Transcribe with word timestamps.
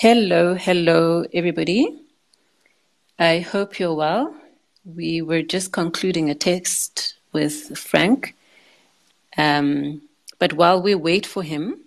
Hello, 0.00 0.54
hello, 0.54 1.24
everybody. 1.32 2.04
I 3.18 3.40
hope 3.40 3.80
you're 3.80 3.96
well. 3.96 4.32
We 4.84 5.22
were 5.22 5.42
just 5.42 5.72
concluding 5.72 6.30
a 6.30 6.36
text 6.36 7.14
with 7.32 7.76
Frank. 7.76 8.36
Um, 9.36 10.02
but 10.38 10.52
while 10.52 10.80
we 10.80 10.94
wait 10.94 11.26
for 11.26 11.42
him, 11.42 11.80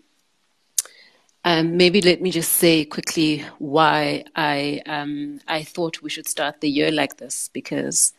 um, 1.45 1.77
maybe 1.77 2.01
let 2.01 2.21
me 2.21 2.31
just 2.31 2.51
say 2.51 2.83
quickly 2.83 3.45
why 3.59 4.25
I, 4.35 4.81
um, 4.87 5.39
I 5.47 5.63
thought 5.63 6.01
we 6.01 6.09
should 6.09 6.27
start 6.27 6.59
the 6.59 6.69
year 6.69 6.91
like 6.91 7.15
this 7.15 7.49
because 7.53 8.11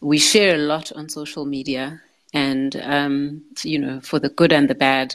we 0.00 0.18
share 0.18 0.56
a 0.56 0.66
lot 0.66 0.90
on 0.90 1.08
social 1.08 1.44
media 1.44 2.02
and, 2.32 2.74
um, 2.82 3.42
you 3.62 3.78
know, 3.78 4.00
for 4.00 4.18
the 4.18 4.30
good 4.30 4.52
and 4.52 4.68
the 4.68 4.74
bad. 4.74 5.14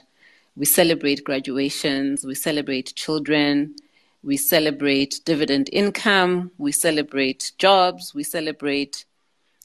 We 0.55 0.63
celebrate 0.63 1.25
graduations, 1.25 2.23
we 2.23 2.35
celebrate 2.35 2.95
children, 2.95 3.75
we 4.23 4.37
celebrate 4.37 5.21
dividend 5.25 5.69
income, 5.71 6.51
we 6.57 6.71
celebrate 6.71 7.51
jobs, 7.57 8.13
we 8.13 8.23
celebrate 8.23 9.05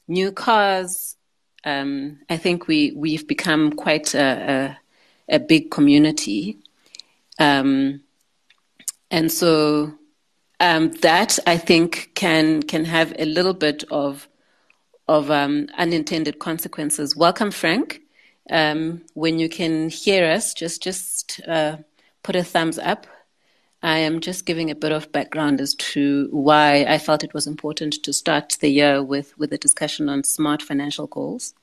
new 0.07 0.31
cars. 0.31 1.17
Um, 1.63 2.19
I 2.29 2.37
think 2.37 2.67
we, 2.67 2.91
we've 2.91 3.27
become 3.27 3.71
quite 3.71 4.13
a, 4.13 4.77
a, 5.29 5.35
a 5.35 5.39
big 5.39 5.71
community. 5.71 6.59
Um, 7.39 8.01
and 9.11 9.31
so 9.31 9.93
um, 10.59 10.91
that 11.01 11.37
I 11.45 11.57
think 11.57 12.11
can 12.15 12.63
can 12.63 12.85
have 12.85 13.13
a 13.19 13.25
little 13.25 13.53
bit 13.53 13.83
of 13.91 14.27
of 15.07 15.29
um, 15.29 15.67
unintended 15.77 16.39
consequences. 16.39 17.15
Welcome, 17.15 17.51
Frank. 17.51 18.01
Um, 18.49 19.03
when 19.13 19.39
you 19.39 19.49
can 19.49 19.89
hear 19.89 20.29
us, 20.29 20.53
just 20.53 20.81
just 20.81 21.41
uh, 21.47 21.77
put 22.23 22.35
a 22.35 22.43
thumbs 22.43 22.79
up. 22.79 23.07
I 23.85 23.99
am 23.99 24.19
just 24.19 24.45
giving 24.45 24.71
a 24.71 24.75
bit 24.75 24.91
of 24.91 25.11
background 25.11 25.61
as 25.61 25.75
to 25.75 26.27
why 26.31 26.85
I 26.89 26.97
felt 26.97 27.23
it 27.23 27.35
was 27.35 27.45
important 27.45 27.93
to 28.03 28.13
start 28.13 28.57
the 28.59 28.69
year 28.69 29.03
with 29.03 29.37
with 29.37 29.53
a 29.53 29.59
discussion 29.59 30.09
on 30.09 30.23
smart 30.23 30.61
financial 30.63 31.05
goals. 31.05 31.53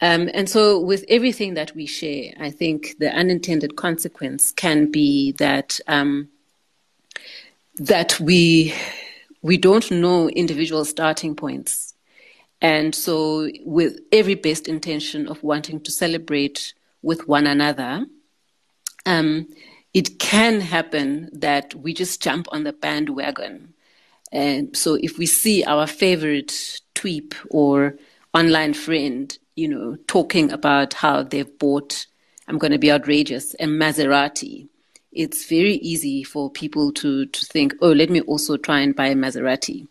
Um, 0.00 0.28
and 0.34 0.48
so, 0.48 0.78
with 0.78 1.04
everything 1.08 1.54
that 1.54 1.74
we 1.74 1.86
share, 1.86 2.34
I 2.38 2.50
think 2.50 2.98
the 2.98 3.10
unintended 3.10 3.76
consequence 3.76 4.52
can 4.52 4.90
be 4.90 5.32
that 5.32 5.80
um, 5.86 6.28
that 7.76 8.20
we 8.20 8.74
we 9.40 9.56
don't 9.56 9.90
know 9.90 10.28
individual 10.28 10.84
starting 10.84 11.34
points 11.34 11.92
and 12.62 12.94
so, 12.94 13.48
with 13.64 13.98
every 14.12 14.36
best 14.36 14.68
intention 14.68 15.26
of 15.26 15.42
wanting 15.42 15.80
to 15.80 15.90
celebrate 15.90 16.74
with 17.02 17.26
one 17.26 17.48
another, 17.48 18.06
um, 19.04 19.48
it 19.94 20.18
can 20.18 20.60
happen 20.60 21.28
that 21.32 21.74
we 21.74 21.92
just 21.92 22.22
jump 22.22 22.48
on 22.50 22.64
the 22.64 22.72
bandwagon. 22.72 23.74
And 24.30 24.74
so, 24.76 24.94
if 24.94 25.18
we 25.18 25.26
see 25.26 25.62
our 25.64 25.86
favorite 25.86 26.80
tweep 26.94 27.34
or 27.50 27.96
online 28.32 28.72
friend, 28.72 29.36
you 29.56 29.68
know, 29.68 29.96
talking 30.06 30.50
about 30.50 30.94
how 30.94 31.22
they've 31.22 31.58
bought, 31.58 32.06
I'm 32.48 32.58
going 32.58 32.72
to 32.72 32.78
be 32.78 32.90
outrageous, 32.90 33.54
a 33.60 33.66
Maserati, 33.66 34.68
it's 35.12 35.46
very 35.46 35.74
easy 35.74 36.24
for 36.24 36.50
people 36.50 36.92
to, 36.92 37.26
to 37.26 37.44
think, 37.44 37.74
oh, 37.82 37.92
let 37.92 38.08
me 38.08 38.22
also 38.22 38.56
try 38.56 38.80
and 38.80 38.96
buy 38.96 39.08
a 39.08 39.14
Maserati. 39.14 39.86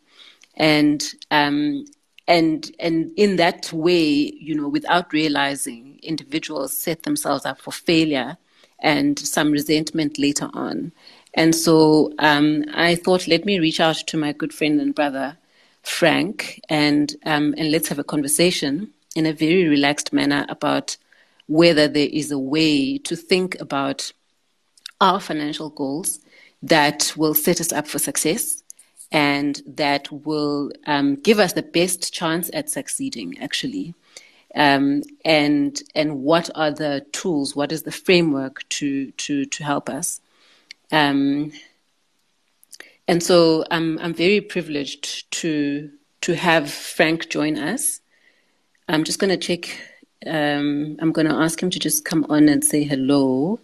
And 0.56 1.04
um, 1.30 1.86
and 2.28 2.72
and 2.80 3.12
in 3.18 3.36
that 3.36 3.72
way 3.74 4.04
you 4.40 4.56
know 4.56 4.70
without 4.70 5.12
realizing 5.12 6.00
individuals 6.04 6.72
set 6.72 7.04
themselves 7.04 7.46
up 7.46 7.60
for 7.60 7.72
failure 7.72 8.38
and 8.81 9.17
some 9.19 9.52
resentment 9.52 10.17
later 10.17 10.49
on. 10.53 10.92
And 11.33 11.55
so 11.55 12.11
um, 12.19 12.65
i 12.73 12.95
thought 12.95 13.27
let 13.27 13.45
me 13.45 13.59
reach 13.59 13.80
out 13.80 13.95
to 13.95 14.17
my 14.17 14.33
good 14.33 14.53
friend 14.53 14.80
and 14.81 14.93
brother 14.93 15.37
frank 15.83 16.59
and 16.69 17.15
um, 17.25 17.53
and 17.58 17.71
let's 17.71 17.87
have 17.87 17.99
a 17.99 18.03
conversation 18.03 18.92
in 19.15 19.25
a 19.25 19.33
very 19.33 19.67
relaxed 19.67 20.14
manner 20.14 20.45
about 20.49 20.97
whether 21.47 21.87
there 21.87 22.09
is 22.11 22.31
a 22.31 22.39
way 22.39 22.97
to 22.97 23.15
think 23.15 23.59
about 23.59 24.11
our 24.99 25.19
financial 25.19 25.69
goals 25.69 26.19
that 26.61 27.11
will 27.17 27.33
set 27.33 27.59
us 27.59 27.73
up 27.73 27.87
for 27.87 27.99
success 27.99 28.63
and 29.11 29.61
that 29.65 30.09
will 30.11 30.71
um, 30.86 31.15
give 31.15 31.39
us 31.39 31.53
the 31.53 31.63
best 31.63 32.13
chance 32.13 32.49
at 32.53 32.69
succeeding 32.69 33.37
actually 33.39 33.93
um, 34.56 35.04
and 35.23 35.82
and 35.95 36.22
what 36.22 36.50
are 36.56 36.72
the 36.72 37.06
tools 37.12 37.56
what 37.56 37.72
is 37.72 37.84
the 37.84 37.92
framework 37.92 38.67
to 38.70 39.12
to 39.12 39.45
to 39.45 39.64
help 39.64 39.89
us? 39.89 40.22
Um, 40.92 41.52
and 43.08 43.23
so 43.23 43.66
I'm 43.72 43.98
I'm 44.00 44.14
very 44.14 44.42
privileged 44.42 45.32
to 45.32 45.92
to 46.22 46.36
have 46.36 46.70
Frank 46.72 47.30
join 47.30 47.58
us. 47.58 48.02
I'm 48.88 49.04
just 49.04 49.20
going 49.20 49.30
to 49.30 49.38
check 49.38 49.70
um, 50.28 50.98
I'm 51.00 51.11
going 51.11 51.28
to 51.28 51.34
ask 51.34 51.61
him 51.61 51.70
to 51.70 51.80
just 51.80 52.06
come 52.06 52.26
on 52.30 52.48
and 52.48 52.64
say 52.64 52.84
hello. 52.84 53.60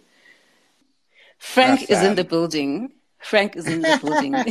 Frank 1.38 1.88
is 1.88 2.02
in 2.02 2.16
the 2.16 2.24
building. 2.24 2.92
Frank 3.20 3.56
is 3.56 3.66
in 3.66 3.82
the 3.82 3.98
building. 4.02 4.44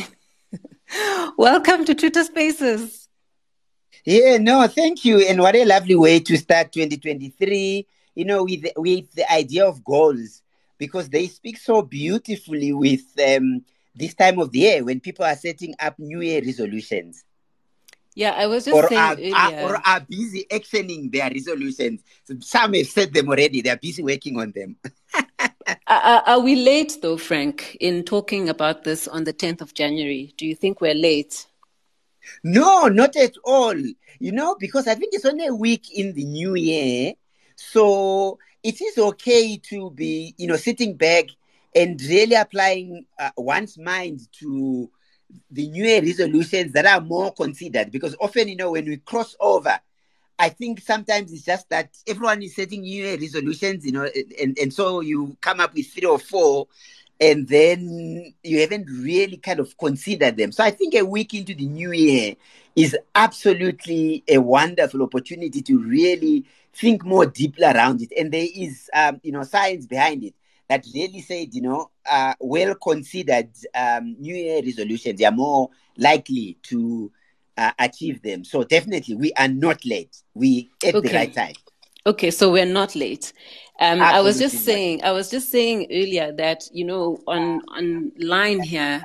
Welcome 1.37 1.83
to 1.85 1.93
Twitter 1.93 2.23
Spaces. 2.23 3.06
Yeah, 4.07 4.37
no, 4.37 4.65
thank 4.69 5.03
you. 5.03 5.19
And 5.19 5.41
what 5.41 5.53
a 5.53 5.65
lovely 5.65 5.95
way 5.95 6.21
to 6.21 6.37
start 6.37 6.71
2023, 6.71 7.85
you 8.15 8.23
know, 8.23 8.45
with, 8.45 8.65
with 8.77 9.11
the 9.11 9.29
idea 9.29 9.65
of 9.65 9.83
goals, 9.83 10.43
because 10.77 11.09
they 11.09 11.27
speak 11.27 11.57
so 11.57 11.81
beautifully 11.81 12.71
with 12.71 13.01
um, 13.21 13.65
this 13.93 14.13
time 14.13 14.39
of 14.39 14.53
the 14.53 14.59
year 14.59 14.85
when 14.85 15.01
people 15.01 15.25
are 15.25 15.35
setting 15.35 15.75
up 15.77 15.99
New 15.99 16.21
Year 16.21 16.41
resolutions. 16.41 17.25
Yeah, 18.15 18.31
I 18.31 18.47
was 18.47 18.63
just 18.63 18.77
or 18.77 18.87
saying 18.87 19.01
are, 19.01 19.13
earlier. 19.15 19.59
Are, 19.59 19.75
or 19.75 19.81
are 19.85 19.99
busy 19.99 20.45
actioning 20.49 21.11
their 21.11 21.29
resolutions. 21.29 21.99
Some 22.39 22.75
have 22.75 22.87
set 22.87 23.11
them 23.11 23.27
already. 23.27 23.59
They're 23.59 23.75
busy 23.75 24.03
working 24.03 24.39
on 24.39 24.53
them. 24.55 24.77
are, 25.85 26.23
are, 26.25 26.39
we 26.39 26.55
late, 26.55 26.97
though, 27.01 27.17
Frank, 27.17 27.75
in 27.81 28.05
talking 28.05 28.47
about 28.47 28.85
this 28.85 29.05
on 29.05 29.25
the 29.25 29.33
10th 29.33 29.59
of 29.59 29.73
January? 29.73 30.33
Do 30.37 30.45
you 30.45 30.55
think 30.55 30.79
we're 30.79 30.95
late? 30.95 31.45
No, 32.43 32.87
not 32.87 33.15
at 33.15 33.35
all. 33.43 33.75
You 34.19 34.31
know, 34.31 34.55
because 34.59 34.87
I 34.87 34.95
think 34.95 35.13
it's 35.13 35.25
only 35.25 35.47
a 35.47 35.55
week 35.55 35.91
in 35.93 36.13
the 36.13 36.25
new 36.25 36.55
year. 36.55 37.13
So 37.55 38.39
it 38.63 38.81
is 38.81 38.97
okay 38.97 39.57
to 39.69 39.91
be, 39.91 40.33
you 40.37 40.47
know, 40.47 40.55
sitting 40.55 40.95
back 40.95 41.25
and 41.75 42.01
really 42.01 42.35
applying 42.35 43.05
uh, 43.19 43.31
one's 43.37 43.77
mind 43.77 44.21
to 44.39 44.89
the 45.51 45.67
new 45.67 45.83
year 45.83 46.01
resolutions 46.01 46.73
that 46.73 46.85
are 46.85 47.01
more 47.01 47.33
considered. 47.33 47.91
Because 47.91 48.15
often, 48.19 48.47
you 48.47 48.55
know, 48.55 48.71
when 48.71 48.85
we 48.85 48.97
cross 48.97 49.35
over, 49.39 49.79
I 50.39 50.49
think 50.49 50.81
sometimes 50.81 51.33
it's 51.33 51.45
just 51.45 51.69
that 51.69 51.97
everyone 52.07 52.43
is 52.43 52.55
setting 52.55 52.81
new 52.81 53.03
year 53.03 53.17
resolutions, 53.17 53.85
you 53.85 53.91
know, 53.91 54.07
and, 54.39 54.57
and 54.59 54.73
so 54.73 55.01
you 55.01 55.35
come 55.41 55.59
up 55.59 55.73
with 55.73 55.87
three 55.91 56.07
or 56.07 56.19
four 56.19 56.67
and 57.19 57.47
then 57.47 58.33
you 58.43 58.61
haven't 58.61 58.87
really 58.89 59.37
kind 59.37 59.59
of 59.59 59.77
considered 59.77 60.37
them. 60.37 60.51
So 60.51 60.63
I 60.63 60.71
think 60.71 60.93
a 60.95 61.03
week 61.03 61.33
into 61.33 61.53
the 61.53 61.65
new 61.65 61.91
year 61.91 62.35
is 62.75 62.95
absolutely 63.15 64.23
a 64.27 64.37
wonderful 64.37 65.01
opportunity 65.01 65.61
to 65.63 65.79
really 65.79 66.45
think 66.73 67.03
more 67.03 67.25
deeply 67.25 67.65
around 67.65 68.01
it. 68.01 68.11
And 68.17 68.31
there 68.31 68.45
is, 68.55 68.89
um, 68.93 69.19
you 69.23 69.31
know, 69.31 69.43
science 69.43 69.87
behind 69.87 70.23
it 70.23 70.35
that 70.69 70.85
really 70.93 71.21
said, 71.21 71.53
you 71.53 71.61
know, 71.61 71.89
uh, 72.09 72.33
well 72.39 72.75
considered 72.75 73.49
um, 73.73 74.15
new 74.19 74.35
year 74.35 74.61
resolutions 74.61 75.17
they 75.17 75.25
are 75.25 75.31
more 75.31 75.69
likely 75.97 76.57
to 76.63 77.11
uh, 77.57 77.71
achieve 77.79 78.21
them. 78.21 78.43
So 78.43 78.63
definitely, 78.63 79.15
we 79.15 79.33
are 79.33 79.47
not 79.47 79.83
late. 79.85 80.21
We 80.33 80.69
at 80.85 80.95
okay. 80.95 81.07
the 81.07 81.13
right 81.15 81.33
time. 81.33 81.55
Okay, 82.07 82.31
so 82.31 82.49
we're 82.49 82.65
not 82.65 82.95
late. 82.95 83.33
Um, 83.81 84.01
I 84.01 84.21
was 84.21 84.39
just 84.39 84.63
saying, 84.63 85.03
I 85.03 85.11
was 85.11 85.29
just 85.29 85.51
saying 85.51 85.87
earlier 85.91 86.31
that 86.31 86.69
you 86.71 86.85
know, 86.85 87.21
on 87.27 87.59
online 87.63 88.61
here, 88.61 89.03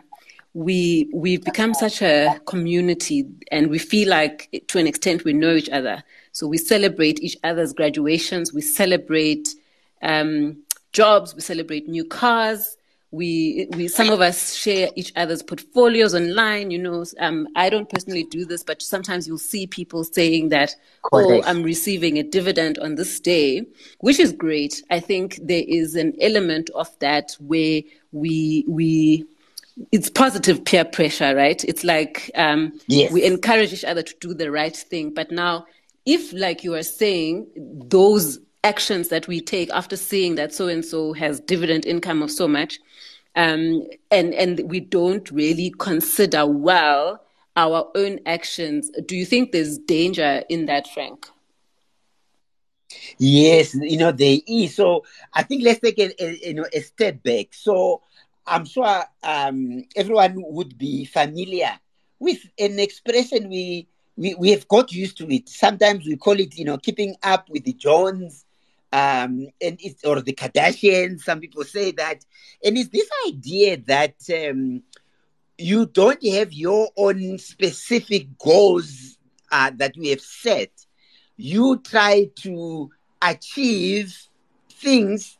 we 0.54 1.10
we've 1.12 1.44
become 1.44 1.74
such 1.74 2.00
a 2.00 2.38
community, 2.46 3.26
and 3.50 3.70
we 3.70 3.80
feel 3.80 4.08
like, 4.08 4.64
to 4.68 4.78
an 4.78 4.86
extent, 4.86 5.24
we 5.24 5.32
know 5.32 5.52
each 5.52 5.68
other. 5.70 6.04
So 6.30 6.46
we 6.46 6.58
celebrate 6.58 7.18
each 7.18 7.36
other's 7.42 7.72
graduations. 7.72 8.52
We 8.54 8.60
celebrate 8.60 9.48
um, 10.00 10.62
jobs. 10.92 11.34
We 11.34 11.40
celebrate 11.40 11.88
new 11.88 12.04
cars 12.04 12.76
we 13.12 13.68
we 13.76 13.88
some 13.88 14.10
of 14.10 14.20
us 14.20 14.54
share 14.54 14.88
each 14.96 15.12
other's 15.16 15.42
portfolios 15.42 16.14
online 16.14 16.70
you 16.70 16.78
know 16.78 17.04
um, 17.20 17.46
i 17.56 17.68
don't 17.68 17.90
personally 17.90 18.24
do 18.24 18.44
this 18.44 18.64
but 18.64 18.80
sometimes 18.80 19.28
you'll 19.28 19.38
see 19.38 19.66
people 19.66 20.02
saying 20.02 20.48
that 20.48 20.74
oh 21.12 21.42
i'm 21.44 21.62
receiving 21.62 22.18
a 22.18 22.22
dividend 22.22 22.78
on 22.78 22.94
this 22.94 23.20
day 23.20 23.62
which 24.00 24.18
is 24.18 24.32
great. 24.32 24.82
I 24.90 25.00
think 25.00 25.38
there 25.42 25.64
is 25.66 25.94
an 25.94 26.14
element 26.20 26.70
of 26.74 26.88
that 26.98 27.36
where 27.38 27.82
we 28.12 28.64
we 28.68 29.24
it's 29.90 30.10
positive 30.10 30.64
peer 30.64 30.84
pressure 30.84 31.34
right? 31.34 31.62
It's 31.64 31.84
like 31.84 32.30
um, 32.34 32.78
yes. 32.86 33.10
we 33.12 33.24
encourage 33.24 33.72
each 33.72 33.84
other 33.84 34.02
to 34.02 34.14
do 34.20 34.34
the 34.34 34.50
right 34.50 34.76
thing. 34.76 35.14
But 35.14 35.30
now 35.30 35.66
if 36.04 36.32
like 36.32 36.64
you 36.64 36.74
are 36.74 36.82
saying 36.82 37.46
those 37.56 38.38
actions 38.64 39.08
that 39.08 39.26
we 39.28 39.40
take 39.40 39.70
after 39.70 39.96
seeing 39.96 40.36
that 40.36 40.54
so 40.54 40.68
and 40.68 40.84
so 40.84 41.12
has 41.12 41.40
dividend 41.40 41.84
income 41.84 42.22
of 42.22 42.30
so 42.30 42.46
much 42.46 42.78
um, 43.36 43.84
and 44.10 44.34
and 44.34 44.60
we 44.70 44.80
don't 44.80 45.30
really 45.30 45.72
consider 45.78 46.46
well 46.46 47.22
our 47.56 47.90
own 47.94 48.20
actions. 48.26 48.90
Do 49.06 49.16
you 49.16 49.24
think 49.26 49.52
there's 49.52 49.78
danger 49.78 50.42
in 50.48 50.66
that, 50.66 50.86
Frank? 50.88 51.26
Yes, 53.18 53.74
you 53.74 53.96
know 53.98 54.12
there 54.12 54.38
is. 54.46 54.74
So 54.76 55.04
I 55.32 55.42
think 55.42 55.62
let's 55.64 55.80
take 55.80 55.98
a, 55.98 56.10
a 56.22 56.48
you 56.48 56.54
know 56.54 56.66
a 56.72 56.80
step 56.80 57.22
back. 57.22 57.48
So 57.52 58.02
I'm 58.46 58.64
sure 58.64 59.04
um, 59.22 59.84
everyone 59.96 60.34
would 60.36 60.78
be 60.78 61.04
familiar 61.04 61.78
with 62.18 62.38
an 62.58 62.78
expression 62.78 63.48
we, 63.48 63.88
we 64.16 64.34
we 64.34 64.50
have 64.50 64.68
got 64.68 64.92
used 64.92 65.16
to 65.18 65.32
it. 65.32 65.48
Sometimes 65.48 66.06
we 66.06 66.16
call 66.16 66.38
it, 66.40 66.56
you 66.56 66.64
know, 66.64 66.78
keeping 66.78 67.16
up 67.22 67.48
with 67.50 67.64
the 67.64 67.72
Jones, 67.74 68.44
um, 68.92 69.48
and 69.60 69.78
it's 69.80 70.04
or 70.04 70.20
the 70.20 70.34
Kardashians. 70.34 71.20
Some 71.20 71.40
people 71.40 71.64
say 71.64 71.92
that, 71.92 72.24
and 72.64 72.76
it's 72.76 72.90
this 72.90 73.08
idea 73.26 73.78
that 73.86 74.16
um, 74.30 74.82
you 75.58 75.86
don't 75.86 76.24
have 76.26 76.52
your 76.52 76.90
own 76.96 77.38
specific 77.38 78.38
goals 78.38 79.18
uh, 79.50 79.70
that 79.76 79.96
we 79.96 80.08
have 80.08 80.20
set. 80.20 80.70
You 81.36 81.78
try 81.78 82.30
to 82.42 82.90
achieve 83.22 84.14
things 84.70 85.38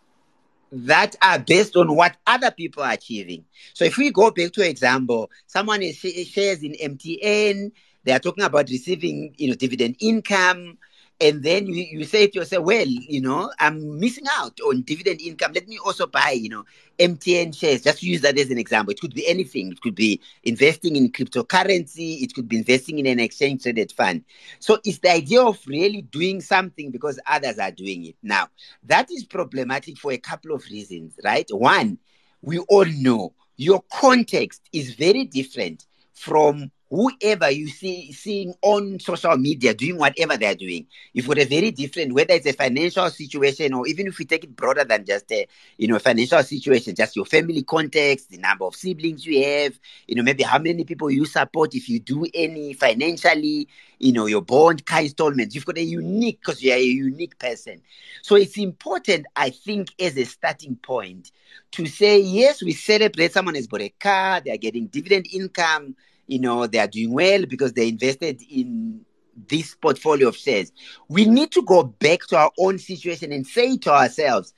that 0.71 1.15
are 1.21 1.39
based 1.39 1.77
on 1.77 1.95
what 1.95 2.17
other 2.27 2.51
people 2.51 2.83
are 2.83 2.93
achieving. 2.93 3.45
So 3.75 3.85
if 3.85 3.99
we 3.99 4.11
go 4.11 4.31
back 4.31 4.53
to 4.53 4.67
example, 4.67 5.31
someone 5.47 5.83
is 5.83 5.97
shares 5.99 6.63
in 6.63 6.73
MTN, 6.73 7.73
they 8.05 8.13
are 8.13 8.19
talking 8.19 8.45
about 8.45 8.71
receiving, 8.71 9.35
you 9.37 9.49
know, 9.49 9.55
dividend 9.55 9.97
income 10.01 10.79
and 11.21 11.43
then 11.43 11.67
you, 11.67 11.85
you 11.85 12.05
say 12.05 12.27
to 12.27 12.41
yourself, 12.41 12.65
well, 12.65 12.87
you 12.87 13.21
know, 13.21 13.51
I'm 13.59 14.01
missing 14.01 14.25
out 14.39 14.59
on 14.61 14.83
dividend 14.83 15.21
income. 15.21 15.53
Let 15.55 15.69
me 15.69 15.79
also 15.79 16.07
buy, 16.07 16.31
you 16.31 16.49
know, 16.49 16.65
MTN 16.99 17.57
shares. 17.57 17.83
Just 17.83 18.03
use 18.03 18.21
that 18.23 18.39
as 18.39 18.51
an 18.51 18.59
example. 18.59 18.93
It 18.93 19.01
could 19.01 19.15
be 19.15 19.27
anything. 19.29 19.71
It 19.71 19.81
could 19.81 19.95
be 19.95 20.21
investing 20.43 20.97
in 20.97 21.13
cryptocurrency. 21.13 22.23
It 22.23 22.35
could 22.35 22.49
be 22.49 22.59
investing 22.59 22.99
in 22.99 23.07
an 23.07 23.21
exchange 23.21 23.63
traded 23.63 23.93
fund. 23.93 24.25
So 24.59 24.79
it's 24.85 24.99
the 24.99 25.13
idea 25.13 25.43
of 25.43 25.61
really 25.67 26.03
doing 26.03 26.41
something 26.41 26.91
because 26.91 27.21
others 27.27 27.59
are 27.59 27.71
doing 27.71 28.07
it. 28.07 28.17
Now, 28.23 28.49
that 28.85 29.11
is 29.11 29.25
problematic 29.25 29.99
for 29.99 30.13
a 30.13 30.19
couple 30.19 30.55
of 30.55 30.65
reasons, 30.65 31.15
right? 31.23 31.47
One, 31.51 31.99
we 32.43 32.59
all 32.59 32.87
know 32.87 33.33
your 33.57 33.83
context 33.93 34.63
is 34.73 34.95
very 34.95 35.25
different 35.25 35.87
from 36.15 36.71
whoever 36.93 37.51
you 37.51 37.69
see 37.69 38.13
seeing 38.13 38.53
on 38.61 39.01
social 39.01 39.35
media 39.39 39.73
doing 39.73 39.97
whatever 39.97 40.37
they're 40.37 40.55
doing, 40.55 40.87
you've 41.15 41.27
got 41.27 41.39
a 41.39 41.47
very 41.47 41.71
different, 41.71 42.13
whether 42.13 42.35
it's 42.35 42.45
a 42.47 42.53
financial 42.53 43.09
situation 43.09 43.73
or 43.73 43.87
even 43.87 44.07
if 44.07 44.19
we 44.19 44.27
take 44.27 44.45
it 44.45 44.55
broader 44.55 44.85
than 44.85 45.03
just 45.07 45.33
a 45.33 45.47
you 45.79 45.89
know 45.89 45.99
financial 45.99 46.43
situation, 46.43 46.95
just 46.95 47.17
your 47.17 47.25
family 47.25 47.63
context, 47.63 48.31
the 48.31 48.37
number 48.37 48.67
of 48.67 48.77
siblings 48.77 49.25
you 49.25 49.43
have, 49.43 49.79
you 50.07 50.15
know, 50.15 50.23
maybe 50.23 50.43
how 50.43 50.59
many 50.59 50.85
people 50.85 51.11
you 51.11 51.25
support 51.25 51.75
if 51.75 51.89
you 51.89 51.99
do 51.99 52.27
any 52.35 52.75
financially, 52.75 53.67
you 53.99 54.13
know, 54.13 54.27
your 54.27 54.43
bond 54.43 54.85
car 54.85 55.01
installments. 55.01 55.55
You've 55.55 55.65
got 55.65 55.79
a 55.79 55.83
unique 55.83 56.41
because 56.41 56.63
you're 56.63 56.77
a 56.77 56.83
unique 56.83 57.39
person. 57.39 57.81
So 58.21 58.37
it's 58.37 58.59
important, 58.59 59.25
I 59.35 59.49
think, 59.49 59.95
as 59.99 60.19
a 60.19 60.25
starting 60.25 60.77
point 60.77 61.33
to 61.71 61.87
say, 61.87 62.21
yes, 62.21 62.63
we 62.63 62.73
celebrate 62.73 63.33
someone 63.33 63.55
has 63.55 63.67
bought 63.67 63.81
a 63.81 63.89
car, 63.89 64.43
they're 64.45 64.59
getting 64.59 64.89
dividend 64.89 65.27
income 65.33 65.97
you 66.33 66.39
know, 66.39 66.67
they 66.67 66.79
are 66.79 66.89
doing 66.89 67.13
well 67.13 67.45
because 67.45 67.75
they 67.75 67.89
invested 67.89 68.41
in 68.51 69.05
this 69.49 69.75
portfolio 69.75 70.29
of 70.29 70.37
shares. 70.37 70.73
We 71.09 71.27
need 71.27 71.53
to 71.53 71.63
go 71.63 71.83
back 71.85 72.21
to 72.29 72.37
our 72.37 72.51
own 72.59 72.79
situation 72.79 73.33
and 73.33 73.47
say 73.47 73.77
to 73.79 73.93
ourselves, 73.93 74.55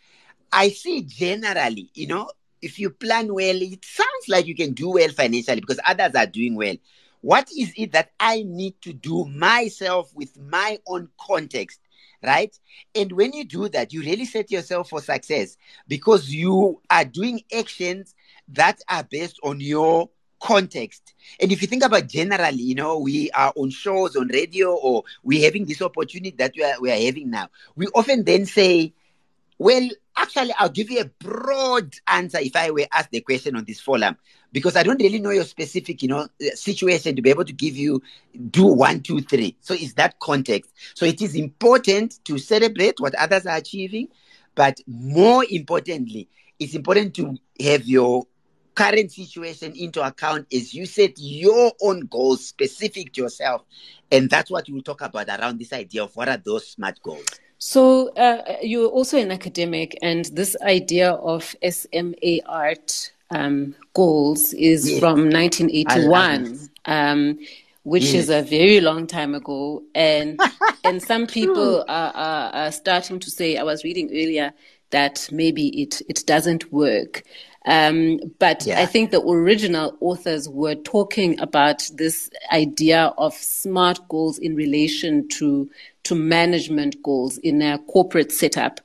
I 0.52 0.68
see 0.68 1.02
generally, 1.02 1.90
you 1.94 2.06
know, 2.06 2.30
if 2.62 2.78
you 2.78 2.90
plan 2.90 3.34
well, 3.34 3.60
it 3.60 3.84
sounds 3.84 4.28
like 4.28 4.46
you 4.46 4.54
can 4.54 4.72
do 4.72 4.90
well 4.90 5.08
financially 5.08 5.60
because 5.60 5.80
others 5.84 6.14
are 6.14 6.26
doing 6.26 6.54
well. 6.54 6.76
What 7.22 7.48
is 7.58 7.72
it 7.76 7.90
that 7.92 8.12
I 8.20 8.44
need 8.46 8.80
to 8.82 8.92
do 8.92 9.24
myself 9.24 10.14
with 10.14 10.38
my 10.38 10.78
own 10.86 11.08
context? 11.20 11.80
Right. 12.22 12.56
And 12.94 13.12
when 13.12 13.32
you 13.32 13.44
do 13.44 13.68
that, 13.70 13.92
you 13.92 14.00
really 14.00 14.24
set 14.24 14.50
yourself 14.50 14.88
for 14.90 15.00
success 15.00 15.58
because 15.88 16.30
you 16.30 16.80
are 16.88 17.04
doing 17.04 17.42
actions 17.54 18.14
that 18.48 18.80
are 18.88 19.04
based 19.04 19.38
on 19.42 19.60
your 19.60 20.08
context. 20.44 21.14
And 21.40 21.50
if 21.50 21.62
you 21.62 21.68
think 21.68 21.82
about 21.82 22.06
generally, 22.06 22.62
you 22.62 22.74
know, 22.74 22.98
we 22.98 23.30
are 23.30 23.52
on 23.56 23.70
shows 23.70 24.14
on 24.14 24.28
radio 24.28 24.74
or 24.74 25.04
we're 25.22 25.44
having 25.44 25.64
this 25.64 25.80
opportunity 25.80 26.36
that 26.36 26.52
we 26.54 26.62
are, 26.62 26.80
we 26.80 26.90
are 26.90 27.00
having 27.00 27.30
now, 27.30 27.48
we 27.76 27.86
often 27.88 28.24
then 28.24 28.44
say, 28.44 28.92
well, 29.58 29.88
actually, 30.16 30.52
I'll 30.58 30.68
give 30.68 30.90
you 30.90 31.00
a 31.00 31.10
broad 31.24 31.94
answer 32.06 32.38
if 32.40 32.54
I 32.56 32.70
were 32.70 32.86
asked 32.92 33.10
the 33.10 33.20
question 33.20 33.56
on 33.56 33.64
this 33.64 33.80
forum, 33.80 34.16
because 34.52 34.76
I 34.76 34.82
don't 34.82 35.00
really 35.00 35.18
know 35.18 35.30
your 35.30 35.44
specific, 35.44 36.02
you 36.02 36.08
know, 36.08 36.28
situation 36.54 37.16
to 37.16 37.22
be 37.22 37.30
able 37.30 37.46
to 37.46 37.52
give 37.52 37.76
you 37.76 38.02
do 38.50 38.66
one, 38.66 39.00
two, 39.00 39.22
three. 39.22 39.56
So 39.60 39.72
it's 39.72 39.94
that 39.94 40.18
context. 40.20 40.74
So 40.94 41.06
it 41.06 41.22
is 41.22 41.34
important 41.34 42.22
to 42.26 42.36
celebrate 42.36 43.00
what 43.00 43.14
others 43.14 43.46
are 43.46 43.56
achieving, 43.56 44.08
but 44.54 44.78
more 44.86 45.44
importantly, 45.48 46.28
it's 46.58 46.74
important 46.74 47.14
to 47.14 47.38
have 47.60 47.84
your 47.84 48.26
current 48.74 49.12
situation 49.12 49.72
into 49.76 50.02
account 50.02 50.46
is 50.50 50.74
you 50.74 50.86
set 50.86 51.12
your 51.16 51.72
own 51.80 52.00
goals 52.06 52.46
specific 52.46 53.12
to 53.14 53.22
yourself. 53.22 53.62
And 54.10 54.28
that's 54.28 54.50
what 54.50 54.68
we'll 54.68 54.82
talk 54.82 55.00
about 55.00 55.28
around 55.28 55.58
this 55.58 55.72
idea 55.72 56.04
of 56.04 56.14
what 56.16 56.28
are 56.28 56.36
those 56.36 56.66
smart 56.68 57.00
goals. 57.02 57.26
So 57.58 58.08
uh, 58.10 58.56
you're 58.62 58.88
also 58.88 59.18
an 59.18 59.30
academic, 59.30 59.96
and 60.02 60.26
this 60.26 60.54
idea 60.60 61.12
of 61.12 61.54
SMART 61.62 63.12
um, 63.30 63.74
goals 63.94 64.52
is 64.52 64.90
yes. 64.90 65.00
from 65.00 65.30
1981. 65.30 66.68
Um, 66.86 67.38
which 67.84 68.04
yes. 68.04 68.14
is 68.14 68.30
a 68.30 68.42
very 68.42 68.80
long 68.80 69.06
time 69.06 69.34
ago, 69.34 69.82
and 69.94 70.40
and 70.84 71.02
some 71.02 71.26
people 71.26 71.84
are, 71.86 72.12
are, 72.14 72.50
are 72.52 72.72
starting 72.72 73.18
to 73.20 73.30
say. 73.30 73.56
I 73.56 73.62
was 73.62 73.84
reading 73.84 74.08
earlier 74.10 74.52
that 74.90 75.28
maybe 75.30 75.68
it 75.82 76.02
it 76.08 76.24
doesn't 76.26 76.72
work. 76.72 77.24
Um, 77.66 78.20
but 78.38 78.66
yeah. 78.66 78.80
I 78.80 78.86
think 78.86 79.10
the 79.10 79.22
original 79.22 79.96
authors 80.00 80.48
were 80.48 80.74
talking 80.74 81.40
about 81.40 81.88
this 81.94 82.30
idea 82.52 83.14
of 83.16 83.32
smart 83.34 84.06
goals 84.08 84.38
in 84.38 84.54
relation 84.54 85.28
to 85.28 85.70
to 86.04 86.14
management 86.14 87.02
goals 87.02 87.38
in 87.38 87.62
a 87.62 87.78
corporate 87.78 88.30
setup. 88.30 88.80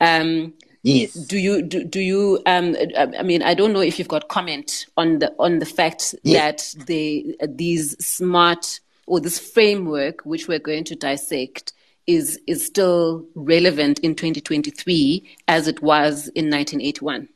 Um, 0.00 0.52
yes. 0.82 1.14
Do 1.14 1.38
you 1.38 1.62
do, 1.62 1.82
do 1.82 2.00
you? 2.00 2.42
Um, 2.44 2.76
I 2.96 3.22
mean, 3.22 3.42
I 3.42 3.54
don't 3.54 3.72
know 3.72 3.80
if 3.80 3.98
you've 3.98 4.08
got 4.08 4.28
comment 4.28 4.86
on 4.98 5.20
the 5.20 5.34
on 5.38 5.58
the 5.58 5.66
fact 5.66 6.14
yes. 6.22 6.74
that 6.74 6.86
they 6.86 7.34
these 7.48 7.96
smart 8.04 8.80
or 9.06 9.18
this 9.18 9.38
framework 9.38 10.20
which 10.22 10.46
we're 10.46 10.58
going 10.58 10.84
to 10.84 10.94
dissect 10.94 11.72
is 12.06 12.38
is 12.46 12.64
still 12.64 13.24
relevant 13.34 13.98
in 14.00 14.14
2023 14.14 15.36
as 15.48 15.68
it 15.68 15.82
was 15.82 16.28
in 16.28 16.50
1981. 16.50 17.28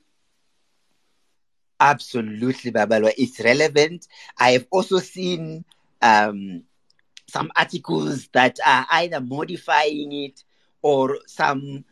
Absolutely, 1.81 2.71
Babalwa. 2.71 3.13
It's 3.17 3.41
relevant. 3.41 4.07
I 4.39 4.53
have 4.53 4.67
also 4.71 4.99
seen 4.99 5.65
um, 6.01 6.63
some 7.27 7.51
articles 7.57 8.29
that 8.33 8.59
are 8.65 8.87
either 8.93 9.21
modifying 9.21 10.13
it 10.13 10.45
or 10.83 11.19
some 11.27 11.85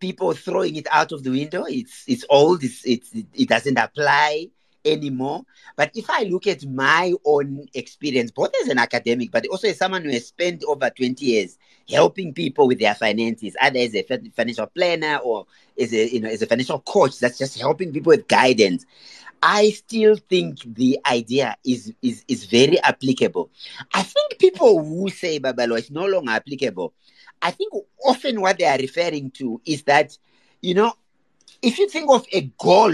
people 0.00 0.32
throwing 0.32 0.76
it 0.76 0.86
out 0.90 1.12
of 1.12 1.24
the 1.24 1.30
window. 1.30 1.64
It's 1.66 2.04
it's 2.08 2.24
old. 2.30 2.64
It's, 2.64 2.84
it's 2.86 3.12
it 3.14 3.48
doesn't 3.48 3.78
apply 3.78 4.48
anymore. 4.92 5.44
But 5.76 5.90
if 5.94 6.08
I 6.10 6.22
look 6.22 6.46
at 6.46 6.64
my 6.66 7.12
own 7.24 7.66
experience, 7.74 8.30
both 8.30 8.52
as 8.62 8.68
an 8.68 8.78
academic, 8.78 9.30
but 9.30 9.46
also 9.48 9.68
as 9.68 9.78
someone 9.78 10.04
who 10.04 10.10
has 10.10 10.26
spent 10.26 10.64
over 10.64 10.90
20 10.90 11.24
years 11.24 11.58
helping 11.88 12.34
people 12.34 12.66
with 12.66 12.78
their 12.78 12.94
finances, 12.94 13.56
either 13.60 13.78
as 13.78 13.94
a 13.94 14.02
financial 14.34 14.66
planner 14.66 15.18
or 15.18 15.46
as 15.80 15.92
a 15.92 16.12
you 16.12 16.20
know 16.20 16.28
as 16.28 16.42
a 16.42 16.46
financial 16.46 16.80
coach 16.80 17.18
that's 17.18 17.38
just 17.38 17.58
helping 17.58 17.92
people 17.92 18.10
with 18.10 18.28
guidance. 18.28 18.84
I 19.42 19.70
still 19.70 20.16
think 20.16 20.58
the 20.74 20.98
idea 21.08 21.56
is 21.64 21.92
is 22.02 22.24
is 22.28 22.44
very 22.46 22.80
applicable. 22.80 23.50
I 23.94 24.02
think 24.02 24.38
people 24.38 24.84
who 24.84 25.08
say 25.10 25.38
Babalo 25.38 25.78
is 25.78 25.90
no 25.90 26.06
longer 26.06 26.32
applicable. 26.32 26.92
I 27.40 27.52
think 27.52 27.72
often 28.04 28.40
what 28.40 28.58
they 28.58 28.66
are 28.66 28.78
referring 28.78 29.30
to 29.32 29.60
is 29.64 29.82
that, 29.84 30.16
you 30.60 30.74
know, 30.74 30.92
if 31.62 31.78
you 31.78 31.88
think 31.88 32.10
of 32.10 32.26
a 32.32 32.42
goal 32.58 32.92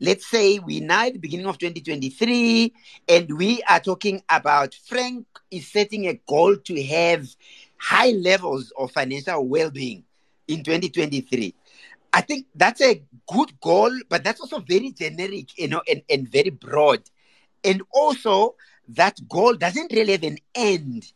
let's 0.00 0.26
say 0.26 0.58
we 0.58 0.80
now 0.80 1.06
at 1.06 1.12
the 1.14 1.18
beginning 1.18 1.46
of 1.46 1.58
2023 1.58 2.72
and 3.08 3.36
we 3.36 3.62
are 3.68 3.80
talking 3.80 4.22
about 4.28 4.74
frank 4.74 5.26
is 5.50 5.70
setting 5.70 6.06
a 6.06 6.20
goal 6.28 6.56
to 6.56 6.82
have 6.82 7.26
high 7.78 8.10
levels 8.10 8.72
of 8.78 8.90
financial 8.90 9.46
well-being 9.46 10.04
in 10.48 10.62
2023 10.62 11.54
i 12.12 12.20
think 12.20 12.46
that's 12.54 12.80
a 12.80 13.02
good 13.26 13.58
goal 13.60 13.90
but 14.08 14.22
that's 14.24 14.40
also 14.40 14.58
very 14.60 14.90
generic 14.92 15.56
you 15.58 15.68
know 15.68 15.82
and, 15.88 16.02
and 16.10 16.28
very 16.28 16.50
broad. 16.50 17.02
And 17.64 17.82
also 17.92 18.54
that 18.88 19.18
goal 19.28 19.54
doesn't 19.54 19.92
really 19.92 20.12
have 20.12 20.22
an 20.22 20.38
end 20.54 21.12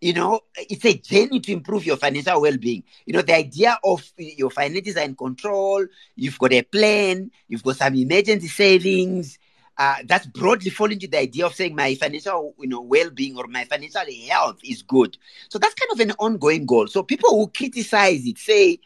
you 0.00 0.12
know, 0.14 0.40
it's 0.56 0.84
a 0.84 0.94
journey 0.94 1.40
to 1.40 1.52
improve 1.52 1.84
your 1.84 1.96
financial 1.96 2.40
well-being. 2.40 2.82
You 3.04 3.14
know, 3.14 3.22
the 3.22 3.34
idea 3.34 3.78
of 3.84 4.02
your 4.16 4.50
finances 4.50 4.96
are 4.96 5.04
in 5.04 5.14
control, 5.14 5.86
you've 6.16 6.38
got 6.38 6.52
a 6.52 6.62
plan, 6.62 7.30
you've 7.48 7.62
got 7.62 7.76
some 7.76 7.94
emergency 7.94 8.48
savings. 8.48 9.38
Uh, 9.76 9.96
that's 10.04 10.26
broadly 10.26 10.70
fall 10.70 10.92
into 10.92 11.06
the 11.06 11.18
idea 11.18 11.46
of 11.46 11.54
saying 11.54 11.74
my 11.74 11.94
financial, 11.94 12.54
you 12.58 12.68
know, 12.68 12.82
well-being 12.82 13.36
or 13.38 13.46
my 13.46 13.64
financial 13.64 14.02
health 14.28 14.58
is 14.62 14.82
good. 14.82 15.16
So 15.48 15.58
that's 15.58 15.74
kind 15.74 15.92
of 15.92 16.00
an 16.00 16.12
ongoing 16.18 16.66
goal. 16.66 16.86
So 16.86 17.02
people 17.02 17.30
who 17.30 17.48
criticize 17.48 18.26
it 18.26 18.36
say 18.36 18.78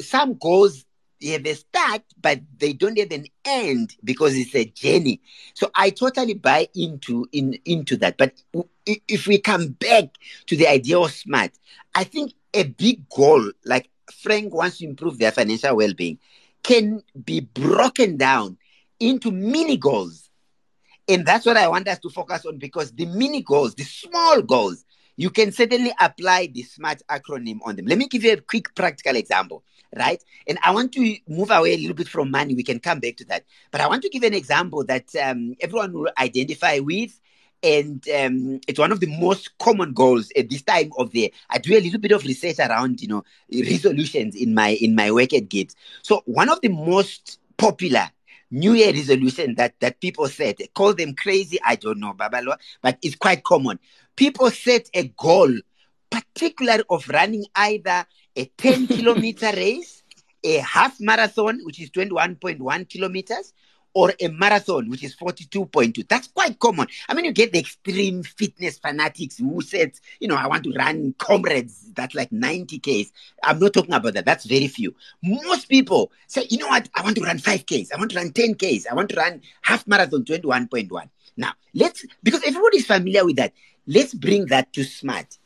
some 0.00 0.34
goals 0.34 0.86
have 1.22 1.46
a 1.46 1.54
start, 1.54 2.02
but 2.20 2.40
they 2.58 2.72
don't 2.72 2.98
have 2.98 3.10
an 3.12 3.26
end 3.44 3.96
because 4.04 4.36
it's 4.36 4.54
a 4.54 4.64
journey. 4.64 5.20
So 5.54 5.70
I 5.74 5.90
totally 5.90 6.34
buy 6.34 6.68
into 6.74 7.26
in 7.32 7.58
into 7.64 7.96
that. 7.98 8.16
But 8.16 8.34
if 8.86 9.26
we 9.26 9.38
come 9.38 9.68
back 9.68 10.10
to 10.46 10.56
the 10.56 10.68
idea 10.68 10.98
of 10.98 11.12
smart, 11.12 11.52
I 11.94 12.04
think 12.04 12.32
a 12.54 12.64
big 12.64 13.08
goal 13.08 13.52
like 13.64 13.90
Frank 14.12 14.54
wants 14.54 14.78
to 14.78 14.86
improve 14.86 15.18
their 15.18 15.32
financial 15.32 15.76
well-being 15.76 16.18
can 16.62 17.02
be 17.24 17.40
broken 17.40 18.16
down 18.16 18.56
into 19.00 19.30
mini 19.30 19.76
goals. 19.76 20.30
And 21.08 21.24
that's 21.24 21.46
what 21.46 21.56
I 21.56 21.68
want 21.68 21.88
us 21.88 21.98
to 22.00 22.10
focus 22.10 22.44
on 22.44 22.58
because 22.58 22.92
the 22.92 23.06
mini 23.06 23.42
goals, 23.42 23.74
the 23.74 23.84
small 23.84 24.42
goals, 24.42 24.84
you 25.18 25.30
can 25.30 25.52
certainly 25.52 25.92
apply 26.00 26.46
the 26.46 26.62
SMART 26.62 27.02
acronym 27.10 27.58
on 27.64 27.76
them. 27.76 27.86
Let 27.86 27.98
me 27.98 28.06
give 28.06 28.24
you 28.24 28.32
a 28.32 28.40
quick 28.40 28.74
practical 28.74 29.16
example 29.16 29.62
right? 29.96 30.22
And 30.46 30.58
I 30.62 30.70
want 30.72 30.92
to 30.92 31.16
move 31.28 31.50
away 31.50 31.74
a 31.74 31.78
little 31.78 31.94
bit 31.94 32.08
from 32.08 32.30
money. 32.30 32.54
We 32.54 32.62
can 32.62 32.78
come 32.78 33.00
back 33.00 33.16
to 33.16 33.24
that. 33.26 33.44
But 33.70 33.80
I 33.80 33.86
want 33.86 34.02
to 34.02 34.08
give 34.08 34.22
an 34.22 34.34
example 34.34 34.84
that 34.84 35.14
um, 35.16 35.54
everyone 35.60 35.92
will 35.92 36.10
identify 36.18 36.78
with. 36.78 37.18
And 37.62 38.06
um, 38.10 38.60
it's 38.68 38.78
one 38.78 38.92
of 38.92 39.00
the 39.00 39.18
most 39.18 39.56
common 39.58 39.92
goals 39.92 40.30
at 40.36 40.48
this 40.48 40.62
time 40.62 40.92
of 40.96 41.10
the. 41.10 41.32
I 41.50 41.58
do 41.58 41.76
a 41.76 41.80
little 41.80 41.98
bit 41.98 42.12
of 42.12 42.24
research 42.24 42.58
around, 42.58 43.00
you 43.00 43.08
know, 43.08 43.24
resolutions 43.50 44.36
in 44.36 44.54
my 44.54 44.78
in 44.80 44.94
my 44.94 45.10
work 45.10 45.32
at 45.32 45.48
GIBS. 45.48 45.74
So 46.02 46.22
one 46.26 46.50
of 46.50 46.60
the 46.60 46.68
most 46.68 47.40
popular 47.56 48.10
New 48.50 48.72
Year 48.72 48.92
resolution 48.92 49.54
that 49.56 49.78
that 49.80 50.00
people 50.00 50.26
set, 50.28 50.58
call 50.74 50.94
them 50.94 51.14
crazy, 51.14 51.58
I 51.64 51.76
don't 51.76 52.00
know, 52.00 52.14
Babalo, 52.14 52.56
but 52.82 52.98
it's 53.02 53.16
quite 53.16 53.44
common. 53.44 53.78
People 54.16 54.50
set 54.50 54.88
a 54.94 55.08
goal, 55.16 55.52
particularly 56.10 56.82
of 56.88 57.08
running 57.08 57.44
either 57.54 58.06
a 58.34 58.44
10 58.56 58.86
kilometer 58.86 59.50
race, 59.56 60.02
a 60.44 60.58
half 60.58 60.98
marathon, 61.00 61.60
which 61.64 61.80
is 61.80 61.90
21.1 61.90 62.88
kilometers, 62.88 63.52
or 63.98 64.12
a 64.20 64.28
marathon, 64.28 64.88
which 64.88 65.02
is 65.02 65.16
42.2. 65.16 66.06
That's 66.06 66.28
quite 66.28 66.56
common. 66.60 66.86
I 67.08 67.14
mean, 67.14 67.24
you 67.24 67.32
get 67.32 67.52
the 67.52 67.58
extreme 67.58 68.22
fitness 68.22 68.78
fanatics 68.78 69.38
who 69.38 69.60
said, 69.60 69.90
you 70.20 70.28
know, 70.28 70.36
I 70.36 70.46
want 70.46 70.62
to 70.64 70.72
run 70.72 71.16
comrades, 71.18 71.90
that's 71.94 72.14
like 72.14 72.30
90 72.30 72.78
Ks. 72.78 73.10
I'm 73.42 73.58
not 73.58 73.72
talking 73.72 73.92
about 73.92 74.14
that. 74.14 74.24
That's 74.24 74.44
very 74.44 74.68
few. 74.68 74.94
Most 75.20 75.68
people 75.68 76.12
say, 76.28 76.46
you 76.48 76.58
know 76.58 76.68
what? 76.68 76.88
I 76.94 77.02
want 77.02 77.16
to 77.16 77.24
run 77.24 77.38
5 77.38 77.66
Ks. 77.66 77.90
I 77.92 77.98
want 77.98 78.12
to 78.12 78.18
run 78.18 78.30
10 78.30 78.54
Ks. 78.54 78.86
I 78.88 78.94
want 78.94 79.08
to 79.08 79.16
run 79.16 79.42
half 79.62 79.84
marathon 79.88 80.24
21.1. 80.24 81.10
Now, 81.36 81.54
let's, 81.74 82.06
because 82.22 82.44
everybody 82.44 82.76
is 82.78 82.86
familiar 82.86 83.24
with 83.24 83.34
that, 83.34 83.52
let's 83.88 84.14
bring 84.14 84.46
that 84.46 84.72
to 84.74 84.84
smart. 84.84 85.38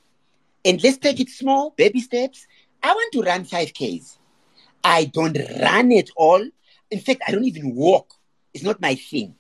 And 0.62 0.82
let's 0.84 0.98
take 0.98 1.20
it 1.20 1.30
small, 1.30 1.70
baby 1.70 2.00
steps. 2.00 2.46
I 2.82 2.92
want 2.92 3.12
to 3.14 3.22
run 3.22 3.46
5Ks. 3.46 4.18
I 4.84 5.06
don't 5.06 5.38
run 5.58 5.90
at 5.92 6.10
all. 6.16 6.46
In 6.90 7.00
fact, 7.00 7.22
I 7.26 7.30
don't 7.32 7.44
even 7.44 7.74
walk. 7.74 8.12
It's 8.54 8.64
not 8.64 8.80
my 8.80 8.94
thing. 8.94 9.34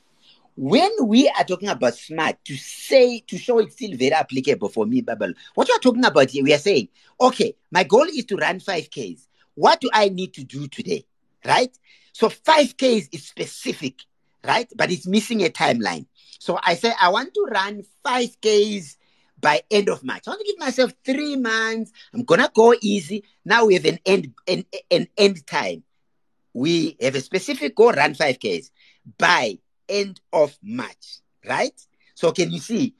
When 0.54 0.90
we 1.06 1.28
are 1.28 1.44
talking 1.44 1.68
about 1.68 1.94
smart, 1.94 2.36
to 2.44 2.56
say, 2.56 3.20
to 3.20 3.38
show 3.38 3.58
it's 3.58 3.74
still 3.74 3.96
very 3.96 4.12
applicable 4.12 4.68
for 4.68 4.84
me, 4.84 5.00
Babalo, 5.00 5.34
what 5.54 5.68
you 5.68 5.74
are 5.74 5.80
talking 5.80 6.04
about 6.04 6.30
here, 6.30 6.44
we 6.44 6.52
are 6.52 6.58
saying, 6.58 6.88
okay, 7.20 7.54
my 7.70 7.84
goal 7.84 8.04
is 8.04 8.26
to 8.26 8.36
run 8.36 8.60
5Ks. 8.60 9.26
What 9.54 9.80
do 9.80 9.88
I 9.92 10.10
need 10.10 10.34
to 10.34 10.44
do 10.44 10.68
today? 10.68 11.06
Right? 11.44 11.76
So 12.12 12.28
5Ks 12.28 13.08
is 13.12 13.24
specific, 13.24 14.02
right? 14.44 14.70
But 14.76 14.90
it's 14.90 15.06
missing 15.06 15.42
a 15.42 15.48
timeline. 15.48 16.06
So 16.38 16.58
I 16.62 16.74
say, 16.74 16.92
I 17.00 17.08
want 17.08 17.32
to 17.32 17.48
run 17.50 17.82
5Ks 18.04 18.96
by 19.40 19.62
end 19.70 19.88
of 19.88 20.04
March. 20.04 20.24
I 20.26 20.30
want 20.30 20.40
to 20.40 20.46
give 20.46 20.58
myself 20.58 20.92
three 21.04 21.36
months. 21.36 21.92
I'm 22.12 22.24
gonna 22.24 22.50
go 22.54 22.74
easy. 22.80 23.24
Now 23.44 23.64
we 23.66 23.74
have 23.74 23.86
an 23.86 23.98
end 24.04 24.32
an, 24.46 24.64
an 24.90 25.08
end 25.16 25.46
time. 25.46 25.82
We 26.54 26.96
have 27.00 27.14
a 27.14 27.20
specific 27.20 27.74
goal, 27.74 27.92
run 27.92 28.14
5Ks 28.14 28.70
by 29.18 29.58
end 29.88 30.20
of 30.32 30.56
March, 30.62 31.18
right? 31.48 31.78
So 32.14 32.32
can 32.32 32.50
you 32.50 32.58
see? 32.58 32.94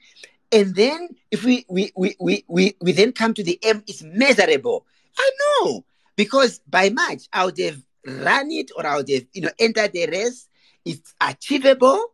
And 0.51 0.75
then 0.75 1.09
if 1.31 1.45
we 1.45 1.65
we 1.69 1.93
we 1.97 2.17
we 2.21 2.45
we, 2.49 2.77
we 2.81 2.93
then 2.93 3.13
come 3.13 3.35
to 3.35 3.43
the 3.43 3.59
M, 3.63 3.83
it's 3.87 4.03
measurable. 4.03 4.87
I 5.19 5.31
know 5.41 5.85
because 6.17 6.61
by 6.69 6.91
March 6.91 7.29
I 7.33 7.45
would 7.45 7.59
have 7.59 7.81
run 8.07 8.51
it 8.51 8.71
or 8.77 8.87
I 8.87 8.97
would 8.97 9.09
have 9.09 9.25
you 9.33 9.43
know 9.43 9.51
entered 9.59 9.93
the 9.93 10.07
race. 10.07 10.49
It's 10.85 11.15
achievable. 11.21 12.13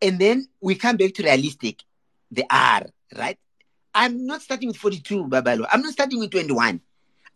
And 0.00 0.18
then 0.18 0.48
we 0.60 0.74
come 0.74 0.96
back 0.96 1.14
to 1.14 1.22
realistic, 1.22 1.84
the 2.32 2.44
R, 2.50 2.86
right? 3.16 3.38
I'm 3.94 4.26
not 4.26 4.42
starting 4.42 4.68
with 4.68 4.76
42, 4.76 5.26
Babalo. 5.26 5.66
I'm 5.70 5.82
not 5.82 5.92
starting 5.92 6.18
with 6.18 6.32
21. 6.32 6.80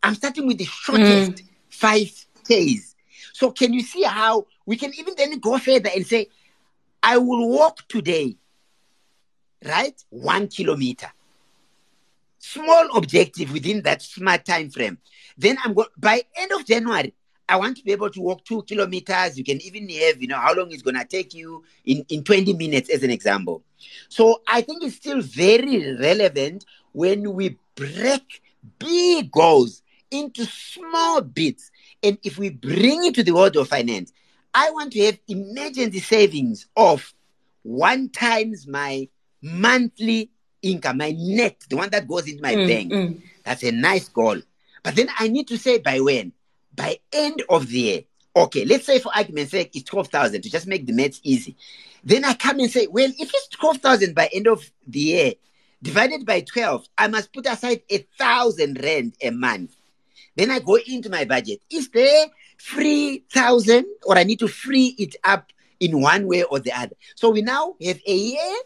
I'm 0.03 0.15
starting 0.15 0.47
with 0.47 0.59
the 0.59 0.65
shortest 0.65 1.33
mm. 1.33 1.49
five 1.69 2.11
Ks. 2.45 2.97
So 3.33 3.51
can 3.51 3.73
you 3.73 3.83
see 3.83 4.03
how 4.03 4.47
we 4.67 4.77
can 4.77 4.93
even 4.99 5.15
then 5.17 5.39
go 5.39 5.59
further 5.59 5.91
and 5.95 6.07
say, 6.07 6.29
I 7.03 7.19
will 7.19 7.49
walk 7.49 7.87
today, 7.89 8.37
right? 9.65 10.05
One 10.11 10.49
kilometer. 10.49 11.11
Small 12.39 12.97
objective 12.97 13.53
within 13.53 13.83
that 13.83 14.03
smart 14.03 14.45
time 14.45 14.71
frame. 14.71 14.99
Then 15.39 15.57
I'm 15.65 15.73
going 15.73 15.89
by 15.97 16.23
end 16.37 16.53
of 16.53 16.67
January, 16.67 17.15
I 17.49 17.57
want 17.57 17.77
to 17.77 17.85
be 17.85 17.93
able 17.93 18.11
to 18.11 18.21
walk 18.21 18.45
two 18.45 18.63
kilometers. 18.63 19.39
You 19.39 19.45
can 19.45 19.61
even 19.63 19.89
have, 19.89 20.21
you 20.21 20.29
know, 20.29 20.39
how 20.39 20.55
long 20.55 20.73
it's 20.73 20.83
going 20.83 20.97
to 20.97 21.05
take 21.05 21.33
you 21.33 21.65
in, 21.85 22.05
in 22.09 22.25
20 22.25 22.55
minutes, 22.55 22.91
as 22.91 23.03
an 23.03 23.11
example. 23.11 23.63
So 24.09 24.43
I 24.49 24.63
think 24.63 24.83
it's 24.83 24.97
still 24.97 25.21
very 25.21 25.97
relevant 25.97 26.65
when 26.93 27.35
we 27.35 27.57
break 27.77 28.43
big 28.79 29.31
goals 29.31 29.83
into 30.11 30.45
small 30.45 31.21
bits. 31.21 31.71
And 32.03 32.19
if 32.25 32.39
we 32.39 32.51
bring 32.51 33.05
it 33.05 33.15
to 33.15 33.23
the 33.23 33.33
world 33.33 33.57
of 33.57 33.69
finance, 33.69 34.13
I 34.57 34.71
want 34.71 34.93
to 34.95 35.05
have 35.05 35.19
emergency 35.29 36.01
savings 36.01 36.67
of 36.77 37.13
one 37.63 38.09
times 38.09 38.67
my 38.67 39.09
monthly 39.43 40.31
income, 40.63 40.99
my 40.99 41.15
net, 41.17 41.65
the 41.69 41.77
one 41.77 41.91
that 41.91 42.09
goes 42.09 42.27
into 42.27 42.43
my 42.43 42.55
mm, 42.55 42.67
bank. 42.67 42.93
Mm. 42.93 43.23
That's 43.45 43.63
a 43.63 43.71
nice 43.71 44.09
goal. 44.09 44.41
But 44.83 44.97
then 44.97 45.09
I 45.19 45.29
need 45.29 45.47
to 45.49 45.59
say 45.59 45.79
by 45.79 46.01
when? 46.01 46.33
by 46.77 46.99
end 47.13 47.43
of 47.49 47.69
the 47.69 47.79
year, 47.79 48.01
okay, 48.37 48.65
let's 48.65 48.85
say 48.85 48.99
for 48.99 49.11
argument's 49.17 49.51
sake, 49.51 49.75
it's 49.75 49.89
12,000 49.89 50.43
to 50.43 50.51
just 50.51 50.67
make 50.67 50.87
the 50.87 50.93
maths 50.93 51.21
easy. 51.25 51.57
Then 52.05 52.25
I 52.25 52.35
come 52.35 52.61
and 52.61 52.71
say, 52.71 52.87
well, 52.87 53.11
if 53.19 53.31
it's 53.35 53.49
12,000 53.49 54.15
by 54.15 54.29
end 54.33 54.47
of 54.47 54.71
the 54.87 55.01
year, 55.01 55.33
divided 55.83 56.25
by 56.25 56.43
12, 56.43 56.87
I 56.99 57.09
must 57.09 57.33
put 57.33 57.47
aside 57.47 57.81
a 57.91 58.07
thousand 58.19 58.81
rand 58.83 59.15
a 59.23 59.31
month. 59.31 59.75
Then 60.37 60.51
I 60.51 60.59
go 60.61 60.77
into 60.87 61.09
my 61.09 61.25
budget. 61.25 61.61
Is 61.71 61.89
there 61.89 62.27
3,000 62.61 63.87
or 64.05 64.17
I 64.17 64.25
need 64.25 64.39
to 64.41 64.49
free 64.49 64.95
it 64.99 65.17
up 65.25 65.53
in 65.81 66.01
one 66.01 66.27
way 66.27 66.43
or 66.43 66.59
the 66.59 66.73
other? 66.73 66.97
So 67.15 67.31
we 67.31 67.43
now 67.43 67.75
have 67.83 68.01
a 68.07 68.17
year, 68.17 68.57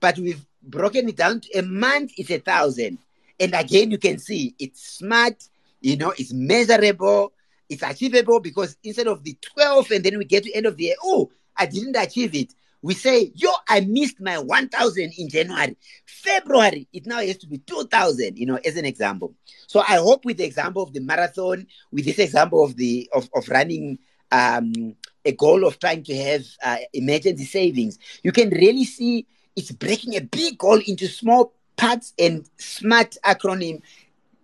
but 0.00 0.18
we've 0.18 0.44
broken 0.62 1.08
it 1.08 1.16
down 1.16 1.40
to 1.40 1.58
a 1.58 1.62
month 1.62 2.12
is 2.18 2.30
a 2.30 2.38
thousand. 2.38 2.98
And 3.40 3.54
again, 3.54 3.90
you 3.90 3.98
can 3.98 4.18
see 4.18 4.54
it's 4.58 4.82
smart 4.82 5.48
you 5.80 5.96
know, 5.96 6.12
it's 6.16 6.32
measurable, 6.32 7.32
it's 7.68 7.82
achievable 7.82 8.40
because 8.40 8.76
instead 8.82 9.06
of 9.06 9.22
the 9.22 9.36
12 9.54 9.90
and 9.92 10.04
then 10.04 10.18
we 10.18 10.24
get 10.24 10.44
to 10.44 10.52
end 10.52 10.66
of 10.66 10.76
the 10.76 10.84
year, 10.84 10.96
oh, 11.02 11.30
I 11.56 11.66
didn't 11.66 11.96
achieve 11.96 12.34
it. 12.34 12.54
We 12.82 12.94
say, 12.94 13.32
yo, 13.34 13.50
I 13.68 13.80
missed 13.80 14.20
my 14.20 14.38
1,000 14.38 15.12
in 15.18 15.28
January. 15.28 15.76
February, 16.06 16.86
it 16.92 17.06
now 17.06 17.20
has 17.20 17.38
to 17.38 17.46
be 17.46 17.58
2,000, 17.58 18.38
you 18.38 18.46
know, 18.46 18.58
as 18.64 18.76
an 18.76 18.84
example. 18.84 19.34
So 19.66 19.80
I 19.80 19.96
hope 19.96 20.24
with 20.24 20.38
the 20.38 20.44
example 20.44 20.82
of 20.82 20.92
the 20.92 21.00
marathon, 21.00 21.66
with 21.90 22.04
this 22.04 22.18
example 22.18 22.64
of 22.64 22.76
the 22.76 23.10
of, 23.12 23.28
of 23.34 23.48
running 23.48 23.98
um, 24.30 24.94
a 25.24 25.32
goal 25.32 25.66
of 25.66 25.78
trying 25.78 26.04
to 26.04 26.16
have 26.16 26.44
uh, 26.64 26.76
emergency 26.92 27.44
savings, 27.44 27.98
you 28.22 28.32
can 28.32 28.50
really 28.50 28.84
see 28.84 29.26
it's 29.56 29.72
breaking 29.72 30.16
a 30.16 30.20
big 30.20 30.58
goal 30.58 30.80
into 30.86 31.08
small 31.08 31.52
parts 31.76 32.14
and 32.18 32.48
smart 32.58 33.16
acronym 33.24 33.82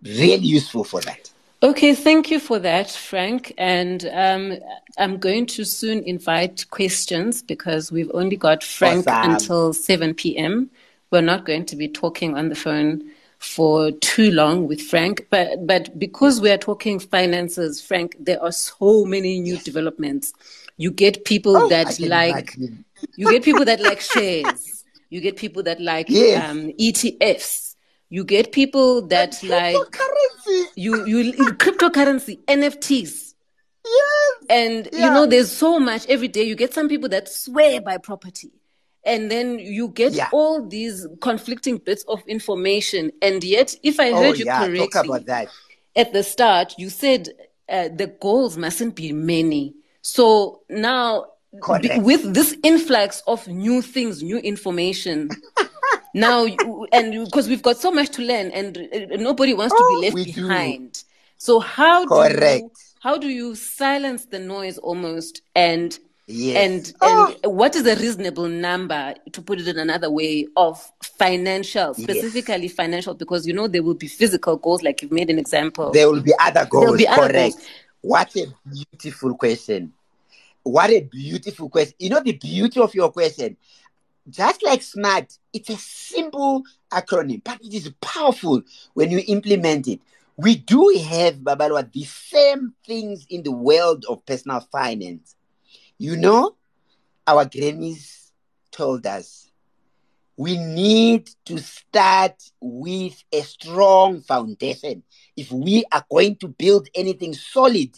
really 0.03 0.45
useful 0.45 0.83
for 0.83 1.01
that. 1.01 1.31
Okay, 1.65 1.95
thank 1.95 2.29
you 2.29 2.39
for 2.39 2.59
that, 2.59 2.91
Frank. 2.91 3.51
And 3.57 4.05
um, 4.13 4.55
I'm 4.99 5.17
going 5.17 5.47
to 5.47 5.63
soon 5.63 6.03
invite 6.03 6.63
questions 6.69 7.41
because 7.41 7.91
we've 7.91 8.11
only 8.13 8.37
got 8.37 8.63
Frank 8.63 9.07
awesome. 9.07 9.31
until 9.31 9.73
7 9.73 10.13
p.m. 10.13 10.69
We're 11.09 11.21
not 11.21 11.43
going 11.43 11.65
to 11.65 11.75
be 11.75 11.87
talking 11.87 12.37
on 12.37 12.49
the 12.49 12.55
phone 12.55 13.09
for 13.39 13.89
too 13.93 14.29
long 14.29 14.67
with 14.67 14.79
Frank, 14.79 15.25
but 15.31 15.65
but 15.65 15.97
because 15.97 16.39
we 16.39 16.51
are 16.51 16.57
talking 16.59 16.99
finances, 16.99 17.81
Frank, 17.81 18.15
there 18.19 18.41
are 18.43 18.51
so 18.51 19.03
many 19.03 19.39
new 19.39 19.55
yes. 19.55 19.63
developments. 19.63 20.33
You 20.77 20.91
get 20.91 21.25
people 21.25 21.57
oh, 21.57 21.69
that 21.69 21.99
like 21.99 22.55
you 23.15 23.31
get 23.31 23.43
people 23.43 23.65
that 23.65 23.79
like 23.81 24.01
shares. 24.01 24.83
You 25.09 25.19
get 25.19 25.35
people 25.35 25.63
that 25.63 25.81
like 25.81 26.05
yes. 26.09 26.47
um, 26.47 26.71
ETFs 26.73 27.64
You 28.09 28.23
get 28.23 28.51
people 28.51 29.07
that 29.07 29.41
And 29.41 29.49
like 29.49 29.75
cryptocurrency. 29.75 30.65
you 30.75 31.05
you 31.05 31.33
cryptocurrency, 31.53 32.39
NFTs. 32.45 33.33
Yes. 33.85 34.45
And 34.49 34.89
you 34.93 34.99
know, 35.11 35.25
there's 35.25 35.51
so 35.51 35.79
much 35.79 36.05
every 36.07 36.27
day. 36.27 36.43
You 36.43 36.55
get 36.55 36.73
some 36.73 36.87
people 36.89 37.09
that 37.09 37.27
swear 37.29 37.81
by 37.81 37.97
property. 37.97 38.51
And 39.05 39.29
then 39.29 39.59
you 39.59 39.89
get 39.89 40.13
Yeah. 40.13 40.29
all 40.33 40.65
these 40.67 41.05
conflicting 41.21 41.77
bits 41.77 42.03
of 42.07 42.23
information. 42.27 43.11
And 43.21 43.43
yet, 43.43 43.75
if 43.83 43.99
I 43.99 44.09
Oh 44.11 44.15
heard 44.21 44.39
you 44.39 44.45
yeah, 44.45 44.59
correctly, 44.65 44.87
talk 44.87 45.05
about 45.05 45.25
that. 45.27 45.49
at 45.95 46.11
the 46.13 46.23
start, 46.23 46.73
you 46.79 46.89
said 46.89 47.29
uh, 47.69 47.89
the 47.95 48.07
goals 48.19 48.57
mustn't 48.57 48.95
be 48.95 49.11
many. 49.11 49.75
So 50.01 50.61
now, 50.69 51.25
Correct. 51.61 52.01
with 52.03 52.33
this 52.33 52.55
influx 52.63 53.21
of 53.27 53.47
new 53.47 53.81
things, 53.83 54.23
new 54.23 54.37
information, 54.39 55.29
now, 56.15 56.45
you- 56.45 56.87
and 56.91 57.25
because 57.25 57.47
we've 57.47 57.61
got 57.61 57.77
so 57.77 57.91
much 57.91 58.09
to 58.11 58.21
learn, 58.21 58.51
and 58.51 58.71
nobody 59.19 59.53
wants 59.53 59.73
to 59.75 59.81
Oh, 59.81 59.99
be 59.99 60.05
left 60.05 60.15
we 60.15 60.25
do. 60.31 60.41
behind. 60.47 61.03
So 61.37 61.59
how 61.59 62.05
do 62.05 62.15
you, 62.15 62.71
how 63.01 63.17
do 63.17 63.27
you 63.27 63.55
silence 63.55 64.25
the 64.25 64.39
noise 64.39 64.77
almost 64.77 65.41
and 65.55 65.97
Yes. 66.27 66.55
and 66.57 66.93
Oh. 67.01 67.35
and 67.43 67.53
what 67.53 67.75
is 67.75 67.85
a 67.85 67.95
reasonable 67.97 68.47
number 68.47 69.13
to 69.31 69.41
put 69.43 69.59
it 69.59 69.67
in 69.67 69.77
another 69.77 70.09
way 70.09 70.47
of 70.57 70.81
financial 71.03 71.93
Yes. 71.97 72.03
specifically 72.03 72.67
financial 72.67 73.13
because 73.13 73.45
you 73.45 73.53
know 73.53 73.67
there 73.67 73.83
will 73.83 73.93
be 73.93 74.07
physical 74.07 74.57
goals 74.57 74.81
like 74.81 75.03
you've 75.03 75.11
made 75.11 75.29
an 75.29 75.37
example 75.37 75.91
There 75.91 76.09
will 76.09 76.21
be 76.21 76.33
other 76.39 76.65
goals. 76.65 76.97
Be 76.97 77.07
other 77.07 77.27
correct. 77.27 77.55
goals. 77.57 77.67
What 78.01 78.35
a 78.37 78.47
beautiful 78.73 79.35
question. 79.35 79.93
What 80.63 80.89
a 80.89 81.01
beautiful 81.01 81.69
question. 81.69 81.93
You 81.99 82.09
know 82.09 82.21
the 82.21 82.31
beauty 82.33 82.79
of 82.79 82.95
your 82.95 83.11
question. 83.11 83.55
Just 84.29 84.63
like 84.63 84.81
SMART, 84.81 85.37
it's 85.53 85.69
a 85.69 85.77
simple 85.77 86.63
acronym, 86.91 87.43
but 87.43 87.59
it 87.61 87.73
is 87.73 87.91
powerful 88.01 88.61
when 88.93 89.11
you 89.11 89.21
implement 89.27 89.87
it. 89.87 90.01
We 90.37 90.55
do 90.55 90.93
have, 91.07 91.35
Babalwa, 91.35 91.91
the 91.91 92.03
same 92.03 92.73
things 92.85 93.25
in 93.29 93.43
the 93.43 93.51
world 93.51 94.05
of 94.09 94.25
personal 94.25 94.61
finance. 94.71 95.35
You 95.97 96.17
know, 96.17 96.55
our 97.27 97.45
grannies 97.45 98.31
told 98.71 99.05
us 99.05 99.51
we 100.37 100.57
need 100.57 101.29
to 101.45 101.57
start 101.59 102.43
with 102.59 103.23
a 103.31 103.41
strong 103.41 104.21
foundation 104.21 105.03
if 105.37 105.51
we 105.51 105.85
are 105.91 106.03
going 106.11 106.35
to 106.37 106.47
build 106.49 106.89
anything 106.93 107.33
solid. 107.33 107.95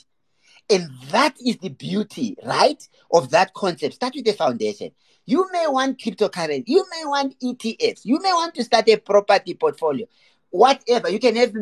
And 0.69 0.89
that 1.09 1.35
is 1.43 1.57
the 1.57 1.69
beauty, 1.69 2.35
right, 2.45 2.81
of 3.11 3.31
that 3.31 3.53
concept. 3.53 3.95
Start 3.95 4.13
with 4.15 4.25
the 4.25 4.33
foundation. 4.33 4.91
You 5.27 5.47
may 5.51 5.67
want 5.67 5.99
cryptocurrency, 5.99 6.63
you 6.67 6.83
may 6.89 7.05
want 7.05 7.39
ETFs, 7.39 8.05
you 8.05 8.19
may 8.19 8.33
want 8.33 8.55
to 8.55 8.63
start 8.63 8.89
a 8.89 8.97
property 8.97 9.53
portfolio, 9.53 10.07
whatever. 10.49 11.09
You 11.09 11.19
can 11.19 11.35
have 11.35 11.53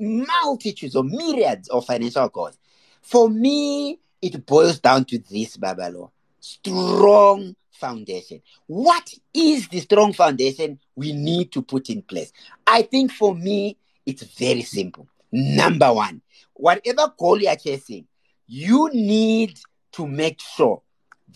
multitudes 0.00 0.96
or 0.96 1.04
myriads 1.04 1.68
of 1.68 1.86
financial 1.86 2.28
goals. 2.28 2.58
For 3.02 3.30
me, 3.30 4.00
it 4.20 4.44
boils 4.44 4.80
down 4.80 5.04
to 5.06 5.18
this, 5.18 5.56
Babalo 5.56 6.10
strong 6.42 7.54
foundation. 7.70 8.42
What 8.66 9.14
is 9.32 9.68
the 9.68 9.80
strong 9.80 10.12
foundation 10.12 10.78
we 10.94 11.12
need 11.12 11.52
to 11.52 11.62
put 11.62 11.88
in 11.88 12.02
place? 12.02 12.32
I 12.66 12.82
think 12.82 13.12
for 13.12 13.34
me, 13.34 13.78
it's 14.04 14.22
very 14.22 14.62
simple. 14.62 15.08
Number 15.30 15.92
one, 15.92 16.20
whatever 16.54 17.12
goal 17.16 17.40
you 17.40 17.48
are 17.48 17.56
chasing, 17.56 18.06
you 18.46 18.90
need 18.92 19.58
to 19.92 20.06
make 20.06 20.40
sure 20.40 20.82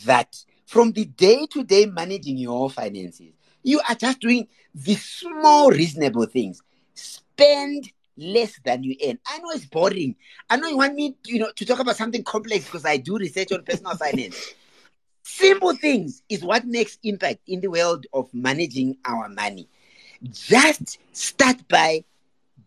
that 0.04 0.36
from 0.66 0.92
the 0.92 1.06
day 1.06 1.46
to 1.52 1.64
day 1.64 1.86
managing 1.86 2.38
your 2.38 2.70
finances, 2.70 3.32
you 3.62 3.80
are 3.88 3.94
just 3.94 4.20
doing 4.20 4.48
the 4.74 4.94
small, 4.94 5.70
reasonable 5.70 6.26
things. 6.26 6.62
Spend 6.94 7.90
less 8.16 8.58
than 8.64 8.84
you 8.84 8.96
earn. 9.06 9.18
I 9.28 9.38
know 9.38 9.50
it's 9.52 9.66
boring. 9.66 10.16
I 10.50 10.56
know 10.56 10.68
you 10.68 10.76
want 10.78 10.94
me, 10.94 11.16
you 11.26 11.38
know, 11.40 11.50
to 11.56 11.64
talk 11.66 11.80
about 11.80 11.96
something 11.96 12.24
complex 12.24 12.64
because 12.66 12.84
I 12.86 12.98
do 12.98 13.16
research 13.16 13.52
on 13.52 13.62
personal 13.64 13.96
finance. 13.98 14.54
Simple 15.22 15.74
things 15.74 16.22
is 16.28 16.44
what 16.44 16.66
makes 16.66 16.98
impact 17.02 17.40
in 17.46 17.60
the 17.60 17.68
world 17.70 18.06
of 18.12 18.32
managing 18.32 18.96
our 19.04 19.28
money. 19.28 19.68
Just 20.22 20.98
start 21.12 21.68
by 21.68 22.04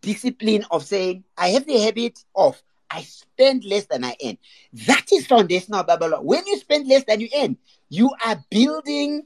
discipline 0.02 0.66
of 0.72 0.84
saying, 0.84 1.24
I 1.38 1.50
have 1.50 1.66
the 1.66 1.80
habit 1.80 2.24
of 2.36 2.62
I 2.90 3.02
spend 3.04 3.64
less 3.66 3.86
than 3.86 4.04
I 4.04 4.16
earn. 4.26 4.38
That 4.88 5.06
is 5.12 5.28
foundational, 5.28 5.84
Babalo. 5.84 6.24
When 6.24 6.46
you 6.48 6.58
spend 6.58 6.88
less 6.88 7.04
than 7.06 7.22
you 7.22 7.30
earn, 7.38 7.58
you 7.90 8.12
are 8.26 8.44
building 8.50 9.26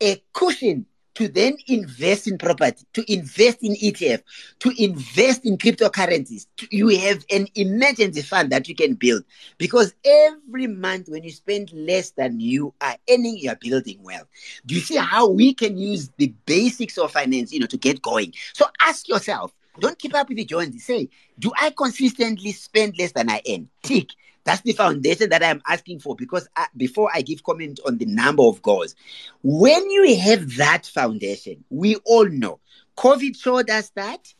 a 0.00 0.22
cushion 0.32 0.86
to 1.14 1.28
then 1.28 1.56
invest 1.66 2.26
in 2.26 2.38
property, 2.38 2.84
to 2.94 3.12
invest 3.12 3.58
in 3.62 3.74
ETF, 3.76 4.22
to 4.60 4.72
invest 4.82 5.44
in 5.44 5.58
cryptocurrencies. 5.58 6.46
You 6.70 6.88
have 6.88 7.24
an 7.30 7.48
emergency 7.54 8.22
fund 8.22 8.50
that 8.50 8.68
you 8.68 8.74
can 8.74 8.94
build 8.94 9.24
because 9.58 9.94
every 10.04 10.66
month 10.66 11.08
when 11.08 11.22
you 11.22 11.30
spend 11.30 11.70
less 11.72 12.10
than 12.12 12.40
you 12.40 12.74
are 12.80 12.96
earning, 13.10 13.36
you 13.38 13.50
are 13.50 13.56
building 13.60 14.02
wealth. 14.02 14.26
Do 14.64 14.74
you 14.74 14.80
see 14.80 14.96
how 14.96 15.28
we 15.28 15.52
can 15.54 15.76
use 15.76 16.10
the 16.16 16.34
basics 16.46 16.96
of 16.98 17.12
finance, 17.12 17.52
you 17.52 17.60
know, 17.60 17.66
to 17.66 17.76
get 17.76 18.00
going? 18.02 18.32
So 18.54 18.66
ask 18.80 19.08
yourself, 19.08 19.52
don't 19.78 19.98
keep 19.98 20.14
up 20.14 20.28
with 20.28 20.38
the 20.38 20.44
Joneses. 20.44 20.84
Say, 20.84 21.08
do 21.38 21.52
I 21.60 21.70
consistently 21.70 22.52
spend 22.52 22.98
less 22.98 23.12
than 23.12 23.30
I 23.30 23.40
earn? 23.48 23.68
Tick. 23.82 24.10
That's 24.44 24.62
the 24.62 24.72
foundation 24.72 25.30
that 25.30 25.42
I'm 25.42 25.62
asking 25.68 26.00
for 26.00 26.16
because 26.16 26.48
I, 26.56 26.66
before 26.76 27.10
I 27.14 27.22
give 27.22 27.44
comment 27.44 27.78
on 27.86 27.98
the 27.98 28.06
number 28.06 28.42
of 28.42 28.60
goals, 28.60 28.96
when 29.42 29.88
you 29.88 30.16
have 30.18 30.56
that 30.56 30.86
foundation, 30.86 31.64
we 31.70 31.96
all 32.04 32.28
know 32.28 32.58
COVID 32.96 33.40
showed 33.40 33.70
us 33.70 33.90
that 33.90 34.32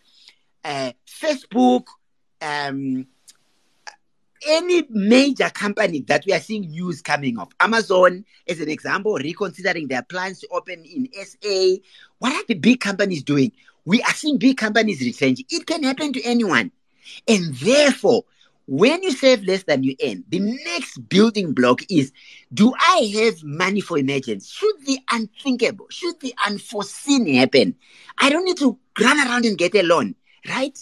uh, 0.64 0.92
Facebook, 1.06 1.86
um, 2.40 3.06
any 4.46 4.84
major 4.90 5.50
company 5.50 6.00
that 6.00 6.24
we 6.26 6.32
are 6.32 6.40
seeing 6.40 6.62
news 6.62 7.00
coming 7.00 7.38
of, 7.38 7.48
Amazon, 7.60 8.24
as 8.48 8.60
an 8.60 8.68
example, 8.68 9.14
reconsidering 9.14 9.88
their 9.88 10.02
plans 10.02 10.40
to 10.40 10.48
open 10.48 10.84
in 10.84 11.08
SA. 11.24 11.80
What 12.18 12.32
are 12.32 12.44
the 12.46 12.54
big 12.54 12.80
companies 12.80 13.22
doing? 13.22 13.52
We 13.84 14.02
are 14.02 14.12
seeing 14.12 14.38
big 14.38 14.56
companies 14.56 15.00
retrenching. 15.00 15.46
It 15.50 15.66
can 15.66 15.82
happen 15.82 16.12
to 16.12 16.22
anyone. 16.22 16.70
And 17.26 17.54
therefore, 17.56 18.24
when 18.66 19.02
you 19.02 19.10
save 19.10 19.42
less 19.44 19.64
than 19.64 19.82
you 19.82 19.96
earn, 20.04 20.24
the 20.28 20.38
next 20.38 20.98
building 21.08 21.52
block 21.52 21.80
is 21.90 22.12
do 22.54 22.72
I 22.78 23.12
have 23.16 23.42
money 23.42 23.80
for 23.80 23.98
emergency? 23.98 24.48
Should 24.52 24.86
the 24.86 24.98
unthinkable, 25.10 25.86
should 25.90 26.20
the 26.20 26.34
unforeseen 26.46 27.26
happen? 27.34 27.74
I 28.18 28.30
don't 28.30 28.44
need 28.44 28.58
to 28.58 28.78
run 29.00 29.18
around 29.18 29.44
and 29.44 29.58
get 29.58 29.74
a 29.74 29.82
loan, 29.82 30.14
right? 30.48 30.78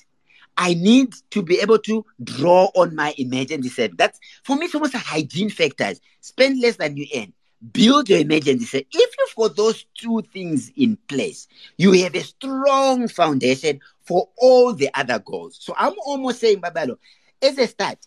I 0.57 0.75
need 0.75 1.15
to 1.31 1.43
be 1.43 1.61
able 1.61 1.79
to 1.79 2.05
draw 2.23 2.67
on 2.75 2.95
my 2.95 3.15
emergency 3.17 3.71
savings. 3.71 3.97
That's 3.97 4.21
for 4.45 4.57
me, 4.57 4.67
it's 4.67 4.75
almost 4.75 4.95
a 4.95 4.99
hygiene 4.99 5.49
factor. 5.49 5.93
Spend 6.21 6.61
less 6.61 6.77
than 6.77 6.97
you 6.97 7.07
earn. 7.17 7.33
Build 7.73 8.09
your 8.09 8.21
emergency 8.21 8.65
savings. 8.65 8.89
If 8.93 9.15
you've 9.19 9.37
got 9.37 9.57
those 9.57 9.85
two 9.95 10.23
things 10.33 10.73
in 10.77 10.97
place, 11.09 11.47
you 11.77 11.93
have 12.03 12.15
a 12.15 12.23
strong 12.23 13.07
foundation 13.09 13.81
for 14.03 14.29
all 14.39 14.73
the 14.73 14.89
other 14.95 15.19
goals. 15.19 15.59
So 15.61 15.75
I'm 15.77 15.95
almost 16.05 16.41
saying, 16.41 16.61
Babalo, 16.61 16.97
as 17.43 17.59
a 17.59 17.67
start, 17.67 17.99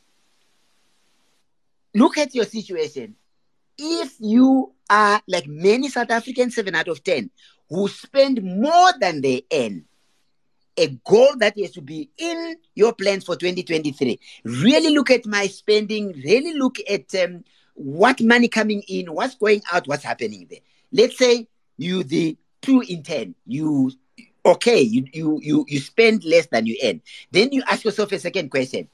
look 1.93 2.17
at 2.17 2.33
your 2.33 2.45
situation. 2.45 3.15
If 3.77 4.15
you 4.19 4.73
are 4.89 5.21
like 5.27 5.47
many 5.47 5.89
South 5.89 6.11
Africans, 6.11 6.55
seven 6.55 6.75
out 6.75 6.87
of 6.87 7.03
10, 7.03 7.29
who 7.69 7.87
spend 7.87 8.43
more 8.43 8.89
than 8.99 9.21
they 9.21 9.43
earn, 9.51 9.85
a 10.77 10.87
goal 11.05 11.35
that 11.37 11.57
has 11.59 11.71
to 11.71 11.81
be 11.81 12.09
in 12.17 12.55
your 12.75 12.93
plans 12.93 13.23
for 13.23 13.35
2023. 13.35 14.19
Really 14.43 14.93
look 14.93 15.11
at 15.11 15.25
my 15.25 15.47
spending, 15.47 16.11
really 16.23 16.53
look 16.53 16.77
at 16.89 17.13
um, 17.15 17.43
what 17.75 18.21
money 18.21 18.47
coming 18.47 18.83
in, 18.87 19.13
what's 19.13 19.35
going 19.35 19.61
out, 19.71 19.87
what's 19.87 20.03
happening 20.03 20.47
there. 20.49 20.59
Let's 20.91 21.17
say 21.17 21.47
you 21.77 22.03
the 22.03 22.37
two 22.61 22.81
in 22.87 23.03
10, 23.03 23.35
you 23.45 23.91
okay, 24.45 24.81
you 24.81 25.05
you 25.13 25.39
you 25.41 25.65
you 25.67 25.79
spend 25.79 26.23
less 26.23 26.47
than 26.47 26.65
you 26.65 26.77
earn. 26.83 27.01
Then 27.31 27.51
you 27.51 27.63
ask 27.67 27.83
yourself 27.83 28.11
a 28.11 28.19
second 28.19 28.49
question. 28.49 28.89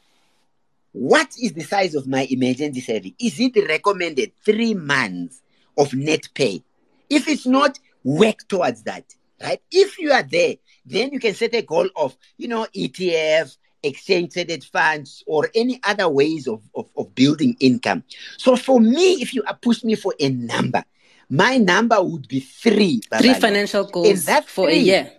What 0.92 1.36
is 1.42 1.54
the 1.54 1.62
size 1.62 1.94
of 1.94 2.08
my 2.08 2.28
emergency 2.30 2.82
saving? 2.82 3.15
Is 3.20 3.39
it 3.39 3.56
recommended 3.68 4.32
three 4.44 4.74
months 4.74 5.42
of 5.78 5.94
net 5.94 6.28
pay? 6.34 6.63
If 7.10 7.28
it's 7.28 7.46
not, 7.46 7.80
work 8.04 8.48
towards 8.48 8.84
that, 8.84 9.15
right? 9.42 9.62
If 9.72 10.00
you 10.00 10.12
are 10.12 10.24
there, 10.24 10.56
then 10.86 11.12
you 11.12 11.20
can 11.20 11.36
set 11.36 11.54
a 11.54 11.62
goal 11.62 11.89
of, 11.96 12.18
you 12.38 12.48
know, 12.48 12.65
ETF, 12.76 13.56
exchange 13.84 14.34
traded 14.34 14.63
funds, 14.63 15.24
or 15.28 15.50
any 15.56 15.80
other 15.84 16.10
ways 16.10 16.48
of, 16.48 16.62
of, 16.76 16.89
of 16.98 17.13
building 17.15 17.56
income. 17.60 18.04
So 18.38 18.56
for 18.56 18.80
me, 18.80 19.22
if 19.22 19.34
you 19.34 19.44
push 19.62 19.84
me 19.84 19.96
for 19.96 20.13
a 20.20 20.30
number, 20.30 20.84
my 21.30 21.58
number 21.58 22.02
would 22.02 22.28
be 22.28 22.39
three. 22.39 23.02
Three 23.20 23.34
financial 23.36 23.86
goals 23.86 24.26
for 24.48 24.68
a 24.68 24.74
three- 24.74 24.80
year. 24.80 25.12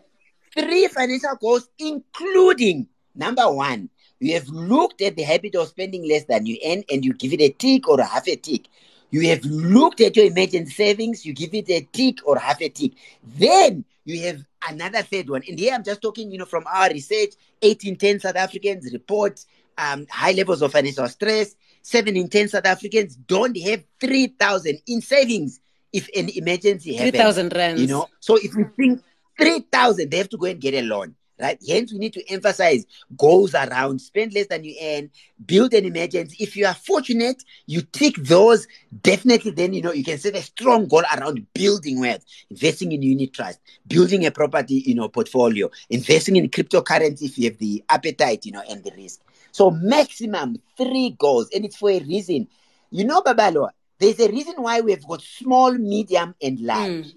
three 0.55 0.89
financial 0.89 1.37
goals, 1.41 1.69
including 1.79 2.89
number 3.15 3.51
one, 3.51 3.89
you 4.19 4.35
have 4.35 4.49
looked 4.49 5.01
at 5.01 5.17
the 5.17 5.23
habit 5.23 5.55
of 5.55 5.69
spending 5.69 6.07
less 6.07 6.25
than 6.25 6.45
you 6.47 6.59
earn 6.65 6.85
and 6.91 7.05
you 7.05 7.15
give 7.15 7.33
it 7.33 7.41
a 7.41 7.51
tick 7.51 7.89
or 7.89 8.01
a 8.01 8.05
half 8.05 8.29
a 8.29 8.37
tick. 8.37 8.67
You 9.11 9.29
have 9.29 9.45
looked 9.45 10.01
at 10.01 10.17
your 10.17 10.27
emergency 10.27 10.73
savings, 10.73 11.25
you 11.25 11.33
give 11.33 11.55
it 11.55 11.69
a 11.71 11.81
tick 11.93 12.19
or 12.25 12.39
half 12.39 12.61
a 12.61 12.69
tick. 12.69 12.93
Then 13.25 13.85
you 14.11 14.27
have 14.27 14.45
another 14.69 15.03
third 15.03 15.29
one. 15.29 15.43
And 15.49 15.59
here 15.59 15.75
I'm 15.75 15.85
just 15.85 16.03
talking, 16.03 16.31
you 16.31 16.39
know, 16.39 16.45
from 16.45 16.65
our 16.67 16.89
research, 16.89 17.31
8 17.63 17.85
in 17.85 17.97
10 17.97 18.21
South 18.21 18.37
Africans 18.37 18.93
report 18.93 19.45
um, 19.79 20.07
high 20.11 20.33
levels 20.33 20.63
of 20.63 20.73
financial 20.73 21.09
stress. 21.09 21.55
7 21.83 22.15
in 22.17 22.29
10 22.29 22.49
South 22.49 22.67
Africans 22.67 23.17
don't 23.17 23.57
have 23.59 23.85
3,000 24.01 24.79
in 24.87 25.01
savings 25.01 25.61
if 25.93 26.09
an 26.17 26.29
emergency 26.31 26.95
happens. 26.95 27.13
3,000 27.13 27.53
rands. 27.55 27.81
You 27.81 27.89
know, 27.89 28.07
so 28.21 28.37
if 28.37 28.55
you 28.55 28.71
think 28.77 29.03
3,000, 29.39 30.11
they 30.11 30.19
have 30.19 30.29
to 30.29 30.37
go 30.37 30.47
and 30.47 30.61
get 30.61 30.75
a 30.75 30.83
loan 30.83 31.15
right? 31.41 31.59
Hence, 31.67 31.93
we 31.93 31.99
need 31.99 32.13
to 32.15 32.31
emphasize 32.31 32.85
goals 33.17 33.55
around 33.55 34.01
spend 34.01 34.35
less 34.35 34.47
than 34.47 34.65
you 34.65 34.75
earn, 34.83 35.11
build 35.45 35.75
an 35.75 35.85
emergency. 35.85 36.37
If 36.39 36.57
you 36.57 36.67
are 36.67 36.75
fortunate, 36.75 37.43
you 37.67 37.83
tick 37.83 38.17
those, 38.17 38.67
definitely 39.03 39.53
then 39.53 39.73
you 39.73 39.83
know 39.83 39.93
you 39.93 40.05
can 40.05 40.19
set 40.19 40.35
a 40.35 40.43
strong 40.43 40.87
goal 40.87 41.03
around 41.17 41.47
building 41.55 42.01
wealth, 42.01 42.25
investing 42.51 42.93
in 42.93 43.03
unit 43.03 43.33
trust, 43.33 43.61
building 43.87 44.27
a 44.27 44.31
property 44.31 44.79
in 44.79 44.97
your 44.97 45.09
portfolio, 45.09 45.71
investing 45.89 46.37
in 46.37 46.49
cryptocurrency 46.49 47.23
if 47.23 47.39
you 47.39 47.51
have 47.51 47.59
the 47.59 47.85
appetite, 47.89 48.45
you 48.47 48.53
know, 48.53 48.63
and 48.69 48.85
the 48.85 48.93
risk. 48.97 49.21
So 49.53 49.71
maximum 49.71 50.57
three 50.77 51.17
goals, 51.19 51.49
and 51.55 51.65
it's 51.65 51.77
for 51.77 51.91
a 51.91 52.01
reason. 52.01 52.49
You 52.91 53.05
know, 53.05 53.23
Babalo, 53.23 53.71
there's 53.99 54.19
a 54.21 54.31
reason 54.31 54.55
why 54.57 54.81
we've 54.81 55.07
got 55.07 55.23
small, 55.23 55.73
medium, 55.73 56.35
and 56.43 56.61
large. 56.61 56.91
Mm. 56.91 57.15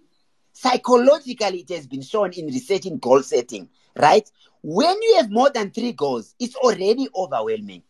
Psychologically, 0.51 1.59
it 1.67 1.69
has 1.75 1.88
been 1.88 2.01
shown 2.01 2.31
in 2.33 2.47
research 2.47 2.86
in 2.86 2.99
goal 2.99 3.23
setting 3.23 3.69
right? 3.97 4.29
When 4.62 5.01
you 5.01 5.15
have 5.17 5.29
more 5.29 5.49
than 5.49 5.71
three 5.71 5.91
goals, 5.91 6.36
it's 6.39 6.56
already 6.56 7.08
overwhelming. 7.15 7.84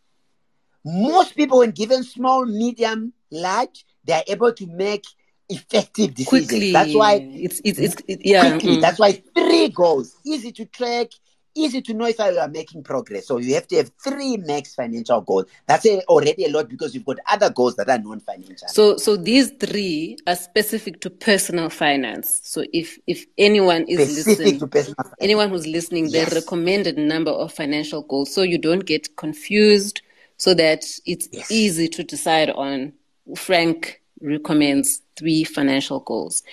Most 0.83 1.35
people, 1.35 1.59
when 1.59 1.71
given 1.71 2.03
small, 2.03 2.45
medium, 2.45 3.13
large, 3.31 3.85
they 4.03 4.13
are 4.13 4.23
able 4.27 4.51
to 4.53 4.67
make 4.67 5.05
effective 5.49 6.13
decisions. 6.13 6.47
Quickly. 6.47 6.71
That's 6.71 6.93
why 6.93 7.13
it's 7.15 7.61
it's, 7.63 7.79
it's 7.79 7.95
it, 8.07 8.25
yeah. 8.25 8.49
Quickly. 8.51 8.77
Mm. 8.77 8.81
That's 8.81 8.99
why 8.99 9.21
three 9.35 9.69
goals, 9.69 10.15
easy 10.25 10.51
to 10.51 10.65
track, 10.65 11.07
easy 11.55 11.81
to 11.81 11.93
know 11.93 12.05
if 12.05 12.17
you 12.17 12.25
are 12.25 12.47
making 12.47 12.83
progress. 12.83 13.27
So 13.27 13.37
you 13.37 13.53
have 13.55 13.67
to 13.67 13.77
have 13.77 13.91
three 14.03 14.37
max 14.37 14.75
financial 14.75 15.21
goals. 15.21 15.45
That's 15.67 15.85
a, 15.85 16.01
already 16.05 16.45
a 16.45 16.49
lot 16.49 16.69
because 16.69 16.93
you've 16.93 17.05
got 17.05 17.17
other 17.29 17.49
goals 17.49 17.75
that 17.75 17.89
are 17.89 17.99
non-financial. 17.99 18.67
So 18.67 18.97
so 18.97 19.15
these 19.15 19.51
three 19.59 20.17
are 20.27 20.35
specific 20.35 21.01
to 21.01 21.09
personal 21.09 21.69
finance. 21.69 22.41
So 22.43 22.63
if 22.73 22.99
if 23.07 23.25
anyone 23.37 23.83
is 23.87 23.99
specific 23.99 24.61
listening, 24.61 24.95
anyone 25.19 25.49
who's 25.49 25.67
listening, 25.67 26.07
yes. 26.07 26.29
the 26.29 26.35
recommended 26.35 26.97
number 26.97 27.31
of 27.31 27.53
financial 27.53 28.01
goals, 28.03 28.33
so 28.33 28.41
you 28.41 28.57
don't 28.57 28.85
get 28.85 29.15
confused, 29.15 30.01
so 30.37 30.53
that 30.53 30.85
it's 31.05 31.29
yes. 31.31 31.51
easy 31.51 31.87
to 31.89 32.03
decide 32.03 32.49
on. 32.49 32.93
Frank 33.37 34.01
recommends 34.21 35.01
three 35.15 35.43
financial 35.43 35.99
goals. 36.01 36.43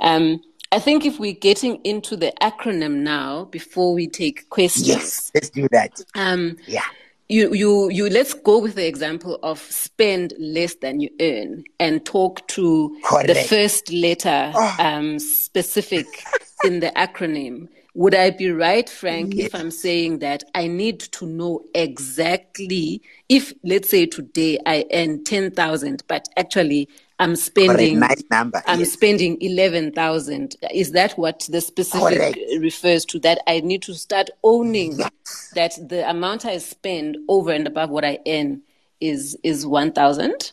Um, 0.00 0.40
I 0.74 0.80
think 0.80 1.06
if 1.06 1.20
we're 1.20 1.34
getting 1.34 1.76
into 1.84 2.16
the 2.16 2.32
acronym 2.42 2.96
now, 2.96 3.44
before 3.44 3.94
we 3.94 4.08
take 4.08 4.50
questions, 4.50 4.88
yes, 4.88 5.30
let's 5.32 5.48
do 5.48 5.68
that. 5.70 6.00
Um, 6.16 6.56
yeah. 6.66 6.82
You, 7.28 7.54
you, 7.54 7.90
you. 7.90 8.10
Let's 8.10 8.34
go 8.34 8.58
with 8.58 8.74
the 8.74 8.84
example 8.84 9.38
of 9.44 9.60
spend 9.60 10.34
less 10.36 10.74
than 10.74 10.98
you 10.98 11.10
earn, 11.20 11.62
and 11.78 12.04
talk 12.04 12.46
to 12.48 12.98
Correct. 13.04 13.28
the 13.28 13.36
first 13.36 13.92
letter 13.92 14.50
oh. 14.52 14.76
um, 14.80 15.20
specific 15.20 16.06
in 16.64 16.80
the 16.80 16.90
acronym. 16.96 17.68
Would 17.94 18.16
I 18.16 18.30
be 18.30 18.50
right, 18.50 18.90
Frank, 18.90 19.34
yes. 19.34 19.46
if 19.46 19.54
I'm 19.54 19.70
saying 19.70 20.18
that 20.18 20.42
I 20.56 20.66
need 20.66 20.98
to 20.98 21.26
know 21.26 21.64
exactly 21.72 23.00
if, 23.28 23.52
let's 23.62 23.88
say, 23.88 24.06
today 24.06 24.58
I 24.66 24.84
earn 24.92 25.22
ten 25.22 25.52
thousand, 25.52 26.02
but 26.08 26.28
actually 26.36 26.88
I'm 27.18 27.36
spending 27.36 28.00
nice 28.00 28.22
number. 28.30 28.62
I'm 28.66 28.80
yes. 28.80 28.92
spending 28.92 29.40
eleven 29.40 29.92
thousand. 29.92 30.56
Is 30.72 30.92
that 30.92 31.12
what 31.12 31.46
the 31.48 31.60
specific 31.60 32.18
Correct. 32.18 32.38
refers 32.58 33.04
to? 33.06 33.20
That 33.20 33.40
I 33.46 33.60
need 33.60 33.82
to 33.82 33.94
start 33.94 34.30
owning 34.42 34.98
yes. 34.98 35.52
that 35.54 35.78
the 35.88 36.08
amount 36.08 36.44
I 36.44 36.58
spend 36.58 37.16
over 37.28 37.52
and 37.52 37.66
above 37.66 37.90
what 37.90 38.04
I 38.04 38.18
earn 38.26 38.62
is 39.00 39.38
is 39.44 39.64
one 39.66 39.92
thousand. 39.92 40.52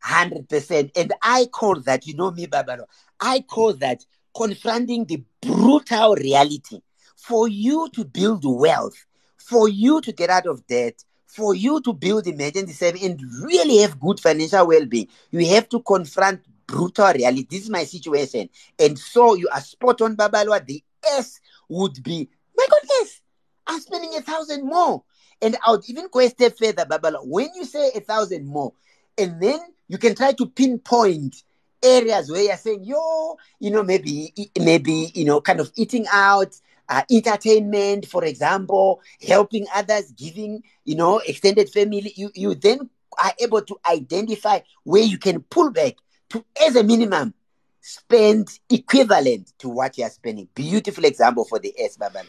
Hundred 0.00 0.48
percent. 0.48 0.92
And 0.96 1.12
I 1.22 1.46
call 1.46 1.80
that, 1.80 2.06
you 2.06 2.14
know 2.14 2.30
me, 2.30 2.46
Babalo. 2.46 2.84
I 3.18 3.40
call 3.40 3.72
that 3.74 4.04
confronting 4.36 5.06
the 5.06 5.22
brutal 5.40 6.14
reality. 6.16 6.82
For 7.16 7.48
you 7.48 7.88
to 7.90 8.04
build 8.06 8.44
wealth, 8.46 9.04
for 9.36 9.68
you 9.68 10.00
to 10.00 10.10
get 10.10 10.30
out 10.30 10.46
of 10.46 10.66
debt, 10.66 11.04
for 11.34 11.54
you 11.54 11.80
to 11.82 11.92
build 11.92 12.26
emergency 12.26 12.72
savings 12.72 13.04
and 13.04 13.20
really 13.42 13.78
have 13.78 14.00
good 14.00 14.18
financial 14.20 14.66
well-being, 14.66 15.08
you 15.30 15.46
have 15.46 15.68
to 15.68 15.80
confront 15.80 16.40
brutal 16.66 17.12
reality. 17.12 17.46
This 17.48 17.62
is 17.64 17.70
my 17.70 17.84
situation. 17.84 18.48
And 18.78 18.98
so 18.98 19.34
you 19.34 19.48
are 19.52 19.60
spot 19.60 20.00
on, 20.00 20.16
Babalwa. 20.16 20.64
The 20.64 20.82
S 21.04 21.40
would 21.68 22.02
be, 22.02 22.28
my 22.56 22.66
goodness, 22.68 23.20
I'm 23.66 23.80
spending 23.80 24.14
a 24.16 24.20
thousand 24.20 24.66
more. 24.66 25.04
And 25.42 25.56
I 25.66 25.70
would 25.70 25.88
even 25.88 26.08
go 26.10 26.20
a 26.20 26.28
step 26.28 26.58
further, 26.58 26.84
Babalwa. 26.84 27.24
When 27.24 27.48
you 27.54 27.64
say 27.64 27.90
a 27.94 28.00
thousand 28.00 28.46
more, 28.46 28.72
and 29.16 29.40
then 29.40 29.60
you 29.88 29.98
can 29.98 30.14
try 30.14 30.32
to 30.32 30.46
pinpoint 30.46 31.42
areas 31.82 32.30
where 32.30 32.42
you're 32.42 32.56
saying, 32.56 32.84
yo, 32.84 33.36
you 33.58 33.70
know, 33.70 33.82
maybe, 33.82 34.32
maybe, 34.58 35.10
you 35.14 35.24
know, 35.24 35.40
kind 35.40 35.60
of 35.60 35.72
eating 35.76 36.06
out, 36.12 36.54
uh, 36.90 37.02
entertainment, 37.10 38.04
for 38.06 38.24
example, 38.24 39.00
helping 39.26 39.64
others, 39.74 40.10
giving, 40.12 40.62
you 40.84 40.96
know, 40.96 41.18
extended 41.20 41.70
family, 41.70 42.12
you, 42.16 42.30
you 42.34 42.54
then 42.54 42.90
are 43.22 43.32
able 43.38 43.62
to 43.62 43.78
identify 43.88 44.58
where 44.82 45.02
you 45.02 45.16
can 45.16 45.40
pull 45.42 45.70
back 45.70 45.94
to, 46.30 46.44
as 46.66 46.74
a 46.74 46.82
minimum, 46.82 47.32
spend 47.80 48.58
equivalent 48.68 49.52
to 49.58 49.68
what 49.68 49.96
you're 49.96 50.10
spending. 50.10 50.48
Beautiful 50.54 51.04
example 51.04 51.44
for 51.44 51.60
the 51.60 51.72
S, 51.78 51.96
Babalo. 51.96 52.26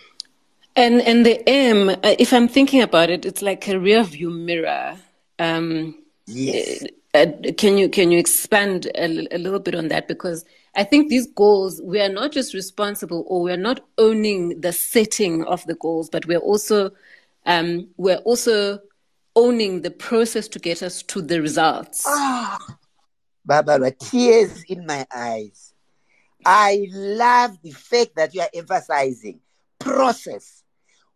And 0.76 1.02
and 1.02 1.26
the 1.26 1.48
M, 1.50 1.90
uh, 1.90 2.16
if 2.18 2.32
I'm 2.32 2.48
thinking 2.48 2.82
about 2.82 3.10
it, 3.10 3.26
it's 3.26 3.42
like 3.42 3.68
a 3.68 3.78
rear 3.78 4.04
view 4.04 4.30
mirror. 4.30 4.96
Um, 5.38 5.96
yes. 6.28 6.86
Uh, 7.14 7.26
can 7.58 7.78
you 7.78 7.90
can 7.90 8.10
you 8.10 8.18
expand 8.18 8.86
a, 8.96 9.06
a 9.36 9.38
little 9.38 9.60
bit 9.60 9.76
on 9.76 9.90
that 9.90 10.08
because 10.08 10.46
I 10.76 10.84
think 10.84 11.10
these 11.10 11.28
goals, 11.28 11.82
we 11.84 12.00
are 12.00 12.10
not 12.10 12.32
just 12.32 12.54
responsible 12.54 13.26
or 13.28 13.42
we're 13.42 13.58
not 13.58 13.82
owning 13.98 14.62
the 14.62 14.72
setting 14.72 15.44
of 15.44 15.66
the 15.66 15.76
goals, 15.76 16.10
but 16.10 16.26
we're 16.26 16.40
also 16.40 16.92
um, 17.46 17.90
we're 17.98 18.18
also 18.18 18.80
owning 19.36 19.82
the 19.82 19.92
process 19.92 20.48
to 20.50 20.60
get 20.60 20.84
us 20.84 21.02
to 21.04 21.22
the 21.22 21.42
results. 21.42 22.04
Ah, 22.08 22.58
Barbara, 23.46 23.92
tears 23.92 24.64
in 24.64 24.86
my 24.86 25.06
eyes. 25.14 25.74
I 26.46 26.88
love 26.92 27.58
the 27.62 27.72
fact 27.72 28.16
that 28.16 28.34
you 28.34 28.42
are 28.42 28.50
emphasizing 28.54 29.40
process. 29.80 30.64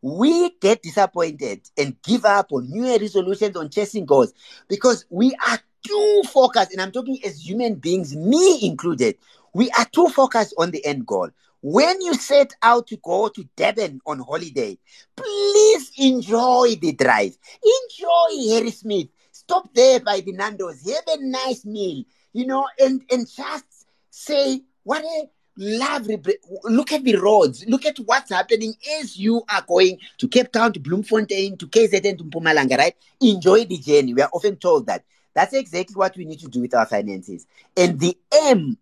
We 0.01 0.51
get 0.59 0.83
disappointed 0.83 1.61
and 1.77 1.95
give 2.03 2.25
up 2.25 2.51
on 2.51 2.69
New 2.69 2.85
resolutions 2.85 3.55
on 3.55 3.69
chasing 3.69 4.05
goals 4.05 4.33
because 4.67 5.05
we 5.09 5.35
are 5.47 5.59
too 5.85 6.21
focused, 6.31 6.71
and 6.71 6.81
I'm 6.81 6.91
talking 6.91 7.19
as 7.23 7.47
human 7.47 7.75
beings, 7.75 8.15
me 8.15 8.59
included. 8.63 9.17
We 9.55 9.71
are 9.71 9.85
too 9.85 10.09
focused 10.09 10.53
on 10.57 10.71
the 10.71 10.85
end 10.85 11.07
goal. 11.07 11.29
When 11.61 12.01
you 12.01 12.13
set 12.15 12.53
out 12.61 12.87
to 12.87 12.97
go 12.97 13.29
to 13.29 13.49
Durban 13.55 14.01
on 14.05 14.19
holiday, 14.19 14.77
please 15.15 15.91
enjoy 15.97 16.75
the 16.81 16.91
drive. 16.91 17.37
Enjoy 17.63 18.51
Harrismith. 18.51 19.07
Stop 19.31 19.73
there 19.73 20.01
by 20.01 20.19
the 20.19 20.33
Nando's. 20.33 20.85
Have 20.85 21.05
a 21.07 21.25
nice 21.25 21.63
meal, 21.63 22.03
you 22.33 22.45
know, 22.45 22.67
and, 22.77 23.01
and 23.09 23.25
just 23.29 23.87
say, 24.09 24.61
what 24.83 25.05
a 25.05 25.29
lovely. 25.55 26.21
Look 26.65 26.91
at 26.91 27.05
the 27.05 27.15
roads. 27.15 27.63
Look 27.65 27.85
at 27.85 27.97
what's 27.99 28.31
happening 28.31 28.73
as 28.99 29.17
you 29.17 29.41
are 29.49 29.63
going 29.65 29.99
to 30.17 30.27
Cape 30.27 30.51
Town, 30.51 30.73
to 30.73 30.81
Bloemfontein, 30.81 31.55
to 31.59 31.67
KZN, 31.67 32.17
to 32.17 32.25
Mpumalanga, 32.25 32.77
right? 32.77 32.95
Enjoy 33.21 33.63
the 33.63 33.77
journey. 33.77 34.13
We 34.13 34.21
are 34.21 34.29
often 34.33 34.57
told 34.57 34.87
that. 34.87 35.05
That's 35.33 35.53
exactly 35.53 35.95
what 35.95 36.17
we 36.17 36.25
need 36.25 36.39
to 36.39 36.47
do 36.47 36.59
with 36.59 36.73
our 36.73 36.85
finances. 36.85 37.47
And 37.77 37.97
the 38.01 38.17
M 38.33 38.77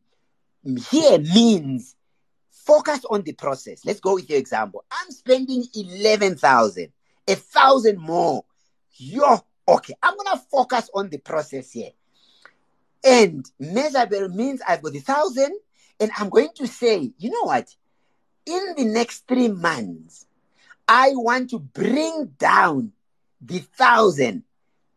here 0.63 1.19
means 1.19 1.95
focus 2.49 3.01
on 3.09 3.23
the 3.23 3.33
process. 3.33 3.85
Let's 3.85 3.99
go 3.99 4.15
with 4.15 4.29
your 4.29 4.39
example. 4.39 4.83
I'm 4.91 5.11
spending 5.11 5.65
11,000, 5.75 6.91
a 7.27 7.35
thousand 7.35 7.99
more. 7.99 8.45
Yo, 8.95 9.39
okay, 9.67 9.93
I'm 10.01 10.15
going 10.15 10.37
to 10.37 10.43
focus 10.51 10.89
on 10.93 11.09
the 11.09 11.17
process 11.17 11.71
here. 11.71 11.91
And 13.03 13.45
measurable 13.59 14.29
means 14.29 14.61
I've 14.65 14.81
got 14.81 14.95
a 14.95 15.01
thousand, 15.01 15.59
and 15.99 16.11
I'm 16.17 16.29
going 16.29 16.49
to 16.55 16.67
say, 16.67 17.11
you 17.17 17.29
know 17.29 17.43
what? 17.43 17.75
In 18.45 18.75
the 18.77 18.85
next 18.85 19.27
three 19.27 19.49
months, 19.49 20.25
I 20.87 21.11
want 21.13 21.49
to 21.51 21.59
bring 21.59 22.33
down 22.37 22.93
the 23.41 23.59
thousand 23.59 24.43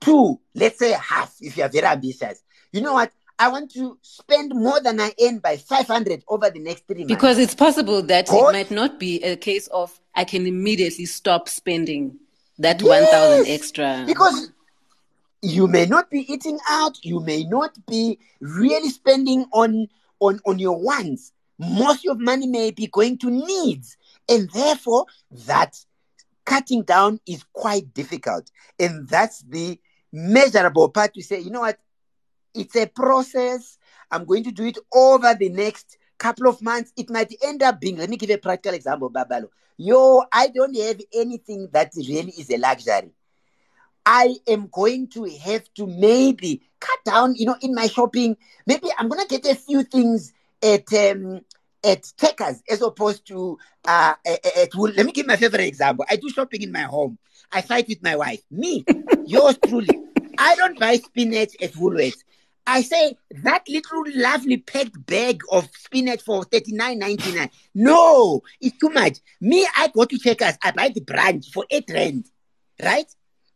to, 0.02 0.38
let's 0.54 0.78
say, 0.78 0.92
half 0.92 1.34
if 1.40 1.56
you're 1.56 1.68
very 1.68 1.86
ambitious. 1.86 2.42
You 2.72 2.80
know 2.82 2.92
what? 2.94 3.10
I 3.38 3.48
want 3.48 3.70
to 3.72 3.98
spend 4.02 4.54
more 4.54 4.80
than 4.80 5.00
I 5.00 5.12
earn 5.22 5.38
by 5.38 5.58
500 5.58 6.24
over 6.28 6.48
the 6.50 6.58
next 6.58 6.86
three 6.86 7.04
months. 7.04 7.14
Because 7.14 7.38
it's 7.38 7.54
possible 7.54 8.02
that 8.02 8.28
it 8.30 8.52
might 8.52 8.70
not 8.70 8.98
be 8.98 9.22
a 9.22 9.36
case 9.36 9.66
of 9.68 9.98
I 10.14 10.24
can 10.24 10.46
immediately 10.46 11.04
stop 11.04 11.48
spending 11.48 12.18
that 12.58 12.80
yes, 12.80 13.12
1,000 13.12 13.52
extra. 13.52 14.04
Because 14.06 14.52
you 15.42 15.68
may 15.68 15.86
not 15.86 16.10
be 16.10 16.20
eating 16.32 16.58
out, 16.68 16.96
you 17.04 17.20
may 17.20 17.44
not 17.44 17.76
be 17.86 18.18
really 18.40 18.88
spending 18.88 19.44
on 19.52 19.88
on 20.20 20.40
on 20.46 20.58
your 20.58 20.80
wants, 20.80 21.32
most 21.58 22.06
of 22.06 22.18
money 22.18 22.46
may 22.46 22.70
be 22.70 22.86
going 22.86 23.18
to 23.18 23.30
needs. 23.30 23.96
And 24.28 24.50
therefore, 24.50 25.06
that 25.46 25.76
cutting 26.44 26.82
down 26.82 27.20
is 27.26 27.44
quite 27.52 27.92
difficult. 27.92 28.50
And 28.78 29.08
that's 29.08 29.42
the 29.42 29.78
measurable 30.12 30.88
part 30.88 31.14
to 31.14 31.22
say, 31.22 31.40
you 31.40 31.50
know 31.50 31.60
what? 31.60 31.78
It's 32.56 32.76
a 32.76 32.86
process. 32.86 33.78
I'm 34.10 34.24
going 34.24 34.44
to 34.44 34.52
do 34.52 34.64
it 34.64 34.78
over 34.92 35.34
the 35.34 35.48
next 35.48 35.98
couple 36.18 36.48
of 36.48 36.62
months. 36.62 36.92
It 36.96 37.10
might 37.10 37.32
end 37.44 37.62
up 37.62 37.80
being, 37.80 37.96
let 37.96 38.08
me 38.08 38.16
give 38.16 38.30
a 38.30 38.38
practical 38.38 38.74
example, 38.74 39.10
Babalo. 39.10 39.48
Yo, 39.76 40.22
I 40.32 40.48
don't 40.48 40.76
have 40.76 41.00
anything 41.14 41.68
that 41.72 41.92
really 41.96 42.32
is 42.38 42.50
a 42.50 42.56
luxury. 42.56 43.12
I 44.06 44.36
am 44.46 44.68
going 44.72 45.08
to 45.08 45.28
have 45.44 45.64
to 45.74 45.86
maybe 45.86 46.62
cut 46.80 46.98
down, 47.04 47.34
you 47.34 47.44
know, 47.44 47.56
in 47.60 47.74
my 47.74 47.88
shopping. 47.88 48.36
Maybe 48.66 48.88
I'm 48.96 49.08
gonna 49.08 49.26
get 49.26 49.44
a 49.46 49.56
few 49.56 49.82
things 49.82 50.32
at 50.62 50.90
um, 50.94 51.40
at 51.84 52.12
Checkers 52.18 52.62
as 52.70 52.82
opposed 52.82 53.26
to 53.26 53.58
uh, 53.86 54.14
at, 54.24 54.46
at 54.56 54.74
Let 54.76 55.06
me 55.06 55.12
give 55.12 55.26
my 55.26 55.36
favorite 55.36 55.66
example. 55.66 56.04
I 56.08 56.16
do 56.16 56.28
shopping 56.30 56.62
in 56.62 56.70
my 56.70 56.82
home. 56.82 57.18
I 57.52 57.62
fight 57.62 57.88
with 57.88 58.02
my 58.02 58.14
wife. 58.14 58.42
Me, 58.50 58.84
yours 59.26 59.58
truly. 59.66 59.98
I 60.38 60.54
don't 60.54 60.78
buy 60.78 60.96
spinach 60.96 61.56
at 61.60 61.72
Woolworths. 61.72 62.22
I 62.66 62.82
say 62.82 63.16
that 63.42 63.64
little 63.68 64.04
lovely 64.14 64.56
packed 64.56 65.06
bag 65.06 65.40
of 65.52 65.68
spinach 65.72 66.22
for 66.22 66.44
thirty 66.44 66.72
nine 66.72 66.98
ninety 66.98 67.32
nine. 67.32 67.50
No, 67.74 68.42
it's 68.60 68.76
too 68.78 68.90
much. 68.90 69.18
Me, 69.40 69.66
I 69.76 69.88
go 69.88 70.04
to 70.04 70.18
Checkers. 70.18 70.58
I 70.62 70.72
buy 70.72 70.88
the 70.88 71.00
brand 71.00 71.44
for 71.44 71.64
eight 71.70 71.88
rand, 71.92 72.26
right? 72.82 73.06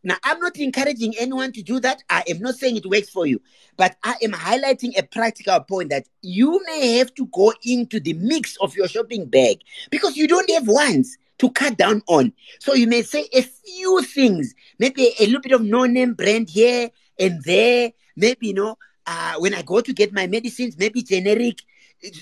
Now, 0.02 0.16
I'm 0.24 0.40
not 0.40 0.56
encouraging 0.56 1.14
anyone 1.18 1.52
to 1.52 1.62
do 1.62 1.78
that. 1.80 2.02
I 2.08 2.24
am 2.28 2.38
not 2.38 2.54
saying 2.54 2.76
it 2.76 2.86
works 2.86 3.10
for 3.10 3.26
you, 3.26 3.42
but 3.76 3.96
I 4.02 4.14
am 4.22 4.32
highlighting 4.32 4.96
a 4.96 5.02
practical 5.02 5.60
point 5.60 5.90
that 5.90 6.06
you 6.22 6.62
may 6.64 6.96
have 6.96 7.12
to 7.16 7.26
go 7.26 7.52
into 7.64 8.00
the 8.00 8.14
mix 8.14 8.56
of 8.62 8.74
your 8.74 8.88
shopping 8.88 9.26
bag 9.26 9.58
because 9.90 10.16
you 10.16 10.26
don't 10.26 10.50
have 10.52 10.66
ones 10.68 11.18
to 11.38 11.50
cut 11.50 11.76
down 11.76 12.02
on. 12.06 12.32
So 12.60 12.72
you 12.72 12.86
may 12.86 13.02
say 13.02 13.28
a 13.34 13.42
few 13.42 14.02
things, 14.02 14.54
maybe 14.78 15.12
a 15.18 15.26
little 15.26 15.42
bit 15.42 15.52
of 15.52 15.62
no-name 15.62 16.14
brand 16.14 16.48
here 16.48 16.90
and 17.18 17.42
there, 17.44 17.92
maybe 18.16 18.46
you 18.48 18.54
know, 18.54 18.76
uh, 19.06 19.34
when 19.38 19.54
I 19.54 19.62
go 19.62 19.80
to 19.80 19.92
get 19.92 20.12
my 20.12 20.26
medicines, 20.26 20.76
maybe 20.78 21.02
generic. 21.02 21.60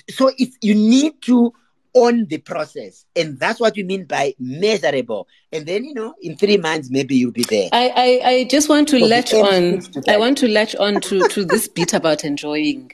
So 0.09 0.31
if 0.37 0.55
you 0.61 0.75
need 0.75 1.21
to 1.23 1.53
on 1.93 2.25
the 2.25 2.37
process. 2.37 3.05
And 3.15 3.39
that's 3.39 3.59
what 3.59 3.75
we 3.75 3.83
mean 3.83 4.05
by 4.05 4.35
measurable. 4.39 5.27
And 5.51 5.65
then, 5.65 5.83
you 5.85 5.93
know, 5.93 6.13
in 6.21 6.37
three 6.37 6.57
months, 6.57 6.89
maybe 6.89 7.15
you'll 7.15 7.31
be 7.31 7.43
there. 7.43 7.69
I, 7.71 8.21
I, 8.23 8.29
I 8.29 8.43
just 8.45 8.69
want 8.69 8.87
to 8.89 8.99
so 8.99 9.05
latch 9.05 9.33
on, 9.33 9.79
to 9.79 10.03
I 10.07 10.17
want 10.17 10.37
to 10.39 10.47
latch 10.47 10.75
on 10.75 11.01
to, 11.01 11.27
to 11.29 11.45
this 11.45 11.67
bit 11.67 11.93
about 11.93 12.23
enjoying 12.23 12.91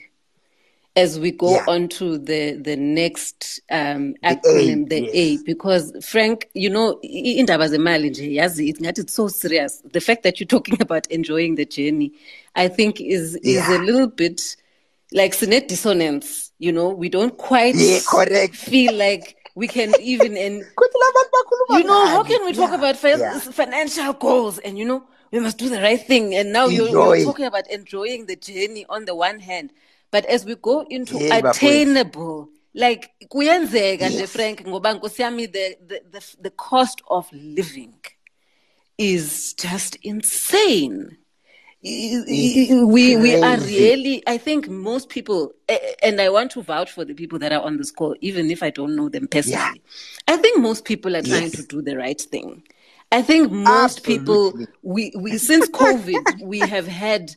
as 0.96 1.20
we 1.20 1.30
go 1.30 1.56
yeah. 1.56 1.64
on 1.68 1.88
to 1.88 2.16
the, 2.16 2.52
the 2.54 2.74
next 2.74 3.60
um, 3.70 4.14
acronym, 4.24 4.88
the, 4.88 4.96
a, 4.96 5.00
the 5.00 5.10
yes. 5.12 5.40
A, 5.40 5.44
because 5.44 5.92
Frank, 6.02 6.48
you 6.54 6.70
know, 6.70 6.98
indaba 7.02 7.68
zemali 7.68 8.10
nje 8.10 8.34
yazi 8.34 8.98
it's 8.98 9.12
so 9.12 9.28
serious. 9.28 9.82
The 9.92 10.00
fact 10.00 10.22
that 10.22 10.40
you're 10.40 10.46
talking 10.46 10.78
about 10.80 11.06
enjoying 11.08 11.56
the 11.56 11.66
journey, 11.66 12.12
I 12.56 12.68
think 12.68 13.00
is 13.00 13.36
is 13.36 13.68
a 13.68 13.78
little 13.78 14.08
bit 14.08 14.56
like 15.12 15.32
sinet 15.32 15.68
dissonance 15.68 16.46
you 16.58 16.72
know? 16.72 16.88
We 16.88 17.08
don't 17.08 17.36
quite 17.36 17.74
yeah, 17.76 18.00
correct. 18.08 18.54
feel 18.54 18.94
like 18.94 19.36
we 19.54 19.68
can 19.68 19.92
even 20.00 20.36
and 20.36 20.64
you 21.70 21.84
know 21.84 22.06
how 22.06 22.22
can 22.22 22.44
we 22.44 22.52
talk 22.52 22.70
yeah, 22.70 22.76
about 22.76 23.02
yeah. 23.02 23.38
financial 23.38 24.12
goals? 24.12 24.58
And 24.58 24.78
you 24.78 24.84
know 24.84 25.04
we 25.30 25.40
must 25.40 25.58
do 25.58 25.68
the 25.68 25.80
right 25.80 26.00
thing. 26.00 26.34
And 26.34 26.52
now 26.52 26.66
you're, 26.66 26.88
you're, 26.88 27.24
talking 27.24 27.46
about 27.46 27.68
enjoying 27.70 28.26
the 28.26 28.36
journey 28.36 28.86
on 28.88 29.04
the 29.04 29.14
one 29.14 29.40
hand. 29.40 29.72
But 30.10 30.24
as 30.26 30.44
we 30.44 30.54
go 30.54 30.86
into 30.88 31.18
yeah, 31.18 31.36
attainable 31.36 32.48
like 32.74 33.10
kuyenzeka 33.28 34.08
nje 34.08 34.26
frank 34.26 34.66
ngoba 34.66 34.94
nkosi 34.94 35.22
yami 35.22 35.46
the, 35.46 35.78
the, 35.86 36.00
the, 36.10 36.36
the 36.42 36.50
cost 36.50 37.02
of 37.08 37.26
living 37.32 37.94
is 38.98 39.54
just 39.54 39.96
insane 40.02 41.16
we 41.86 43.16
we 43.16 43.36
are 43.40 43.58
really 43.58 44.22
i 44.26 44.36
think 44.36 44.68
most 44.68 45.08
people 45.08 45.52
and 46.02 46.20
i 46.20 46.28
want 46.28 46.50
to 46.50 46.60
vouch 46.60 46.90
for 46.90 47.04
the 47.04 47.14
people 47.14 47.38
that 47.38 47.52
are 47.52 47.62
on 47.62 47.76
this 47.76 47.92
call 47.92 48.16
even 48.20 48.50
if 48.50 48.62
i 48.62 48.70
don't 48.70 48.96
know 48.96 49.08
them 49.08 49.28
personally 49.28 49.80
yeah. 49.84 50.34
i 50.34 50.36
think 50.36 50.60
most 50.60 50.84
people 50.84 51.14
are 51.14 51.22
trying 51.22 51.42
yes. 51.42 51.52
to 51.52 51.62
do 51.62 51.80
the 51.80 51.96
right 51.96 52.20
thing 52.20 52.60
i 53.12 53.22
think 53.22 53.52
most 53.52 53.98
Absolutely. 53.98 54.18
people 54.18 54.66
we, 54.82 55.12
we 55.16 55.38
since 55.38 55.68
covid 55.70 56.40
we 56.42 56.58
have 56.58 56.88
had 56.88 57.30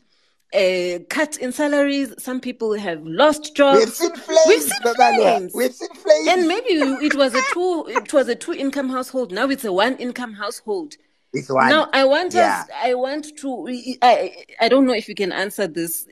a 0.51 0.95
uh, 0.95 0.99
cut 1.11 1.37
in 1.37 1.51
salaries. 1.51 2.11
Some 2.17 2.39
people 2.39 2.73
have 2.73 3.05
lost 3.05 3.55
jobs. 3.55 3.81
We've 3.81 3.93
seen 3.93 4.15
flames. 4.15 4.47
We've 4.47 4.63
seen 4.63 4.95
flames. 4.95 5.53
We've 5.53 5.73
seen 5.75 5.93
flames. 5.93 6.27
And 6.27 6.47
maybe 6.47 6.69
it 7.05 7.13
was 7.13 7.35
a 7.35 7.41
two. 7.53 7.85
It 7.87 8.11
was 8.13 8.27
a 8.29 8.33
two 8.33 8.53
income 8.53 8.89
household. 8.89 9.31
Now 9.31 9.47
it's 9.51 9.63
a 9.63 9.71
one 9.71 9.95
income 9.97 10.33
household 10.33 10.95
this 11.33 11.49
one. 11.49 11.69
Now 11.69 11.89
I 11.93 12.05
want 12.05 12.33
yeah. 12.33 12.61
us. 12.61 12.69
I 12.75 12.93
want 12.95 13.37
to. 13.37 13.97
I 14.01 14.45
I 14.59 14.69
don't 14.69 14.85
know 14.85 14.93
if 14.93 15.07
you 15.07 15.15
can 15.15 15.31
answer 15.31 15.67
this, 15.67 16.07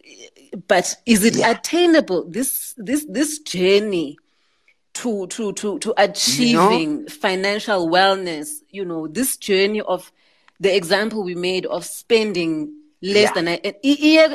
but 0.68 0.96
is 1.06 1.24
it 1.24 1.38
yeah. 1.38 1.52
attainable? 1.52 2.30
This 2.30 2.74
this 2.78 3.06
this 3.10 3.40
journey 3.40 4.18
to 4.96 5.28
to 5.28 5.54
to 5.54 5.80
to 5.80 5.94
achieving 5.98 7.08
financial 7.08 7.90
wellness. 7.90 8.50
You 8.70 8.86
know 8.86 9.08
this 9.08 9.38
journey 9.38 9.82
of 9.82 10.12
the 10.60 10.76
example 10.76 11.24
we 11.24 11.36
made 11.36 11.66
of 11.66 11.86
spending 11.86 12.74
less 13.02 13.32
yeah. 13.36 13.42
than 13.42 13.58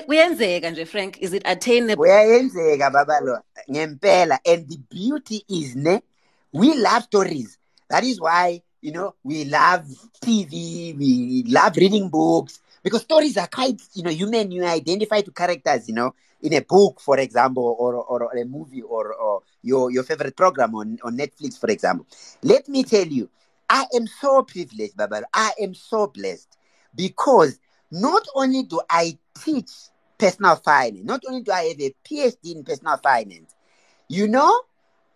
kuyenzeka 0.07 0.71
nje 0.71 0.87
frank 0.87 1.18
is 1.21 1.33
it 1.33 1.42
attainable 1.45 2.05
kuyenzeka 2.05 2.90
babalo 2.90 3.40
ngempela 3.71 4.38
and 4.45 4.68
the 4.68 4.79
beauty 4.90 5.45
is 5.49 5.75
ne 5.75 6.01
we 6.53 6.75
love 6.75 7.03
stories 7.03 7.59
that 7.88 8.05
is 8.05 8.21
why 8.21 8.62
you 8.83 8.92
know, 8.92 9.14
we 9.25 9.45
love 9.47 9.87
TV, 10.21 10.95
we 10.99 11.45
love 11.49 11.77
reading 11.77 12.09
books 12.11 12.61
because 12.83 13.03
stories 13.03 13.37
are 13.38 13.49
quite, 13.49 13.81
you 13.95 14.03
know, 14.03 14.11
human. 14.11 14.51
You 14.53 14.64
identify 14.64 15.23
to 15.23 15.33
characters, 15.33 15.88
you 15.88 15.95
know, 15.95 16.14
in 16.42 16.53
a 16.55 16.61
book, 16.61 17.01
for 17.01 17.18
example, 17.18 17.77
or, 17.79 17.95
or, 17.95 18.25
or 18.25 18.37
a 18.37 18.45
movie 18.45 18.83
or, 18.83 19.14
or 19.14 19.42
your, 19.62 19.90
your 19.90 20.05
favorite 20.05 20.37
program 20.37 20.75
on, 20.75 20.99
on 21.05 21.16
Netflix, 21.16 21.59
for 21.59 21.71
example. 21.71 22.07
Let 22.42 22.68
me 22.68 22.85
tell 22.85 23.07
you, 23.07 23.31
I 23.71 23.87
am 23.95 24.07
so 24.07 24.42
privileged, 24.42 24.97
Baba. 24.97 25.23
I 25.33 25.53
am 25.61 25.75
so 25.75 26.09
blessed 26.09 26.57
because 26.95 27.59
not 27.90 28.27
only 28.35 28.64
do 28.64 28.81
I 28.90 29.18
teach 29.42 29.71
personal 30.18 30.57
finance, 30.57 31.05
not 31.05 31.23
only 31.29 31.42
do 31.42 31.53
I 31.53 31.64
have 31.64 31.81
a 31.81 31.95
PhD 32.05 32.57
in 32.57 32.64
personal 32.64 32.97
finance, 32.99 33.55
you 34.09 34.29
know, 34.29 34.61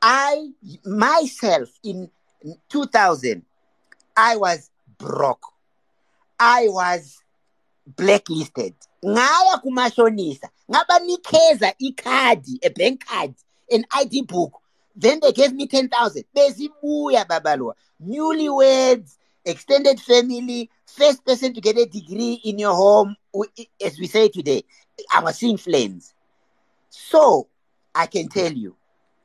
I 0.03 0.51
myself 0.85 1.69
in 1.83 2.11
2000, 2.69 3.43
I 4.17 4.37
was 4.37 4.71
broke. 4.99 5.45
I 6.39 6.69
was 6.69 7.19
blacklisted. 7.87 8.75
Ngaya 9.05 9.59
kumashonisa, 9.63 10.49
ngabanikeza 10.71 11.75
ikhadi, 11.79 12.59
a 12.65 12.71
bank 12.71 13.07
card, 13.07 13.35
an 13.71 13.85
ID 13.95 14.23
book. 14.23 14.53
Then 14.97 15.21
they 15.21 15.33
gave 15.33 15.53
me 15.53 15.67
10,000. 15.67 16.25
Bezibuya 16.35 17.27
babaloa. 17.27 17.75
Newlyweds, 18.03 19.17
extended 19.45 20.01
family, 20.01 20.71
first 20.87 21.25
person 21.25 21.53
to 21.55 21.61
get 21.61 21.77
a 21.77 21.85
degree 21.85 22.41
in 22.45 22.59
your 22.59 22.75
home, 22.75 23.15
as 23.85 23.99
we 23.99 24.07
say 24.07 24.29
today. 24.29 24.65
I 25.13 25.21
was 25.21 25.37
seeing 25.37 25.59
flames. 25.59 26.15
So 26.89 27.49
I 27.95 28.07
can 28.07 28.29
tell 28.29 28.53
you, 28.53 28.77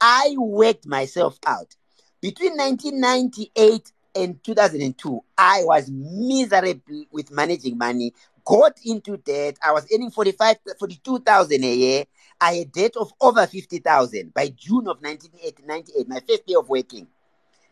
I 0.02 0.36
worked 0.38 0.86
myself 0.86 1.40
out. 1.46 1.76
Between 2.22 2.58
1998 2.58 3.92
in 4.14 4.40
2002, 4.44 5.24
I 5.38 5.62
was 5.64 5.90
miserable 5.90 7.06
with 7.12 7.32
managing 7.32 7.78
money, 7.78 8.14
got 8.46 8.78
into 8.86 9.18
debt. 9.18 9.58
I 9.64 9.72
was 9.72 9.88
earning 9.94 10.12
45, 10.12 10.58
42,000 10.80 11.64
a 11.64 11.76
year. 11.76 12.06
I 12.40 12.54
had 12.54 12.72
debt 12.72 12.96
of 12.98 13.14
over 13.22 13.46
50,000 13.46 14.34
by 14.34 14.50
June 14.50 14.88
of 14.88 15.02
1998, 15.02 16.08
my 16.08 16.20
first 16.28 16.46
day 16.46 16.56
of 16.56 16.68
working. 16.70 17.08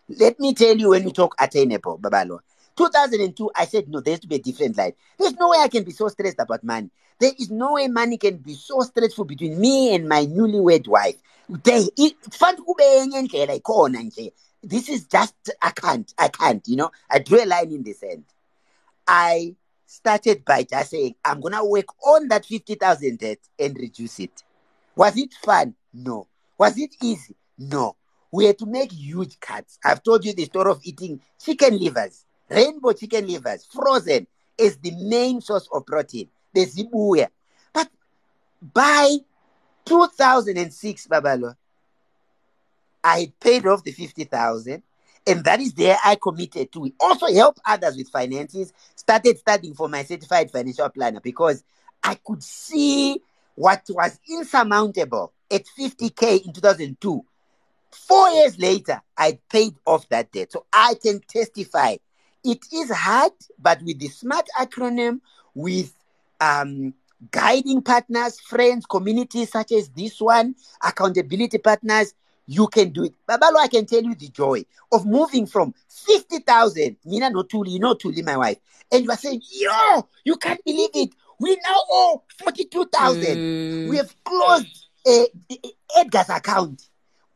Let 0.07 0.39
me 0.39 0.53
tell 0.53 0.75
you 0.75 0.89
when 0.89 1.03
we 1.03 1.11
talk 1.11 1.35
attainable, 1.39 1.97
Babalo. 1.99 2.39
2002, 2.75 3.51
I 3.55 3.65
said, 3.65 3.89
no, 3.89 3.99
there 3.99 4.13
has 4.13 4.21
to 4.21 4.27
be 4.27 4.35
a 4.35 4.39
different 4.39 4.77
life. 4.77 4.93
There's 5.17 5.33
no 5.33 5.49
way 5.49 5.57
I 5.59 5.67
can 5.67 5.83
be 5.83 5.91
so 5.91 6.07
stressed 6.07 6.39
about 6.39 6.63
money. 6.63 6.89
There 7.19 7.33
is 7.37 7.51
no 7.51 7.73
way 7.73 7.87
money 7.89 8.17
can 8.17 8.37
be 8.37 8.53
so 8.53 8.79
stressful 8.81 9.25
between 9.25 9.59
me 9.59 9.93
and 9.93 10.07
my 10.07 10.25
newlywed 10.25 10.87
wife. 10.87 11.15
They, 11.49 11.89
this 14.61 14.89
is 14.89 15.05
just 15.05 15.35
I 15.61 15.71
can't, 15.71 16.13
I 16.17 16.27
can't, 16.27 16.67
you 16.67 16.75
know. 16.75 16.91
I 17.09 17.19
drew 17.19 17.43
a 17.43 17.45
line 17.45 17.71
in 17.71 17.83
the 17.83 17.93
sand. 17.93 18.25
I 19.07 19.55
started 19.85 20.45
by 20.45 20.63
just 20.63 20.91
saying 20.91 21.15
I'm 21.25 21.41
gonna 21.41 21.65
work 21.65 21.87
on 22.05 22.27
that 22.27 22.45
fifty 22.45 22.75
thousand 22.75 23.19
debt 23.19 23.39
and 23.57 23.75
reduce 23.77 24.19
it. 24.19 24.43
Was 24.95 25.17
it 25.17 25.33
fun? 25.33 25.75
No. 25.93 26.27
Was 26.57 26.77
it 26.77 26.95
easy? 27.01 27.35
No. 27.57 27.95
We 28.31 28.45
had 28.45 28.59
to 28.59 28.65
make 28.65 28.91
huge 28.91 29.39
cuts. 29.39 29.79
I've 29.83 30.03
told 30.03 30.25
you 30.25 30.33
the 30.33 30.45
story 30.45 30.69
of 30.69 30.81
eating 30.83 31.21
chicken 31.43 31.79
livers, 31.79 32.25
rainbow 32.49 32.93
chicken 32.93 33.25
livers, 33.27 33.65
frozen 33.71 34.27
is 34.57 34.77
the 34.77 34.91
main 34.91 35.41
source 35.41 35.67
of 35.73 35.85
protein. 35.85 36.27
The 36.53 36.65
zibuya. 36.65 37.29
But 37.73 37.89
by 38.61 39.17
2006, 39.85 41.07
Babalo, 41.07 41.55
I 43.03 43.31
paid 43.39 43.65
off 43.65 43.83
the 43.83 43.91
50,000 43.91 44.83
and 45.27 45.43
that 45.43 45.59
is 45.59 45.73
there 45.73 45.97
I 46.03 46.15
committed 46.15 46.71
to. 46.73 46.91
Also 46.99 47.27
help 47.33 47.59
others 47.65 47.95
with 47.97 48.09
finances. 48.09 48.73
Started 48.95 49.37
studying 49.37 49.73
for 49.73 49.87
my 49.87 50.03
certified 50.03 50.51
financial 50.51 50.89
planner 50.89 51.19
because 51.19 51.63
I 52.03 52.15
could 52.15 52.43
see 52.43 53.21
what 53.55 53.83
was 53.89 54.19
insurmountable 54.29 55.33
at 55.51 55.63
50k 55.77 56.45
in 56.45 56.53
2002. 56.53 57.25
Four 57.91 58.29
years 58.29 58.57
later, 58.59 59.01
I 59.17 59.39
paid 59.51 59.75
off 59.85 60.07
that 60.09 60.31
debt. 60.31 60.51
So 60.51 60.65
I 60.71 60.95
can 61.01 61.19
testify. 61.27 61.97
It 62.43 62.59
is 62.71 62.91
hard, 62.91 63.33
but 63.57 63.81
with 63.81 63.99
the 63.99 64.07
SMART 64.07 64.47
acronym, 64.59 65.19
with 65.53 65.93
um, 66.39 66.93
guiding 67.31 67.81
partners, 67.81 68.39
friends, 68.39 68.85
communities 68.85 69.51
such 69.51 69.73
as 69.73 69.89
this 69.89 70.21
one, 70.21 70.55
accountability 70.83 71.57
partners, 71.57 72.13
you 72.49 72.67
can 72.67 72.89
do 72.89 73.03
it. 73.03 73.13
Babalo, 73.29 73.57
I 73.57 73.67
can 73.67 73.85
tell 73.85 74.01
you 74.01 74.15
the 74.15 74.27
joy 74.29 74.65
of 74.91 75.05
moving 75.05 75.45
from 75.45 75.71
50,000, 75.87 76.97
Nina 77.05 77.29
no 77.29 77.43
Tuli, 77.43 77.71
you 77.71 77.79
know 77.79 77.93
Tuli, 77.93 78.23
my 78.23 78.37
wife, 78.37 78.57
and 78.91 79.03
you 79.03 79.11
are 79.11 79.17
saying, 79.17 79.43
yo, 79.51 80.09
you 80.23 80.35
can't 80.35 80.63
believe 80.65 80.89
it. 80.95 81.11
We 81.39 81.55
now 81.57 81.77
owe 81.91 82.23
42,000. 82.43 83.21
Mm. 83.23 83.89
We 83.89 83.97
have 83.97 84.15
closed 84.23 84.87
uh, 85.05 85.25
Edgar's 85.95 86.29
account. 86.29 86.89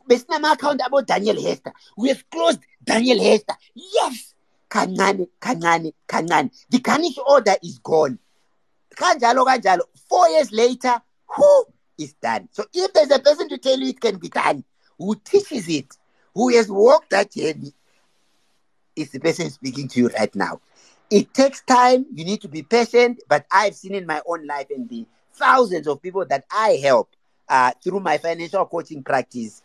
Besinama 0.09 0.53
account 0.53 0.81
about 0.85 1.05
Daniel 1.05 1.35
Hechter. 1.35 1.73
We 1.95 2.09
have 2.09 2.27
closed 2.31 2.61
Daniel 2.83 3.19
Hechter. 3.19 3.55
Yes. 3.75 4.33
Kancane, 4.67 5.27
kancane, 5.39 5.93
kancane. 6.09 6.49
The 6.71 6.79
garnish 6.79 7.19
order 7.27 7.53
is 7.61 7.77
gone. 7.77 8.17
Kanjalo, 8.95 9.45
kanjalo. 9.45 9.81
Four 10.09 10.27
years 10.29 10.51
later, 10.51 10.99
who 11.27 11.65
is 11.99 12.13
done? 12.13 12.49
So 12.51 12.65
if 12.73 12.91
there's 12.93 13.11
a 13.11 13.19
person 13.19 13.47
to 13.49 13.59
tell 13.59 13.79
you 13.79 13.89
it 13.89 14.01
can 14.01 14.17
be 14.17 14.29
done, 14.29 14.63
who 15.03 15.15
teaches 15.15 15.67
it, 15.67 15.97
who 16.33 16.49
has 16.49 16.69
walked 16.69 17.09
that 17.11 17.31
journey, 17.31 17.73
is 18.95 19.11
the 19.11 19.19
person 19.19 19.49
speaking 19.49 19.87
to 19.89 19.99
you 19.99 20.07
right 20.09 20.33
now. 20.35 20.61
It 21.09 21.33
takes 21.33 21.61
time. 21.61 22.05
You 22.13 22.25
need 22.25 22.41
to 22.41 22.47
be 22.47 22.63
patient. 22.63 23.21
But 23.27 23.45
I've 23.51 23.75
seen 23.75 23.93
in 23.95 24.05
my 24.05 24.21
own 24.25 24.45
life 24.47 24.67
and 24.69 24.87
the 24.87 25.05
thousands 25.33 25.87
of 25.87 26.01
people 26.01 26.25
that 26.27 26.45
I 26.51 26.79
help 26.81 27.09
uh, 27.49 27.71
through 27.83 27.99
my 27.99 28.17
financial 28.17 28.65
coaching 28.65 29.03
practice, 29.03 29.61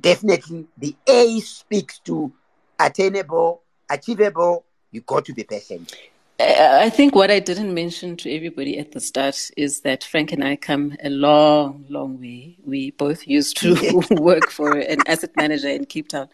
definitely 0.00 0.66
the 0.76 0.94
A 1.06 1.40
speaks 1.40 1.98
to 2.00 2.32
attainable, 2.78 3.62
achievable. 3.90 4.64
You 4.92 5.00
got 5.02 5.24
to 5.26 5.34
be 5.34 5.44
patient. 5.44 5.94
I 6.40 6.88
think 6.90 7.16
what 7.16 7.30
I 7.32 7.40
didn't 7.40 7.74
mention 7.74 8.16
to 8.18 8.32
everybody 8.32 8.78
at 8.78 8.92
the 8.92 9.00
start 9.00 9.50
is 9.56 9.80
that 9.80 10.04
Frank 10.04 10.32
and 10.32 10.44
I 10.44 10.54
come 10.54 10.96
a 11.02 11.10
long, 11.10 11.84
long 11.88 12.20
way. 12.20 12.56
We 12.64 12.92
both 12.92 13.26
used 13.26 13.56
to 13.58 14.02
work 14.12 14.50
for 14.50 14.76
an 14.76 14.98
asset 15.06 15.32
manager 15.36 15.68
in 15.68 15.84
Cape 15.86 16.08
Town. 16.08 16.28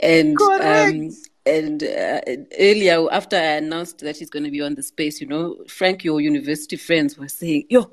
And 0.00 0.40
um, 0.40 1.10
and 1.44 1.82
uh, 1.82 2.20
earlier, 2.58 3.10
after 3.10 3.36
I 3.36 3.56
announced 3.56 3.98
that 3.98 4.16
he's 4.16 4.30
going 4.30 4.44
to 4.44 4.50
be 4.50 4.62
on 4.62 4.76
the 4.76 4.82
space, 4.82 5.20
you 5.20 5.26
know, 5.26 5.56
Frank, 5.68 6.04
your 6.04 6.20
university 6.20 6.76
friends 6.76 7.18
were 7.18 7.28
saying, 7.28 7.64
"Yo, 7.68 7.90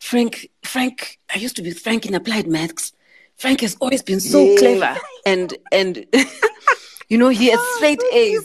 Frank, 0.00 0.50
Frank, 0.62 1.18
I 1.34 1.38
used 1.38 1.56
to 1.56 1.62
be 1.62 1.70
Frank 1.70 2.06
in 2.06 2.14
applied 2.14 2.46
maths. 2.46 2.92
Frank 3.36 3.60
has 3.60 3.76
always 3.80 4.02
been 4.02 4.20
so 4.20 4.44
yeah. 4.44 4.58
clever, 4.58 5.00
and 5.24 5.56
and 5.70 6.06
you 7.08 7.18
know 7.18 7.28
he 7.28 7.46
has 7.50 7.60
straight 7.76 8.02
A's. 8.12 8.44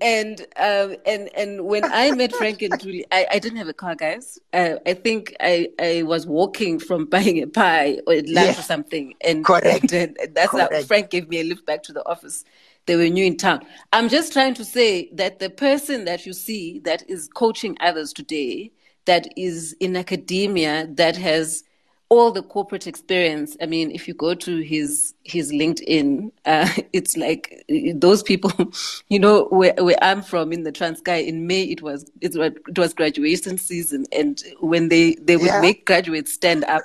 And 0.00 0.40
um, 0.56 0.96
and 1.06 1.28
and 1.34 1.66
when 1.66 1.84
I 1.84 2.10
met 2.12 2.32
Frank 2.36 2.62
and 2.62 2.78
Julie, 2.80 3.06
I, 3.10 3.26
I 3.32 3.38
didn't 3.38 3.58
have 3.58 3.68
a 3.68 3.72
car, 3.72 3.94
guys. 3.94 4.38
Uh, 4.52 4.76
I 4.86 4.94
think 4.94 5.34
I, 5.40 5.68
I 5.80 6.02
was 6.02 6.26
walking 6.26 6.78
from 6.78 7.06
buying 7.14 7.42
a 7.42 7.46
pie 7.46 7.98
or 8.06 8.14
lunch 8.14 8.28
yeah. 8.28 8.50
or 8.58 8.62
something, 8.62 9.14
and, 9.22 9.44
Correct. 9.44 9.92
and 9.92 10.16
that's 10.34 10.50
Correct. 10.50 10.74
how 10.74 10.82
Frank 10.82 11.10
gave 11.10 11.28
me 11.28 11.40
a 11.40 11.44
lift 11.44 11.66
back 11.66 11.82
to 11.84 11.92
the 11.92 12.06
office 12.08 12.44
they 12.86 12.96
were 12.96 13.08
new 13.08 13.24
in 13.24 13.36
town. 13.36 13.64
I'm 13.92 14.08
just 14.08 14.32
trying 14.32 14.54
to 14.54 14.64
say 14.64 15.08
that 15.12 15.38
the 15.38 15.50
person 15.50 16.04
that 16.04 16.26
you 16.26 16.32
see 16.32 16.80
that 16.80 17.08
is 17.08 17.28
coaching 17.28 17.76
others 17.80 18.12
today, 18.12 18.72
that 19.06 19.26
is 19.36 19.74
in 19.80 19.96
academia, 19.96 20.86
that 20.92 21.16
has 21.16 21.64
all 22.08 22.30
the 22.30 22.42
corporate 22.42 22.86
experience. 22.86 23.56
I 23.60 23.66
mean, 23.66 23.90
if 23.90 24.06
you 24.06 24.14
go 24.14 24.34
to 24.34 24.58
his 24.58 25.14
his 25.24 25.52
LinkedIn, 25.52 26.30
uh, 26.44 26.68
it's 26.92 27.16
like 27.16 27.64
those 27.94 28.22
people. 28.22 28.52
You 29.08 29.18
know, 29.18 29.44
where 29.46 29.74
where 29.78 30.02
I'm 30.02 30.22
from 30.22 30.52
in 30.52 30.64
the 30.64 30.72
Transkei, 30.72 31.26
in 31.26 31.46
May 31.46 31.64
it 31.64 31.82
was 31.82 32.10
it 32.20 32.34
was, 32.34 32.52
it 32.66 32.78
was 32.78 32.94
graduation 32.94 33.58
season, 33.58 34.06
and 34.12 34.42
when 34.60 34.88
they 34.88 35.14
they 35.14 35.36
would 35.36 35.46
yeah. 35.46 35.60
make 35.60 35.86
graduates 35.86 36.32
stand 36.32 36.64
up 36.64 36.82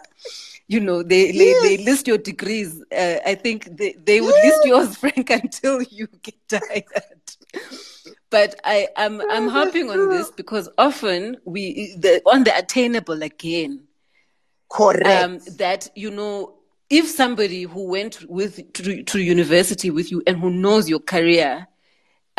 you 0.69 0.79
know 0.79 1.01
they 1.03 1.31
yes. 1.31 1.61
they, 1.61 1.77
they, 1.77 1.83
list 1.83 2.07
your 2.07 2.17
degrees 2.17 2.81
uh, 2.95 3.17
i 3.25 3.35
think 3.35 3.65
they, 3.75 3.93
they 4.05 4.21
would 4.21 4.35
yes. 4.35 4.45
list 4.45 4.67
yours 4.67 4.95
frank 5.01 5.29
until 5.29 5.81
you 5.81 6.07
get 6.21 6.35
tired 6.47 6.83
but 8.29 8.59
i 8.63 8.87
am 8.95 9.19
i'm, 9.21 9.31
I'm 9.31 9.47
harping 9.49 9.89
on 9.89 10.09
this 10.09 10.31
because 10.31 10.69
often 10.77 11.37
we 11.43 11.95
the, 11.97 12.21
on 12.25 12.43
the 12.43 12.55
attainable 12.55 13.23
again 13.23 13.81
correct 14.69 15.07
um, 15.07 15.39
that 15.57 15.89
you 15.95 16.11
know 16.11 16.55
if 16.89 17.07
somebody 17.07 17.63
who 17.63 17.87
went 17.87 18.27
with 18.29 18.73
to, 18.73 19.03
to 19.03 19.19
university 19.19 19.89
with 19.89 20.11
you 20.11 20.23
and 20.25 20.37
who 20.37 20.49
knows 20.49 20.89
your 20.89 20.99
career 20.99 21.67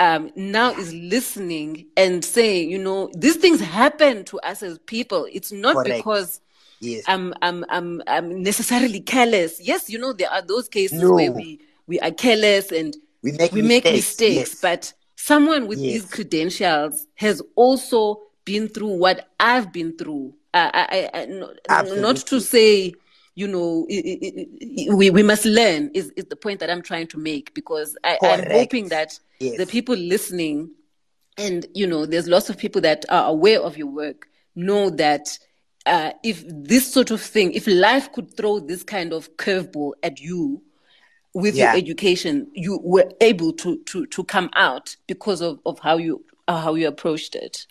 um, 0.01 0.31
now 0.35 0.73
is 0.73 0.95
listening 0.95 1.87
and 1.95 2.25
saying, 2.25 2.71
you 2.71 2.79
know, 2.79 3.11
these 3.14 3.37
things 3.37 3.61
happen 3.61 4.25
to 4.25 4.40
us 4.40 4.62
as 4.62 4.79
people. 4.79 5.29
It's 5.31 5.53
not 5.53 5.77
Correct. 5.77 5.99
because 5.99 6.40
yes. 6.81 7.05
I'm, 7.07 7.35
I'm, 7.43 7.66
I'm, 7.69 8.03
I'm 8.07 8.43
necessarily 8.43 9.01
careless. 9.01 9.61
Yes, 9.61 9.90
you 9.90 9.99
know, 9.99 10.14
there 10.14 10.31
are 10.31 10.40
those 10.40 10.71
cases 10.71 11.03
no. 11.03 11.12
where 11.12 11.31
we, 11.31 11.61
we 11.87 12.01
are 12.01 12.11
careless 12.12 12.73
and 12.73 12.97
we 13.23 13.33
make 13.33 13.53
we 13.53 13.61
mistakes, 13.61 13.85
make 13.85 13.95
mistakes 13.95 14.51
yes. 14.53 14.61
but 14.62 14.93
someone 15.16 15.66
with 15.66 15.79
yes. 15.79 15.93
these 15.93 16.11
credentials 16.11 17.07
has 17.16 17.43
also 17.55 18.23
been 18.47 18.69
through 18.69 18.97
what 18.97 19.29
I've 19.38 19.71
been 19.71 19.99
through. 19.99 20.35
I, 20.53 21.11
I, 21.15 21.21
I, 21.23 21.85
not 21.85 22.17
to 22.17 22.41
say, 22.41 22.95
you 23.35 23.47
know, 23.47 23.87
it, 23.89 24.05
it, 24.05 24.49
it, 24.61 24.95
we, 24.95 25.11
we 25.11 25.23
must 25.23 25.45
learn 25.45 25.91
is, 25.95 26.11
is 26.17 26.27
the 26.27 26.37
point 26.37 26.61
that 26.61 26.71
I'm 26.71 26.83
trying 26.83 27.07
to 27.09 27.19
make 27.19 27.55
because 27.55 27.97
I, 28.05 28.19
am 28.23 28.51
hoping 28.51 28.89
that 28.89 29.19
yes. 29.39 29.57
the 29.59 29.67
people 29.67 29.95
listening 29.95 30.71
and, 31.39 31.67
you 31.75 31.87
know, 31.87 32.05
there's 32.05 32.29
lots 32.29 32.51
of 32.51 32.59
people 32.59 32.81
that 32.83 33.05
are 33.09 33.29
aware 33.31 33.61
of 33.61 33.79
your 33.79 33.87
work 33.87 34.29
know 34.57 34.91
that 34.91 35.39
uh, 35.87 36.13
if 36.23 36.45
this 36.47 36.93
sort 36.93 37.11
of 37.11 37.21
thing, 37.21 37.53
if 37.53 37.67
life 37.67 38.13
could 38.13 38.37
throw 38.37 38.59
this 38.61 38.83
kind 38.83 39.13
of 39.13 39.35
curveball 39.37 39.93
at 40.03 40.21
you 40.21 40.63
with 41.33 41.55
yeah. 41.55 41.73
your 41.73 41.79
education, 41.79 42.49
you 42.53 42.81
were 42.83 43.09
able 43.21 43.53
to, 43.53 43.79
to, 43.85 44.05
to 44.07 44.25
come 44.25 44.51
out 44.55 44.97
because 45.07 45.41
of, 45.41 45.61
of 45.65 45.79
how 45.79 45.97
you 45.97 46.25
uh, 46.49 46.61
how 46.61 46.75
you 46.75 46.89
approached 46.89 47.37
it. 47.37 47.67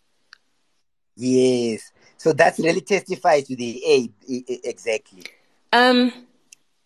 Yes, 1.18 1.92
so 2.19 2.34
that's 2.34 2.60
really 2.60 2.82
testifies 2.82 3.47
to 3.47 3.55
the 3.55 3.82
A 3.88 4.10
exactly. 4.63 5.23
Um, 5.73 6.13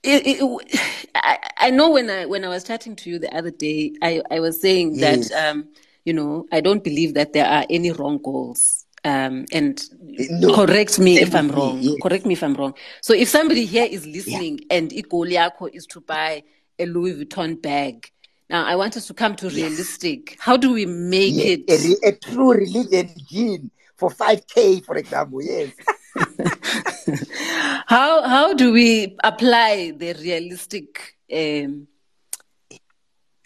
it, 0.04 0.42
it, 0.42 0.80
I, 1.16 1.40
I 1.58 1.70
know 1.70 1.90
when 1.92 2.10
I 2.10 2.26
when 2.26 2.46
I 2.46 2.48
was 2.48 2.64
chatting 2.64 2.96
to 2.98 3.10
you 3.10 3.20
the 3.20 3.36
other 3.36 3.52
day, 3.52 3.94
I, 4.02 4.22
I 4.32 4.40
was 4.40 4.62
saying 4.62 4.96
yes. 4.96 5.30
that 5.30 5.50
um, 5.50 5.68
you 6.06 6.14
know 6.14 6.46
I 6.52 6.62
don't 6.62 6.84
believe 6.84 7.16
that 7.16 7.34
there 7.34 7.48
are 7.48 7.66
any 7.70 7.92
wrong 7.92 8.20
goals 8.20 8.84
um, 9.06 9.46
and 9.52 9.84
no, 10.30 10.56
correct 10.56 10.98
me 10.98 11.20
if 11.20 11.36
I'm 11.36 11.50
wrong. 11.50 11.80
Yes. 11.82 11.96
Correct 12.02 12.26
me 12.26 12.34
if 12.34 12.44
I'm 12.44 12.54
wrong. 12.54 12.74
So 13.02 13.14
if 13.14 13.28
somebody 13.28 13.66
here 13.66 13.88
is 13.90 14.06
listening 14.06 14.60
yeah. 14.60 14.78
and 14.78 14.92
ikoliako 14.92 15.70
is 15.74 15.86
to 15.88 16.00
buy 16.00 16.44
a 16.80 16.86
Louis 16.86 17.14
Vuitton 17.14 17.62
bag, 17.62 18.10
now 18.50 18.66
I 18.66 18.76
want 18.76 18.96
us 18.96 19.08
to 19.08 19.14
come 19.14 19.36
to 19.38 19.48
yes. 19.48 19.56
realistic. 19.56 20.38
How 20.40 20.56
do 20.56 20.72
we 20.72 20.86
make 20.86 21.34
yes. 21.34 21.86
it 21.86 22.04
a, 22.04 22.08
a, 22.10 22.12
True 22.14 22.54
Religion 22.54 23.10
jean 23.30 23.72
for 24.10 24.26
5k, 24.26 24.86
for 24.86 24.96
example? 24.98 25.42
Yes. 25.42 25.72
how 27.88 28.22
how 28.28 28.54
do 28.54 28.72
we 28.72 29.16
apply 29.24 29.94
the 29.98 30.14
realistic 30.14 31.16
um, 31.34 31.88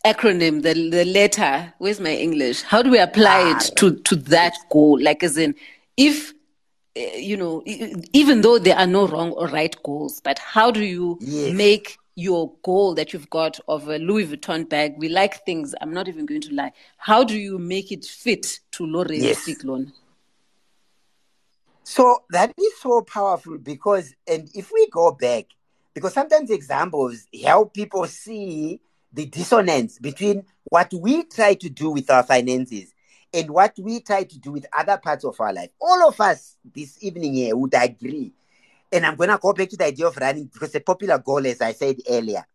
acronym, 0.06 0.64
the 0.64 0.74
the 0.90 1.06
letter. 1.06 1.74
Where's 1.78 2.00
my 2.00 2.14
English? 2.14 2.62
How 2.64 2.82
do 2.82 2.90
we 2.90 3.00
apply 3.00 3.44
ah, 3.44 3.58
it 3.58 3.76
to 3.78 3.96
to 4.10 4.16
that 4.16 4.54
goal? 4.72 5.00
Like, 5.02 5.24
as 5.24 5.38
in, 5.38 5.56
if 5.96 6.34
eh, 6.96 7.18
you 7.18 7.38
know, 7.38 7.64
even 7.66 8.42
though 8.42 8.60
there 8.60 8.78
are 8.78 8.88
no 8.88 9.08
wrong 9.08 9.32
or 9.32 9.48
right 9.48 9.76
goals, 9.84 10.22
but 10.22 10.40
how 10.40 10.72
do 10.72 10.84
you 10.84 11.18
yes. 11.22 11.54
make 11.54 11.98
your 12.16 12.52
goal 12.64 12.96
that 12.96 13.14
you've 13.14 13.30
got 13.30 13.60
of 13.68 13.88
a 13.90 14.00
Louis 14.00 14.28
Vuitton 14.28 14.68
bag? 14.68 14.96
We 14.98 15.10
like 15.10 15.46
things. 15.46 15.76
I'm 15.82 15.94
not 15.94 16.08
even 16.08 16.26
going 16.26 16.42
to 16.42 16.54
lie. 16.54 16.72
How 16.98 17.24
do 17.24 17.38
you 17.38 17.60
make 17.60 17.92
it 17.92 18.06
fit 18.06 18.60
to 18.72 18.86
low 18.86 19.04
realistic 19.04 19.58
yes. 19.58 19.64
loan? 19.64 19.94
So 21.90 22.26
that 22.32 22.54
is 22.60 22.78
so 22.82 23.02
powerful 23.02 23.58
because, 23.58 24.14
and 24.28 24.50
if 24.54 24.74
we 24.74 24.90
go 24.90 25.14
back, 25.14 25.46
because 25.94 26.14
sometimes 26.14 26.52
examples 26.52 27.26
help 27.42 27.74
people 27.74 28.06
see 28.08 28.82
the 29.14 29.26
dissonance 29.26 29.98
between 29.98 30.44
what 30.66 30.92
we 30.94 31.24
try 31.24 31.54
to 31.54 31.70
do 31.70 31.92
with 31.92 32.10
our 32.10 32.24
finances 32.24 32.94
and 33.34 33.50
what 33.50 33.74
we 33.80 34.02
try 34.02 34.26
to 34.26 34.38
do 34.38 34.52
with 34.52 34.66
other 34.78 34.98
parts 34.98 35.24
of 35.24 35.40
our 35.40 35.54
life. 35.54 35.70
All 35.80 36.06
of 36.06 36.20
us 36.20 36.58
this 36.76 37.02
evening 37.02 37.36
here 37.36 37.56
would 37.56 37.74
agree. 37.74 38.34
And 38.92 39.06
I'm 39.06 39.16
going 39.16 39.30
to 39.30 39.40
go 39.42 39.54
back 39.54 39.70
to 39.70 39.78
the 39.78 39.86
idea 39.86 40.08
of 40.08 40.18
running 40.18 40.50
because 40.52 40.74
the 40.74 40.82
popular 40.82 41.20
goal, 41.20 41.48
as 41.48 41.62
I 41.62 41.72
said 41.72 41.96
earlier, 42.10 42.46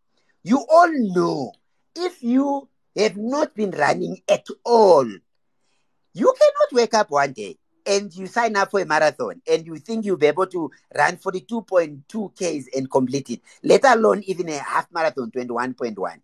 you 0.42 0.58
all 0.70 0.92
know 0.92 1.52
if 1.96 2.22
you 2.22 2.68
have 2.98 3.16
not 3.16 3.54
been 3.54 3.70
running 3.70 4.20
at 4.28 4.46
all, 4.62 5.06
you 5.06 6.34
cannot 6.38 6.72
wake 6.74 6.92
up 6.92 7.10
one 7.10 7.32
day 7.32 7.56
and 7.86 8.14
you 8.14 8.26
sign 8.26 8.56
up 8.56 8.70
for 8.70 8.80
a 8.80 8.86
marathon 8.86 9.40
and 9.50 9.66
you 9.66 9.76
think 9.76 10.04
you'll 10.04 10.16
be 10.16 10.26
able 10.26 10.46
to 10.46 10.70
run 10.94 11.16
42.2 11.16 12.34
Ks 12.34 12.68
and 12.76 12.90
complete 12.90 13.30
it, 13.30 13.40
let 13.62 13.84
alone 13.84 14.22
even 14.26 14.48
a 14.48 14.58
half 14.58 14.86
marathon, 14.92 15.30
21.1. 15.30 16.20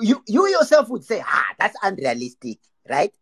You, 0.00 0.22
you 0.26 0.48
yourself 0.48 0.88
would 0.88 1.04
say, 1.04 1.22
ah, 1.24 1.46
that's 1.58 1.76
unrealistic, 1.82 2.58
right? 2.88 3.12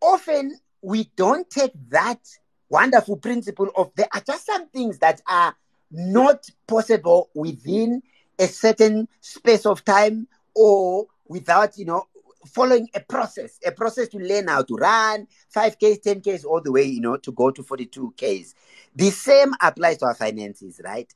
Often 0.00 0.58
we 0.82 1.10
don't 1.16 1.48
take 1.48 1.72
that 1.90 2.20
wonderful 2.68 3.16
principle 3.16 3.70
of 3.76 3.90
there 3.96 4.08
are 4.14 4.20
just 4.20 4.46
some 4.46 4.68
things 4.68 4.98
that 4.98 5.20
are 5.26 5.56
not 5.90 6.48
possible 6.66 7.30
within 7.34 8.02
a 8.38 8.46
certain 8.46 9.08
space 9.20 9.66
of 9.66 9.84
time 9.84 10.28
or 10.54 11.06
without, 11.26 11.76
you 11.78 11.84
know, 11.84 12.06
following 12.46 12.88
a 12.94 13.00
process, 13.00 13.58
a 13.66 13.72
process 13.72 14.08
to 14.08 14.18
learn 14.18 14.48
how 14.48 14.62
to 14.62 14.74
run 14.74 15.26
5Ks, 15.54 16.02
10Ks, 16.02 16.44
all 16.44 16.60
the 16.60 16.72
way, 16.72 16.84
you 16.84 17.00
know, 17.00 17.16
to 17.16 17.32
go 17.32 17.50
to 17.50 17.62
42Ks. 17.62 18.54
The 18.94 19.10
same 19.10 19.54
applies 19.60 19.98
to 19.98 20.06
our 20.06 20.14
finances, 20.14 20.80
right? 20.84 21.12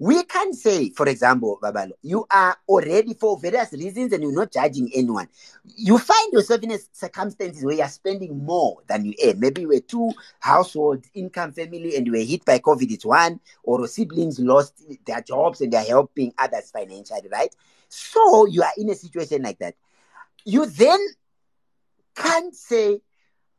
We 0.00 0.22
can 0.22 0.52
say, 0.52 0.90
for 0.90 1.08
example, 1.08 1.58
Babalo, 1.60 1.90
you 2.02 2.24
are 2.30 2.56
already 2.68 3.14
for 3.14 3.36
various 3.36 3.72
reasons 3.72 4.12
and 4.12 4.22
you're 4.22 4.32
not 4.32 4.52
judging 4.52 4.88
anyone. 4.94 5.28
You 5.64 5.98
find 5.98 6.32
yourself 6.32 6.62
in 6.62 6.70
a 6.70 6.78
circumstances 6.92 7.64
where 7.64 7.74
you're 7.74 7.88
spending 7.88 8.44
more 8.44 8.78
than 8.86 9.06
you 9.06 9.14
earn. 9.24 9.40
Maybe 9.40 9.62
you 9.62 9.68
were 9.68 9.80
two 9.80 10.12
household 10.38 11.04
income 11.14 11.50
family 11.50 11.96
and 11.96 12.06
you 12.06 12.12
were 12.12 12.18
hit 12.18 12.44
by 12.44 12.60
COVID, 12.60 12.92
it's 12.92 13.04
one, 13.04 13.40
or 13.64 13.88
siblings 13.88 14.38
lost 14.38 14.84
their 15.04 15.20
jobs 15.20 15.60
and 15.62 15.72
they're 15.72 15.82
helping 15.82 16.32
others 16.38 16.70
financially, 16.70 17.28
right? 17.32 17.52
So 17.88 18.46
you 18.46 18.62
are 18.62 18.72
in 18.76 18.90
a 18.90 18.94
situation 18.94 19.42
like 19.42 19.58
that. 19.58 19.74
You 20.44 20.66
then 20.66 21.00
can't 22.14 22.54
say, 22.54 23.00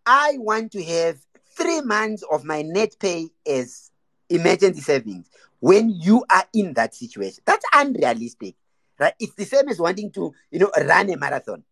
I 0.06 0.36
want 0.38 0.72
to 0.74 0.84
have 0.84 1.18
three 1.56 1.82
months 1.82 2.24
of 2.32 2.44
my 2.44 2.62
net 2.62 2.96
pay 3.00 3.30
as 3.48 3.92
emergency 4.30 4.82
savings 4.82 5.30
when 5.60 5.90
you 5.90 6.24
are 6.32 6.46
in 6.54 6.74
that 6.74 6.96
situation. 6.96 7.44
That's 7.46 7.66
unrealistic, 7.74 8.56
right? 9.00 9.14
It's 9.20 9.36
the 9.36 9.46
same 9.46 9.68
as 9.70 9.80
wanting 9.80 10.12
to, 10.14 10.34
you 10.52 10.60
know, 10.60 10.72
run 10.78 11.10
a 11.10 11.18
marathon. 11.18 11.64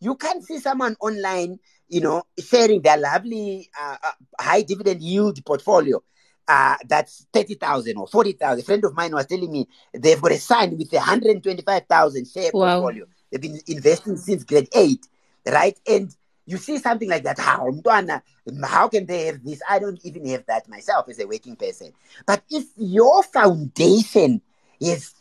You 0.00 0.16
can't 0.16 0.44
see 0.44 0.58
someone 0.58 0.96
online, 1.00 1.58
you 1.88 2.00
know, 2.00 2.24
sharing 2.38 2.82
their 2.82 2.98
lovely 2.98 3.70
uh, 3.80 3.96
uh, 4.02 4.12
high 4.40 4.62
dividend 4.62 5.00
yield 5.00 5.44
portfolio. 5.44 6.02
Uh, 6.46 6.76
that's 6.88 7.26
30,000 7.32 7.96
or 7.96 8.08
40,000. 8.08 8.58
A 8.58 8.62
friend 8.64 8.84
of 8.84 8.96
mine 8.96 9.12
was 9.12 9.26
telling 9.26 9.50
me 9.50 9.68
they've 9.94 10.20
got 10.20 10.32
a 10.32 10.38
sign 10.38 10.76
with 10.76 10.92
a 10.92 10.96
125,000 10.96 12.26
share 12.26 12.50
wow. 12.52 12.80
portfolio. 12.80 13.06
They've 13.32 13.40
been 13.40 13.60
investing 13.66 14.16
since 14.18 14.44
grade 14.44 14.68
eight, 14.74 15.08
right? 15.50 15.78
And 15.88 16.14
you 16.44 16.58
see 16.58 16.78
something 16.78 17.08
like 17.08 17.24
that, 17.24 17.38
how, 17.38 17.72
how 18.64 18.88
can 18.88 19.06
they 19.06 19.26
have 19.26 19.42
this? 19.42 19.60
I 19.68 19.78
don't 19.78 19.98
even 20.04 20.26
have 20.26 20.44
that 20.46 20.68
myself 20.68 21.08
as 21.08 21.18
a 21.18 21.26
working 21.26 21.56
person. 21.56 21.92
But 22.26 22.42
if 22.50 22.66
your 22.76 23.22
foundation 23.22 24.42
is 24.80 25.14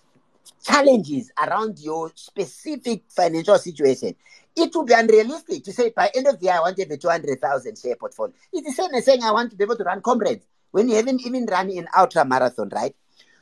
challenges 0.63 1.31
around 1.41 1.79
your 1.79 2.11
specific 2.15 3.03
financial 3.09 3.57
situation, 3.57 4.15
it 4.55 4.71
would 4.75 4.87
be 4.87 4.93
unrealistic 4.93 5.63
to 5.63 5.71
say 5.71 5.91
by 5.95 6.11
end 6.13 6.27
of 6.27 6.39
the 6.39 6.45
year 6.45 6.55
I 6.55 6.59
want 6.59 6.75
to 6.77 6.83
have 6.83 6.91
a 6.91 6.97
200,000 6.97 7.77
share 7.77 7.95
portfolio. 7.95 8.33
It's 8.51 8.67
the 8.67 8.83
same 8.83 8.93
as 8.93 9.05
saying 9.05 9.23
I 9.23 9.31
want 9.31 9.51
to 9.51 9.57
be 9.57 9.63
able 9.63 9.77
to 9.77 9.83
run 9.83 10.01
comrades 10.01 10.45
when 10.71 10.89
you 10.89 10.95
haven't 10.95 11.25
even 11.25 11.45
run 11.45 11.69
an 11.69 11.87
ultra 11.97 12.25
marathon, 12.25 12.69
right? 12.69 12.95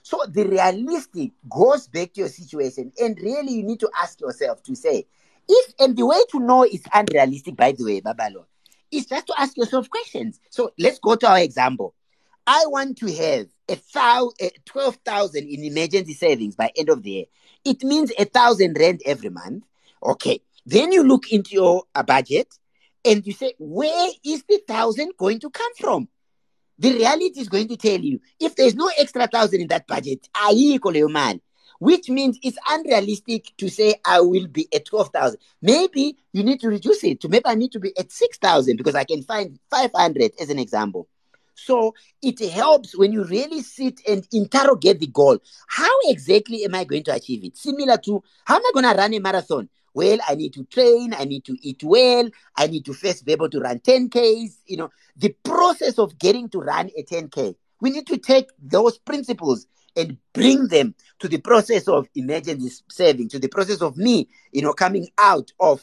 So 0.10 0.26
the 0.28 0.44
realistic 0.44 1.34
goes 1.48 1.88
back 1.88 2.14
to 2.14 2.22
your 2.22 2.30
situation, 2.30 2.92
and 2.98 3.16
really 3.22 3.54
you 3.54 3.64
need 3.64 3.80
to 3.82 3.92
ask 4.02 4.20
yourself 4.20 4.64
to 4.64 4.74
say, 4.76 5.06
if 5.48 5.74
and 5.80 5.96
the 5.96 6.04
way 6.04 6.18
to 6.32 6.40
know 6.40 6.64
it's 6.64 6.88
unrealistic, 6.92 7.56
by 7.56 7.74
the 7.74 7.86
way, 7.86 8.02
Babalo, 8.02 8.46
is 8.92 9.06
just 9.06 9.28
to 9.28 9.36
ask 9.38 9.56
yourself 9.56 9.88
questions. 9.88 10.40
So 10.50 10.72
let's 10.80 10.98
go 10.98 11.14
to 11.16 11.30
our 11.30 11.38
example. 11.38 11.94
I 12.48 12.64
want 12.66 12.98
to 12.98 13.14
have 13.14 13.50
a 13.68 13.76
thousand, 13.76 14.50
twelve 14.66 14.96
thousand 15.06 15.48
in 15.48 15.64
emergency 15.64 16.16
savings 16.16 16.56
by 16.56 16.72
end 16.76 16.90
of 16.90 17.04
the 17.04 17.12
year. 17.12 17.26
It 17.64 17.84
means 17.84 18.12
a 18.18 18.26
thousand 18.26 18.78
rand 18.80 19.04
every 19.06 19.30
month. 19.30 19.66
Okay. 20.02 20.42
Then 20.66 20.92
you 20.92 21.04
look 21.04 21.32
into 21.32 21.52
your 21.52 21.84
uh, 21.94 22.02
budget 22.02 22.48
and 23.06 23.28
you 23.28 23.34
say, 23.34 23.54
where 23.60 24.10
is 24.26 24.44
the 24.50 24.60
thousand 24.68 25.12
going 25.20 25.40
to 25.42 25.52
come 25.52 25.76
from? 25.76 26.08
The 26.80 26.94
reality 26.94 27.40
is 27.40 27.50
going 27.50 27.68
to 27.68 27.78
tell 27.78 28.00
you 28.00 28.20
if 28.40 28.56
there's 28.56 28.76
no 28.76 28.90
extra 28.98 29.28
thousand 29.28 29.62
in 29.62 29.68
that 29.68 29.86
budget, 29.86 30.28
I 30.34 30.52
equal 30.56 30.96
you 30.96 31.10
man 31.10 31.42
which 31.80 32.10
means 32.10 32.38
it's 32.44 32.58
unrealistic 32.70 33.54
to 33.58 33.70
say 33.70 33.96
I 34.06 34.22
will 34.22 34.48
be 34.48 34.68
at 34.74 34.86
12,000. 34.86 35.40
Maybe 35.62 36.18
you 36.34 36.44
need 36.44 36.60
to 36.60 36.70
reduce 36.70 37.04
it 37.04 37.22
to 37.22 37.30
maybe 37.30 37.46
I 37.46 37.56
need 37.56 37.72
to 37.72 37.80
be 37.80 37.98
at 37.98 38.12
6,000 38.12 38.78
because 38.78 38.96
I 38.96 39.06
can 39.06 39.24
find 39.24 39.58
500 39.72 40.34
as 40.40 40.50
an 40.50 40.60
example. 40.60 41.08
So 41.56 41.94
it 42.22 42.40
helps 42.52 42.98
when 42.98 43.12
you 43.12 43.26
really 43.26 43.62
sit 43.62 44.02
and 44.08 44.26
interrogate 44.32 45.00
the 45.00 45.08
goal. 45.08 45.40
How 45.68 45.94
exactly 46.06 46.64
am 46.64 46.76
I 46.76 46.84
going 46.84 47.04
to 47.06 47.14
achieve 47.14 47.44
it? 47.44 47.58
Similar 47.58 47.98
to 47.98 48.24
how 48.46 48.56
am 48.58 48.62
I 48.66 48.72
going 48.74 48.86
to 48.86 48.98
run 48.98 49.14
a 49.14 49.20
marathon? 49.20 49.70
Well, 49.94 50.20
I 50.28 50.36
need 50.36 50.54
to 50.54 50.64
train, 50.66 51.14
I 51.14 51.26
need 51.26 51.46
to 51.46 51.58
eat 51.62 51.84
well, 51.84 52.30
I 52.56 52.68
need 52.68 52.86
to 52.86 52.94
first 52.94 53.26
be 53.26 53.32
able 53.32 53.50
to 53.50 53.60
run 53.60 53.80
10Ks. 53.80 54.58
You 54.66 54.78
know, 54.78 54.90
the 55.18 55.36
process 55.44 56.00
of 56.00 56.18
getting 56.20 56.50
to 56.50 56.60
run 56.60 56.90
a 56.98 57.04
10K, 57.04 57.56
we 57.82 57.90
need 57.90 58.08
to 58.08 58.18
take 58.18 58.50
those 58.62 58.98
principles 58.98 59.68
and 59.96 60.18
bring 60.34 60.68
them 60.68 60.96
to 61.20 61.28
the 61.28 61.40
process 61.40 61.88
of 61.88 62.08
emergency 62.16 62.84
saving, 62.90 63.30
to 63.30 63.40
the 63.40 63.48
process 63.48 63.82
of 63.82 63.98
me, 63.98 64.30
you 64.52 64.62
know, 64.62 64.74
coming 64.74 65.08
out 65.18 65.52
of 65.60 65.82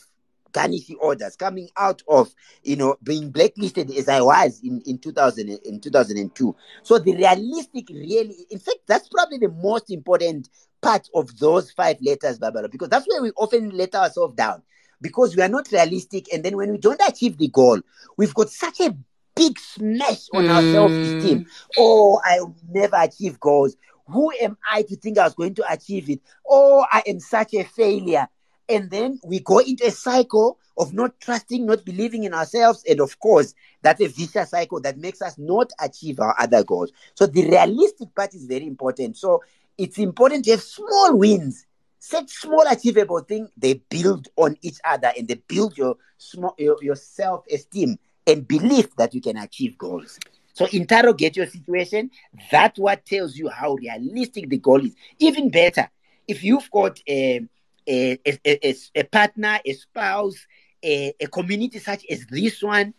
garnishee 0.57 0.97
orders, 1.01 1.37
coming 1.37 1.69
out 1.77 2.03
of, 2.09 2.35
you 2.63 2.77
know, 2.77 2.97
being 3.03 3.31
blacklisted 3.31 3.91
as 3.91 4.09
I 4.09 4.21
was 4.21 4.61
in, 4.63 4.81
in 4.87 4.99
2000 4.99 5.49
in 5.49 5.81
2002. 5.81 6.57
So 6.83 6.99
the 6.99 7.15
realistic 7.15 7.89
really, 7.91 8.47
in 8.51 8.59
fact, 8.59 8.79
that's 8.87 9.09
probably 9.09 9.39
the 9.39 9.51
most 9.51 9.91
important 9.91 10.49
part 10.81 11.09
of 11.15 11.39
those 11.39 11.71
five 11.71 11.99
letters, 12.01 12.39
Babalo, 12.39 12.71
because 12.71 12.89
that's 12.89 13.07
where 13.09 13.23
we 13.23 13.31
often 13.33 13.71
let 13.71 13.95
ourselves 13.95 14.35
down 14.35 14.63
because 15.01 15.37
we 15.37 15.43
are 15.43 15.49
not 15.49 15.71
realistic. 15.71 16.33
And 16.33 16.45
then 16.45 16.57
when 16.57 16.73
we 16.73 16.79
don't 16.79 17.01
achieve 17.07 17.37
the 17.37 17.49
goal, 17.49 17.81
we've 18.17 18.35
got 18.35 18.51
such 18.51 18.81
a 18.81 18.97
big 19.35 19.59
smash 19.59 20.29
on 20.33 20.45
mm. 20.45 20.55
our 20.55 20.63
self-esteem. 20.63 21.47
Oh, 21.79 22.21
I 22.25 22.41
will 22.41 22.57
never 22.71 22.97
achieve 22.97 23.39
goals. 23.39 23.77
Who 24.09 24.33
am 24.41 24.57
I 24.73 24.83
to 24.83 24.97
think 24.97 25.19
I 25.19 25.25
was 25.25 25.35
going 25.35 25.55
to 25.57 25.73
achieve 25.73 26.09
it? 26.09 26.21
Oh, 26.49 26.85
I 26.91 27.03
am 27.07 27.21
such 27.21 27.55
a 27.55 27.65
failure. 27.65 28.29
And 28.69 28.91
then 28.91 29.21
we 29.25 29.41
go 29.41 29.59
into 29.59 29.87
a 29.87 29.91
cycle 29.91 30.59
of 30.77 30.93
not 30.93 31.19
trusting, 31.21 31.65
not 31.65 31.85
believing 31.85 32.25
in 32.25 32.35
ourselves. 32.35 32.83
And 32.89 33.01
of 33.01 33.19
course, 33.19 33.55
that's 33.83 34.01
a 34.01 34.09
vicious 34.09 34.51
cycle 34.51 34.81
that 34.81 34.99
makes 34.99 35.23
us 35.23 35.39
not 35.39 35.73
achieve 35.81 36.21
our 36.21 36.35
other 36.39 36.65
goals. 36.65 36.93
So 37.15 37.27
the 37.27 37.49
realistic 37.49 38.15
part 38.15 38.35
is 38.35 38.45
very 38.47 38.67
important. 38.67 39.17
So 39.17 39.43
it's 39.79 39.99
important 39.99 40.45
to 40.47 40.53
have 40.53 40.63
small 40.63 41.17
wins. 41.17 41.67
Set 41.99 42.29
small 42.29 42.65
achievable 42.69 43.21
things. 43.21 43.51
They 43.57 43.75
build 43.75 44.29
on 44.37 44.57
each 44.63 44.79
other 44.85 45.13
and 45.17 45.27
they 45.27 45.35
build 45.35 45.77
your 45.79 45.97
small 46.19 46.55
your, 46.59 46.77
your 46.83 46.95
self-esteem 46.95 47.99
and 48.27 48.47
belief 48.47 48.95
that 48.97 49.15
you 49.15 49.21
can 49.21 49.37
achieve 49.37 49.79
goals. 49.79 50.19
So 50.53 50.67
interrogate 50.73 51.37
your 51.37 51.47
situation. 51.47 52.11
That's 52.51 52.79
what 52.79 53.05
tells 53.05 53.37
you 53.37 53.49
how 53.49 53.75
realistic 53.75 54.49
the 54.49 54.59
goal 54.59 54.85
is. 54.85 54.95
Even 55.19 55.51
better, 55.51 55.91
if 56.27 56.43
you've 56.43 56.71
got 56.71 57.01
a, 57.09 57.47
a, 57.87 58.19
a, 58.45 58.75
a 58.95 59.03
partner, 59.05 59.59
a 59.65 59.73
spouse, 59.73 60.47
a, 60.83 61.15
a, 61.21 61.27
community 61.27 61.79
such 61.79 62.05
as 62.11 62.27
this 62.27 62.63
one, 62.63 62.95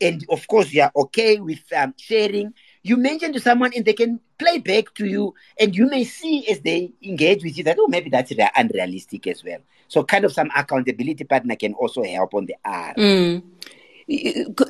and 0.00 0.24
of 0.28 0.46
course 0.46 0.72
you 0.72 0.82
are 0.82 0.92
okay 0.96 1.38
with 1.40 1.60
um, 1.76 1.94
sharing, 1.96 2.52
you 2.82 2.96
mention 2.96 3.32
to 3.32 3.40
someone 3.40 3.72
and 3.74 3.84
they 3.84 3.92
can 3.92 4.20
play 4.38 4.58
back 4.58 4.92
to 4.94 5.06
you, 5.06 5.34
and 5.58 5.74
you 5.74 5.88
may 5.88 6.04
see 6.04 6.46
as 6.48 6.60
they 6.60 6.92
engage 7.02 7.42
with 7.42 7.56
you 7.56 7.64
that, 7.64 7.78
oh, 7.80 7.88
maybe 7.88 8.10
that's 8.10 8.32
unrealistic 8.56 9.26
as 9.26 9.42
well. 9.44 9.58
So, 9.88 10.04
kind 10.04 10.24
of 10.24 10.32
some 10.32 10.50
accountability 10.54 11.24
partner 11.24 11.56
can 11.56 11.74
also 11.74 12.02
help 12.02 12.34
on 12.34 12.46
the 12.46 12.56
R. 12.64 12.94
Mm. 12.94 13.42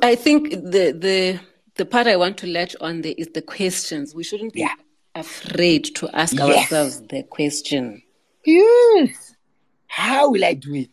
I 0.01 0.15
think 0.15 0.51
the 0.51 0.95
the 0.97 1.39
the 1.75 1.85
part 1.85 2.07
I 2.07 2.15
want 2.15 2.37
to 2.37 2.47
latch 2.47 2.75
on 2.79 3.01
there 3.01 3.15
is 3.17 3.29
the 3.33 3.41
questions. 3.41 4.15
We 4.15 4.23
shouldn't 4.23 4.53
be 4.53 4.61
yeah. 4.61 4.75
afraid 5.13 5.95
to 5.95 6.09
ask 6.15 6.35
yes. 6.35 6.71
ourselves 6.71 7.01
the 7.09 7.23
question. 7.23 8.01
Yes. 8.45 9.24
How 9.87 10.31
will 10.31 10.43
I 10.43 10.53
do 10.53 10.73
it? 10.75 10.91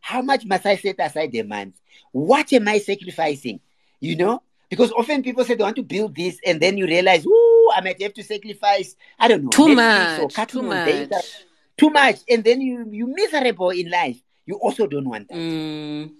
How 0.00 0.22
much 0.22 0.44
must 0.44 0.66
I 0.66 0.76
set 0.76 0.96
aside 0.98 1.34
a 1.34 1.42
month? 1.42 1.80
What 2.10 2.52
am 2.52 2.68
I 2.68 2.78
sacrificing? 2.78 3.60
You 4.00 4.16
know? 4.16 4.42
Because 4.68 4.90
often 4.92 5.22
people 5.22 5.44
say 5.44 5.54
they 5.54 5.64
want 5.64 5.76
to 5.76 5.82
build 5.82 6.16
this 6.16 6.38
and 6.46 6.60
then 6.60 6.78
you 6.78 6.86
realize, 6.86 7.24
oh, 7.28 7.72
I 7.76 7.82
might 7.82 8.00
have 8.00 8.14
to 8.14 8.22
sacrifice, 8.22 8.96
I 9.18 9.28
don't 9.28 9.44
know, 9.44 9.50
too 9.50 9.74
much, 9.74 10.48
too 10.48 10.62
much. 10.62 10.86
Data, 10.86 11.22
too 11.76 11.90
much. 11.90 12.20
And 12.28 12.42
then 12.42 12.60
you, 12.60 12.86
you're 12.90 13.06
miserable 13.06 13.70
in 13.70 13.90
life. 13.90 14.18
You 14.46 14.56
also 14.56 14.86
don't 14.86 15.08
want 15.08 15.28
that. 15.28 15.36
Mm. 15.36 16.12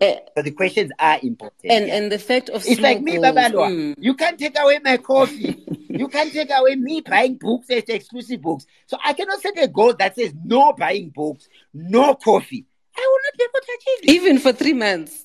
Uh, 0.00 0.14
so 0.36 0.42
the 0.42 0.52
questions 0.52 0.92
are 0.98 1.18
important. 1.22 1.72
and 1.72 1.88
yeah. 1.88 1.94
and 1.96 2.12
the 2.12 2.18
fact 2.18 2.48
of 2.50 2.64
It's 2.66 2.80
like 2.80 3.02
me, 3.02 3.16
Babalwa. 3.16 3.68
mm. 3.68 3.94
You 3.98 4.14
can't 4.14 4.38
take 4.38 4.56
away 4.58 4.78
my 4.82 4.96
coffee. 4.98 5.64
you 5.88 6.06
can't 6.08 6.32
take 6.32 6.50
away 6.52 6.76
me 6.76 7.00
buying 7.00 7.36
books 7.36 7.68
as 7.70 7.82
Exclusive 7.84 8.40
Books. 8.40 8.64
So 8.86 8.96
I 9.04 9.12
cannot 9.12 9.40
set 9.40 9.60
a 9.60 9.66
goal 9.66 9.94
that 9.94 10.14
says 10.14 10.32
no 10.44 10.72
buying 10.72 11.10
books, 11.10 11.48
no 11.74 12.14
coffee. 12.14 12.64
I 12.96 13.00
will 13.00 13.20
not 13.24 13.38
be 13.38 13.44
able 13.44 13.66
to 13.66 13.78
achieve 13.78 14.08
it. 14.08 14.22
even 14.22 14.38
for 14.38 14.52
three 14.52 14.72
months. 14.72 15.24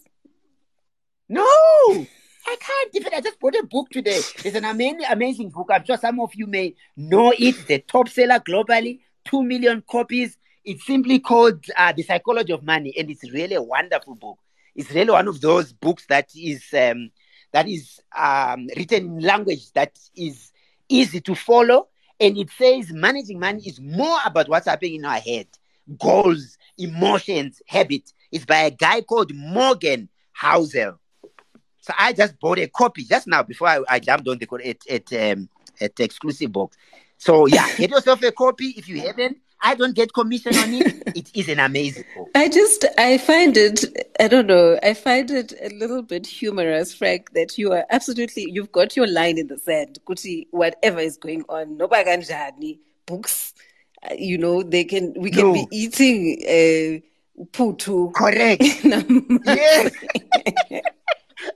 No, 1.29 1.43
I 2.47 2.55
can't. 2.59 2.89
Even 2.95 3.13
I 3.13 3.21
just 3.21 3.39
bought 3.39 3.55
a 3.55 3.65
book 3.65 3.89
today. 3.89 4.17
It's 4.43 4.55
an 4.55 4.65
amazing, 4.65 5.05
amazing 5.09 5.49
book. 5.49 5.67
I'm 5.71 5.85
sure 5.85 5.97
some 5.97 6.19
of 6.19 6.33
you 6.35 6.47
may 6.47 6.75
know 6.97 7.31
it. 7.31 7.39
It's 7.39 7.69
a 7.69 7.79
top 7.79 8.09
seller 8.09 8.39
globally, 8.39 8.99
two 9.25 9.43
million 9.43 9.83
copies. 9.89 10.37
It's 10.65 10.85
simply 10.85 11.19
called 11.19 11.63
uh, 11.77 11.91
The 11.93 12.03
Psychology 12.03 12.53
of 12.53 12.63
Money, 12.63 12.93
and 12.97 13.09
it's 13.09 13.29
really 13.31 13.55
a 13.55 13.61
wonderful 13.61 14.15
book. 14.15 14.39
It's 14.75 14.91
really 14.91 15.11
one 15.11 15.27
of 15.27 15.41
those 15.41 15.73
books 15.73 16.05
that 16.07 16.29
is 16.35 16.63
um, 16.73 17.11
that 17.51 17.67
is 17.67 17.99
um, 18.17 18.67
written 18.75 19.05
in 19.05 19.19
language 19.19 19.71
that 19.73 19.97
is 20.15 20.51
easy 20.89 21.21
to 21.21 21.35
follow, 21.35 21.89
and 22.19 22.37
it 22.37 22.49
says 22.51 22.91
managing 22.91 23.39
money 23.39 23.61
is 23.65 23.79
more 23.79 24.17
about 24.25 24.49
what's 24.49 24.67
happening 24.67 24.95
in 24.95 25.05
our 25.05 25.19
head, 25.19 25.47
goals, 25.99 26.57
emotions, 26.77 27.61
habits. 27.67 28.13
It's 28.31 28.45
by 28.45 28.59
a 28.59 28.71
guy 28.71 29.01
called 29.01 29.33
Morgan 29.33 30.09
Housel. 30.41 30.97
So 31.81 31.93
I 31.99 32.13
just 32.13 32.39
bought 32.39 32.59
a 32.59 32.67
copy 32.67 33.03
just 33.03 33.27
now 33.27 33.43
before 33.43 33.67
I, 33.67 33.81
I 33.89 33.99
jumped 33.99 34.27
on 34.27 34.37
the 34.37 34.47
at 34.65 34.87
at, 34.89 35.31
um, 35.31 35.49
at 35.81 35.99
Exclusive 35.99 36.51
Books. 36.51 36.77
So 37.17 37.45
yeah, 37.45 37.67
get 37.77 37.91
yourself 37.91 38.23
a 38.23 38.31
copy 38.31 38.73
if 38.77 38.87
you 38.87 39.01
haven't. 39.01 39.37
I 39.63 39.75
don't 39.75 39.95
get 39.95 40.13
commission 40.13 40.55
on 40.57 40.73
it. 40.73 41.03
it 41.15 41.31
is 41.33 41.47
an 41.47 41.59
amazing 41.59 42.03
book. 42.15 42.29
I 42.35 42.49
just, 42.49 42.85
I 42.97 43.17
find 43.17 43.55
it, 43.55 43.85
I 44.19 44.27
don't 44.27 44.45
know, 44.47 44.77
I 44.83 44.93
find 44.93 45.31
it 45.31 45.53
a 45.61 45.69
little 45.69 46.01
bit 46.01 46.27
humorous, 46.27 46.93
Frank, 46.93 47.31
that 47.33 47.57
you 47.57 47.71
are 47.71 47.85
absolutely, 47.89 48.45
you've 48.51 48.71
got 48.73 48.95
your 48.97 49.07
line 49.07 49.37
in 49.37 49.47
the 49.47 49.57
sand. 49.57 49.99
Kuti, 50.05 50.47
whatever 50.51 50.99
is 50.99 51.15
going 51.17 51.45
on, 51.47 51.77
no 51.77 51.87
baganjani, 51.87 52.79
books, 53.05 53.53
uh, 54.03 54.13
you 54.17 54.37
know, 54.37 54.63
they 54.63 54.83
can, 54.83 55.13
we 55.17 55.31
can 55.31 55.47
No. 55.47 55.53
be 55.53 55.65
eating 55.71 56.37
uh, 56.43 57.43
putu. 57.53 58.13
Correct. 58.13 58.61
yes. 59.45 59.91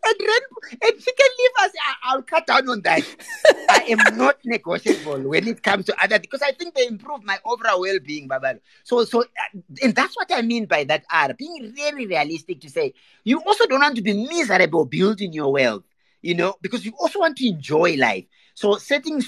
and 0.04 0.16
then, 0.20 0.80
and 0.84 1.02
she 1.02 1.14
can 1.14 1.30
leave 1.39 1.52
us. 1.62 1.72
I, 1.86 1.93
I'll 2.12 2.22
cut 2.22 2.48
down 2.48 2.70
on 2.70 2.82
that. 2.82 3.04
I 3.70 3.86
am 3.89 4.18
not 4.18 4.38
negotiable 4.45 5.20
when 5.22 5.48
it 5.48 5.64
comes 5.64 5.86
to 5.86 6.04
other 6.04 6.20
because 6.20 6.41
I 6.41 6.52
think 6.52 6.76
they 6.76 6.88
improve 6.88 7.24
my 7.24 7.38
overall 7.45 7.82
well-being, 7.82 8.28
Babalo. 8.28 8.60
So, 8.84 9.04
so, 9.06 9.22
uh, 9.22 9.60
and 9.84 9.95
that's 9.95 10.16
what 10.16 10.32
I 10.32 10.41
mean 10.41 10.66
by 10.66 10.84
that. 10.86 11.06
R 11.12 11.34
being 11.34 11.74
really 11.76 12.06
realistic 12.08 12.62
to 12.62 12.70
say 12.70 12.93
you 13.24 13.41
also 13.41 13.66
don't 13.68 13.82
want 13.82 13.95
to 13.95 14.02
be 14.02 14.14
miserable 14.14 14.86
building 14.86 15.34
your 15.34 15.52
wealth, 15.52 15.84
you 16.22 16.36
know, 16.36 16.56
because 16.62 16.86
you 16.86 16.93
also 17.00 17.20
want 17.20 17.38
to 17.38 17.48
enjoy 17.48 17.95
life. 17.95 18.26
So, 18.54 18.76
setting 18.78 19.22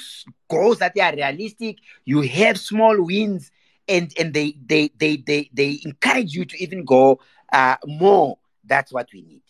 goals 0.50 0.80
that 0.80 0.96
they 0.96 1.02
are 1.02 1.16
realistic, 1.16 1.78
you 2.06 2.22
have 2.22 2.58
small 2.60 3.02
wins, 3.04 3.52
and 3.88 4.12
and 4.18 4.34
they 4.34 4.56
they 4.66 4.90
they 4.98 5.18
they 5.18 5.50
they 5.54 5.80
encourage 5.86 6.34
you 6.34 6.46
to 6.46 6.64
even 6.64 6.86
go 6.86 7.20
uh, 7.52 7.78
more. 7.86 8.38
That's 8.64 8.92
what 8.94 9.10
we 9.14 9.22
need. 9.22 9.42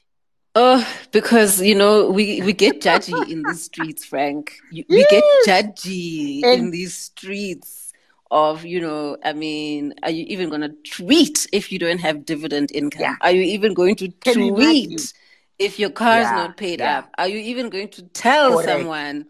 Oh, 0.61 0.85
because 1.13 1.61
you 1.61 1.73
know 1.73 2.09
we 2.09 2.41
we 2.41 2.51
get 2.51 2.81
judgy 2.81 3.29
in 3.31 3.43
these 3.43 3.63
streets, 3.63 4.03
Frank. 4.03 4.57
We 4.73 5.05
get 5.05 5.23
judgy 5.47 6.41
in 6.43 6.71
these 6.71 6.93
streets 6.93 7.93
of 8.29 8.65
you 8.65 8.81
know. 8.81 9.15
I 9.23 9.31
mean, 9.31 9.93
are 10.03 10.09
you 10.11 10.25
even 10.27 10.49
going 10.49 10.61
to 10.61 10.75
tweet 10.97 11.47
if 11.53 11.71
you 11.71 11.79
don't 11.79 11.99
have 11.99 12.25
dividend 12.25 12.73
income? 12.73 13.01
Yeah. 13.03 13.15
Are 13.21 13.31
you 13.31 13.41
even 13.43 13.73
going 13.73 13.95
to 13.97 14.09
Can 14.09 14.33
tweet 14.53 15.13
if 15.57 15.79
your 15.79 15.91
car 15.91 16.19
is 16.19 16.25
Yeah, 16.25 16.35
not 16.35 16.57
paid 16.57 16.79
yeah. 16.79 16.99
up? 16.99 17.09
Are 17.17 17.29
you 17.29 17.37
even 17.39 17.69
going 17.69 17.87
to 17.91 18.01
tell 18.03 18.51
Correct. 18.51 18.67
someone? 18.69 19.27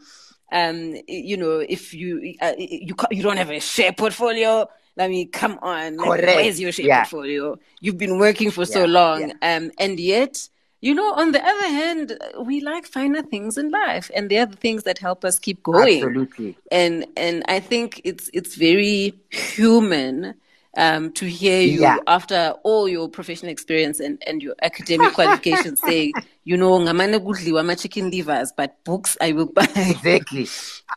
Um, 0.52 0.96
you 1.08 1.38
know, 1.38 1.60
if 1.60 1.94
you 1.94 2.34
uh, 2.42 2.54
you 2.58 2.96
you 3.12 3.22
don't 3.22 3.38
have 3.38 3.52
a 3.52 3.60
share 3.60 3.94
portfolio. 3.94 4.68
I 4.98 5.08
mean, 5.08 5.30
come 5.32 5.60
on, 5.62 5.96
like, 5.96 6.22
where's 6.24 6.60
your 6.60 6.72
share 6.74 6.90
portfolio? 6.96 7.58
You've 7.80 8.00
been 8.00 8.18
working 8.18 8.52
for 8.52 8.66
so 8.66 8.84
long, 8.86 9.32
um, 9.42 9.72
and 9.80 9.98
yet, 10.00 10.50
you 10.82 10.94
know, 10.96 11.14
on 11.14 11.32
the 11.32 11.46
other 11.46 11.68
hand, 11.68 12.18
we 12.46 12.62
like 12.62 12.86
finer 12.86 13.22
things 13.22 13.58
in 13.58 13.70
life, 13.70 14.10
and 14.16 14.30
they're 14.30 14.46
the 14.46 14.56
things 14.56 14.84
that 14.84 14.98
help 15.00 15.26
us 15.26 15.38
keep 15.40 15.62
going. 15.64 16.04
Absolutely. 16.04 16.56
And 16.72 17.06
and 17.18 17.44
I 17.48 17.60
think 17.60 18.02
it's 18.04 18.30
it's 18.34 18.56
very 18.56 19.14
human 19.30 20.36
um, 20.78 21.12
to 21.14 21.26
hear 21.26 21.62
you 21.62 21.82
Yeah. 21.82 21.98
after 22.08 22.54
all 22.64 22.88
your 22.88 23.10
professional 23.10 23.52
experience 23.52 24.00
and, 24.00 24.22
and 24.26 24.42
your 24.42 24.56
academic 24.62 25.14
qualifications 25.14 25.82
say, 25.90 26.14
you 26.46 26.56
know, 26.56 26.80
ngamane 26.80 27.20
kudliwa 27.20 27.60
ama 27.60 27.76
chicken 27.76 28.10
livers, 28.12 28.54
but 28.56 28.82
books 28.86 29.18
I 29.20 29.32
will 29.34 29.48
buy. 29.48 29.68
Exactly. 29.76 30.48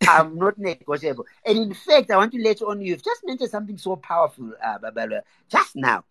I'm 0.09 0.37
not 0.39 0.59
negotiable. 0.59 1.27
And 1.45 1.59
in 1.59 1.75
fact, 1.75 2.11
I 2.11 2.17
want 2.17 2.33
to 2.33 2.39
let 2.43 2.61
you 2.61 2.69
on. 2.71 2.81
You've 2.81 3.03
just 3.05 3.23
mentioned 3.25 3.51
something 3.51 3.79
so 3.79 3.97
powerful, 3.97 4.53
uh, 4.63 4.79
Babala, 4.79 5.23
just 5.49 5.75
now 5.77 6.05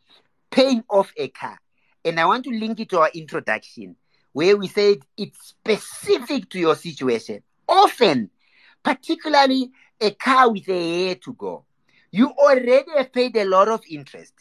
paying 0.50 0.84
off 0.90 1.12
a 1.18 1.28
car. 1.30 1.58
And 2.04 2.20
I 2.20 2.26
want 2.26 2.44
to 2.46 2.52
link 2.52 2.80
it 2.80 2.90
to 2.90 3.00
our 3.00 3.12
introduction 3.14 3.96
where 4.34 4.58
we 4.58 4.68
said 4.68 5.00
it's 5.18 5.48
specific 5.50 6.50
to 6.50 6.60
your 6.60 6.76
situation. 6.76 7.44
Often, 7.68 8.30
particularly 8.84 9.72
a 10.00 10.12
car 10.12 10.52
with 10.52 10.68
a 10.70 10.82
year 10.82 11.16
to 11.16 11.34
go, 11.34 11.66
you 12.12 12.30
already 12.30 12.92
have 12.98 13.14
paid 13.14 13.36
a 13.38 13.46
lot 13.46 13.68
of 13.68 13.82
interest. 13.90 14.34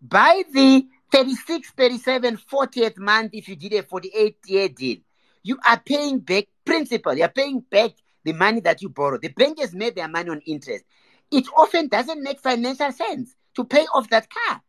By 0.00 0.44
the 0.52 0.86
36, 1.12 1.70
37, 1.72 2.36
40th 2.36 2.98
month, 2.98 3.30
if 3.34 3.48
you 3.48 3.56
did 3.56 3.74
a 3.74 3.82
48 3.82 4.36
year 4.46 4.68
deal, 4.68 4.98
you 5.42 5.58
are 5.66 5.80
paying 5.80 6.20
back 6.20 6.44
principal. 6.64 7.14
You're 7.14 7.28
paying 7.28 7.60
back 7.60 7.92
the 8.24 8.32
money 8.32 8.60
that 8.60 8.82
you 8.82 8.88
borrowed. 8.88 9.22
The 9.22 9.28
bank 9.28 9.58
has 9.60 9.74
made 9.74 9.96
their 9.96 10.08
money 10.08 10.30
on 10.30 10.40
interest. 10.46 10.84
It 11.30 11.46
often 11.56 11.88
doesn't 11.88 12.22
make 12.22 12.40
financial 12.40 12.92
sense 12.92 13.34
to 13.54 13.64
pay 13.64 13.84
off 13.94 14.10
that 14.10 14.28
car, 14.30 14.62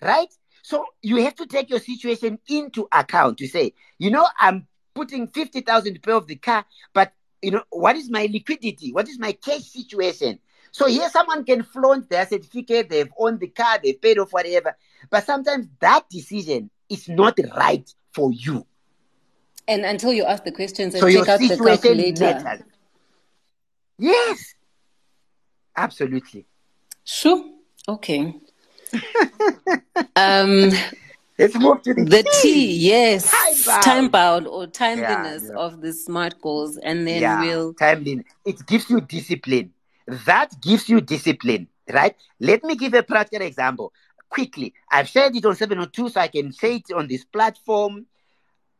right? 0.00 0.32
So 0.64 0.86
you 1.02 1.22
have 1.22 1.34
to 1.34 1.46
take 1.46 1.68
your 1.68 1.78
situation 1.78 2.38
into 2.48 2.88
account 2.90 3.36
to 3.36 3.46
say, 3.46 3.74
you 3.98 4.10
know, 4.10 4.26
I'm 4.40 4.66
putting 4.94 5.28
50,000 5.28 5.92
to 5.92 6.00
pay 6.00 6.12
off 6.12 6.26
the 6.26 6.36
car, 6.36 6.64
but 6.94 7.12
you 7.42 7.50
know, 7.50 7.64
what 7.68 7.96
is 7.96 8.08
my 8.08 8.30
liquidity? 8.32 8.90
What 8.90 9.06
is 9.06 9.18
my 9.18 9.32
cash 9.32 9.64
situation? 9.64 10.38
So 10.72 10.86
here 10.86 11.10
someone 11.10 11.44
can 11.44 11.64
flaunt 11.64 12.08
their 12.08 12.26
certificate, 12.26 12.88
they've 12.88 13.12
owned 13.18 13.40
the 13.40 13.48
car, 13.48 13.78
they've 13.82 14.00
paid 14.00 14.18
off 14.18 14.32
whatever. 14.32 14.74
But 15.10 15.26
sometimes 15.26 15.68
that 15.80 16.08
decision 16.08 16.70
is 16.88 17.10
not 17.10 17.38
right 17.54 17.86
for 18.14 18.32
you. 18.32 18.66
And 19.68 19.84
until 19.84 20.14
you 20.14 20.24
ask 20.24 20.44
the 20.44 20.52
questions 20.52 20.94
and 20.94 21.02
So 21.02 21.08
out 21.30 21.40
the 21.40 21.58
calculator. 21.58 22.42
matters. 22.42 22.62
Yes. 23.98 24.54
Absolutely. 25.76 26.46
Sure. 27.04 27.44
Okay. 27.86 28.34
Um, 30.16 30.70
Let's 31.38 31.56
move 31.56 31.82
to 31.82 31.94
the, 31.94 32.04
the 32.04 32.22
key. 32.42 32.52
T, 32.52 32.76
yes, 32.76 33.30
Time-bound. 33.30 33.82
time 33.82 34.08
bound 34.08 34.46
or 34.46 34.66
timeliness 34.68 35.44
yeah. 35.48 35.58
of 35.58 35.80
the 35.80 35.92
smart 35.92 36.40
goals, 36.40 36.76
and 36.76 37.06
then 37.06 37.22
yeah, 37.22 37.40
we'll. 37.40 37.74
timely. 37.74 38.24
It 38.44 38.64
gives 38.66 38.88
you 38.88 39.00
discipline. 39.00 39.72
That 40.06 40.60
gives 40.60 40.88
you 40.88 41.00
discipline, 41.00 41.66
right? 41.92 42.14
Let 42.38 42.62
me 42.62 42.76
give 42.76 42.94
a 42.94 43.02
practical 43.02 43.44
example 43.44 43.92
quickly. 44.28 44.74
I've 44.90 45.08
shared 45.08 45.34
it 45.34 45.44
on 45.44 45.56
702, 45.56 46.08
so 46.10 46.20
I 46.20 46.28
can 46.28 46.52
say 46.52 46.76
it 46.76 46.92
on 46.94 47.08
this 47.08 47.24
platform. 47.24 48.06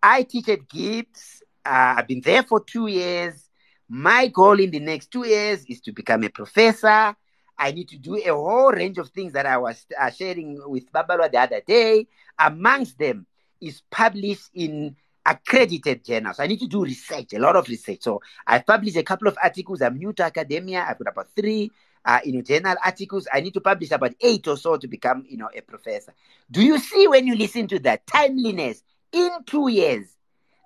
I 0.03 0.23
teach 0.23 0.49
at 0.49 0.69
GIBS. 0.69 1.43
Uh, 1.65 1.95
I've 1.99 2.07
been 2.07 2.21
there 2.21 2.43
for 2.43 2.61
two 2.61 2.87
years. 2.87 3.49
My 3.89 4.29
goal 4.29 4.61
in 4.61 4.71
the 4.71 4.81
next 4.81 5.11
two 5.11 5.27
years 5.27 5.65
is 5.69 5.81
to 5.83 5.93
become 5.93 6.23
a 6.25 6.29
professor. 6.29 7.17
I 7.59 7.73
need 7.73 7.89
to 7.89 7.99
do 7.99 8.17
a 8.17 8.29
whole 8.35 8.73
range 8.73 8.99
of 8.99 9.11
things 9.11 9.33
that 9.33 9.47
I 9.47 9.59
was 9.59 9.87
uh, 9.99 10.11
sharing 10.11 10.61
with 10.69 10.93
Babalwa 10.93 11.31
the 11.31 11.39
other 11.39 11.61
day. 11.67 12.07
Amongst 12.39 12.99
them 12.99 13.27
is 13.61 13.83
published 13.91 14.51
in 14.55 14.97
accredited 15.25 16.05
journals. 16.05 16.39
I 16.39 16.47
need 16.47 16.61
to 16.61 16.67
do 16.67 16.85
research, 16.85 17.33
a 17.33 17.39
lot 17.39 17.57
of 17.57 17.69
research. 17.69 18.03
So 18.03 18.21
I've 18.47 18.67
published 18.67 18.97
a 18.97 19.03
couple 19.03 19.29
of 19.29 19.39
articles. 19.43 19.81
I'm 19.83 19.97
new 19.97 20.13
to 20.15 20.25
academia. 20.25 20.85
I've 20.87 20.99
got 20.99 21.13
about 21.13 21.29
three, 21.35 21.71
uh, 22.05 22.21
you 22.25 22.33
know, 22.33 22.43
journal 22.43 22.77
articles. 22.85 23.27
I 23.33 23.41
need 23.41 23.55
to 23.55 23.61
publish 23.61 23.91
about 23.91 24.13
eight 24.21 24.47
or 24.49 24.57
so 24.57 24.77
to 24.77 24.87
become, 24.87 25.25
you 25.29 25.39
know, 25.39 25.49
a 25.57 25.63
professor. 25.63 26.13
Do 26.51 26.63
you 26.63 26.79
see 26.79 27.09
when 27.09 27.27
you 27.27 27.37
listen 27.37 27.69
to 27.69 27.79
that 27.81 28.07
timeliness 28.07 28.83
in 29.13 29.31
two 29.47 29.69
years? 29.69 30.07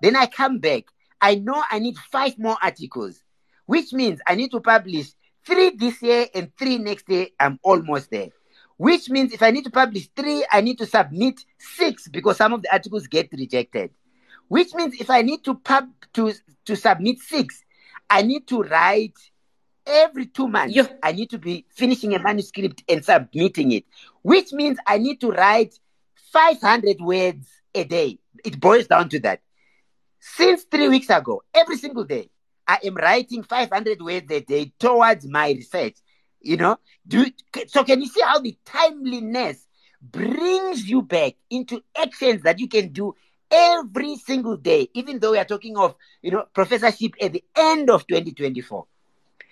Then 0.02 0.16
I 0.16 0.26
come 0.26 0.58
back. 0.58 0.84
I 1.20 1.36
know 1.36 1.62
I 1.70 1.78
need 1.78 1.96
five 1.96 2.38
more 2.38 2.56
articles, 2.62 3.20
which 3.66 3.92
means 3.92 4.20
I 4.26 4.34
need 4.34 4.50
to 4.52 4.60
publish 4.60 5.08
three 5.48 5.70
this 5.70 6.02
year 6.02 6.26
and 6.34 6.54
three 6.56 6.76
next 6.78 7.08
year. 7.08 7.28
I'm 7.40 7.58
almost 7.62 8.10
there. 8.10 8.28
Which 8.76 9.08
means 9.08 9.32
if 9.32 9.42
I 9.42 9.50
need 9.50 9.64
to 9.64 9.70
publish 9.70 10.08
three, 10.14 10.44
I 10.52 10.60
need 10.60 10.78
to 10.78 10.86
submit 10.86 11.40
six 11.58 12.06
because 12.06 12.36
some 12.36 12.52
of 12.52 12.62
the 12.62 12.72
articles 12.72 13.06
get 13.08 13.32
rejected. 13.32 13.90
Which 14.46 14.74
means 14.74 15.00
if 15.00 15.10
I 15.10 15.22
need 15.22 15.42
to 15.44 15.54
pub 15.54 15.88
to 16.14 16.32
to 16.66 16.76
submit 16.76 17.18
six, 17.18 17.64
I 18.08 18.22
need 18.22 18.46
to 18.48 18.62
write 18.62 19.18
every 19.86 20.26
two 20.26 20.48
months. 20.48 20.76
Yeah. 20.76 20.86
I 21.02 21.12
need 21.12 21.30
to 21.30 21.38
be 21.38 21.64
finishing 21.70 22.14
a 22.14 22.22
manuscript 22.22 22.84
and 22.88 23.04
submitting 23.04 23.72
it. 23.72 23.84
Which 24.22 24.52
means 24.52 24.78
I 24.86 24.98
need 24.98 25.20
to 25.22 25.30
write 25.30 25.74
500 26.32 27.00
words 27.00 27.48
a 27.74 27.84
day. 27.84 28.18
It 28.44 28.60
boils 28.60 28.86
down 28.86 29.08
to 29.10 29.20
that. 29.20 29.40
Since 30.20 30.64
three 30.64 30.88
weeks 30.88 31.10
ago, 31.10 31.42
every 31.54 31.76
single 31.76 32.04
day, 32.04 32.30
I 32.68 32.78
am 32.84 32.96
writing 32.96 33.42
500 33.42 34.02
words 34.02 34.30
a 34.30 34.40
day 34.40 34.72
towards 34.78 35.26
my 35.26 35.50
research. 35.50 35.96
You 36.40 36.58
know, 36.58 36.78
do 37.06 37.26
so. 37.66 37.84
Can 37.84 38.00
you 38.02 38.08
see 38.08 38.22
how 38.22 38.38
the 38.40 38.56
timeliness 38.64 39.66
brings 40.00 40.88
you 40.88 41.02
back 41.02 41.34
into 41.50 41.82
actions 41.96 42.42
that 42.42 42.60
you 42.60 42.68
can 42.68 42.92
do 42.92 43.14
every 43.50 44.16
single 44.16 44.56
day, 44.56 44.88
even 44.94 45.18
though 45.18 45.32
we 45.32 45.38
are 45.38 45.44
talking 45.44 45.76
of 45.78 45.96
you 46.22 46.30
know 46.30 46.44
professorship 46.54 47.14
at 47.20 47.32
the 47.32 47.44
end 47.56 47.90
of 47.90 48.06
2024. 48.06 48.86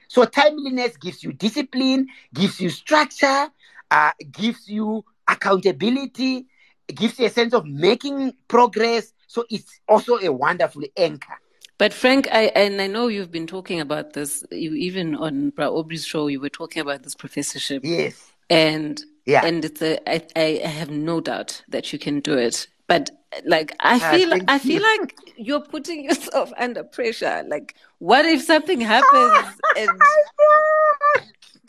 So 0.08 0.24
timeliness 0.26 0.96
gives 0.96 1.24
you 1.24 1.32
discipline, 1.32 2.08
gives 2.32 2.60
you 2.60 2.70
structure, 2.70 3.48
uh, 3.90 4.12
gives 4.30 4.68
you 4.68 5.04
accountability, 5.26 6.46
gives 6.94 7.18
you 7.18 7.26
a 7.26 7.30
sense 7.30 7.54
of 7.54 7.66
making 7.66 8.34
progress. 8.48 9.12
So 9.26 9.44
it's 9.50 9.80
also 9.88 10.18
a 10.18 10.30
wonderful 10.32 10.82
anchor. 10.96 11.38
But 11.78 11.92
Frank, 11.92 12.26
I 12.32 12.44
and 12.54 12.80
I 12.80 12.86
know 12.86 13.08
you've 13.08 13.30
been 13.30 13.46
talking 13.46 13.80
about 13.80 14.14
this. 14.14 14.42
You, 14.50 14.74
even 14.74 15.14
on 15.14 15.50
Bra 15.50 15.68
Aubrey's 15.68 16.06
show, 16.06 16.26
you 16.26 16.40
were 16.40 16.48
talking 16.48 16.80
about 16.80 17.02
this 17.02 17.14
professorship. 17.14 17.82
Yes. 17.84 18.32
And 18.48 19.02
yeah. 19.26 19.44
and 19.44 19.64
it's 19.64 19.82
a, 19.82 19.98
I, 20.08 20.22
I 20.36 20.66
have 20.66 20.90
no 20.90 21.20
doubt 21.20 21.62
that 21.68 21.92
you 21.92 21.98
can 21.98 22.20
do 22.20 22.38
it. 22.38 22.66
But 22.86 23.10
like 23.44 23.72
I 23.80 23.96
ah, 23.96 24.10
feel, 24.10 24.32
I 24.48 24.58
feel 24.58 24.80
you. 24.80 24.98
like 24.98 25.14
you're 25.36 25.60
putting 25.60 26.04
yourself 26.08 26.50
under 26.56 26.82
pressure. 26.82 27.44
Like, 27.46 27.74
what 27.98 28.24
if 28.24 28.42
something 28.42 28.80
happens? 28.80 29.60
and 29.76 29.90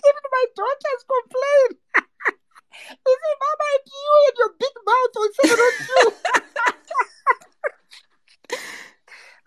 even 0.08 0.24
my 0.32 0.46
daughters 0.56 1.04
complain. 1.08 1.80
He 2.90 2.94
said, 2.94 3.38
Mama, 3.42 3.70
you 3.86 4.10
and 4.28 4.36
your 4.38 4.52
big 4.58 4.76
mouth 4.86 5.16
on 5.18 5.30
702. 5.34 6.38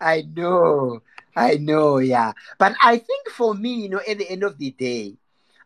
I 0.01 0.23
know. 0.35 1.01
I 1.35 1.55
know, 1.55 1.99
yeah. 1.99 2.33
But 2.59 2.75
I 2.83 2.97
think 2.97 3.29
for 3.29 3.53
me, 3.55 3.83
you 3.83 3.89
know, 3.89 4.01
at 4.07 4.17
the 4.17 4.29
end 4.29 4.43
of 4.43 4.57
the 4.57 4.71
day, 4.71 5.15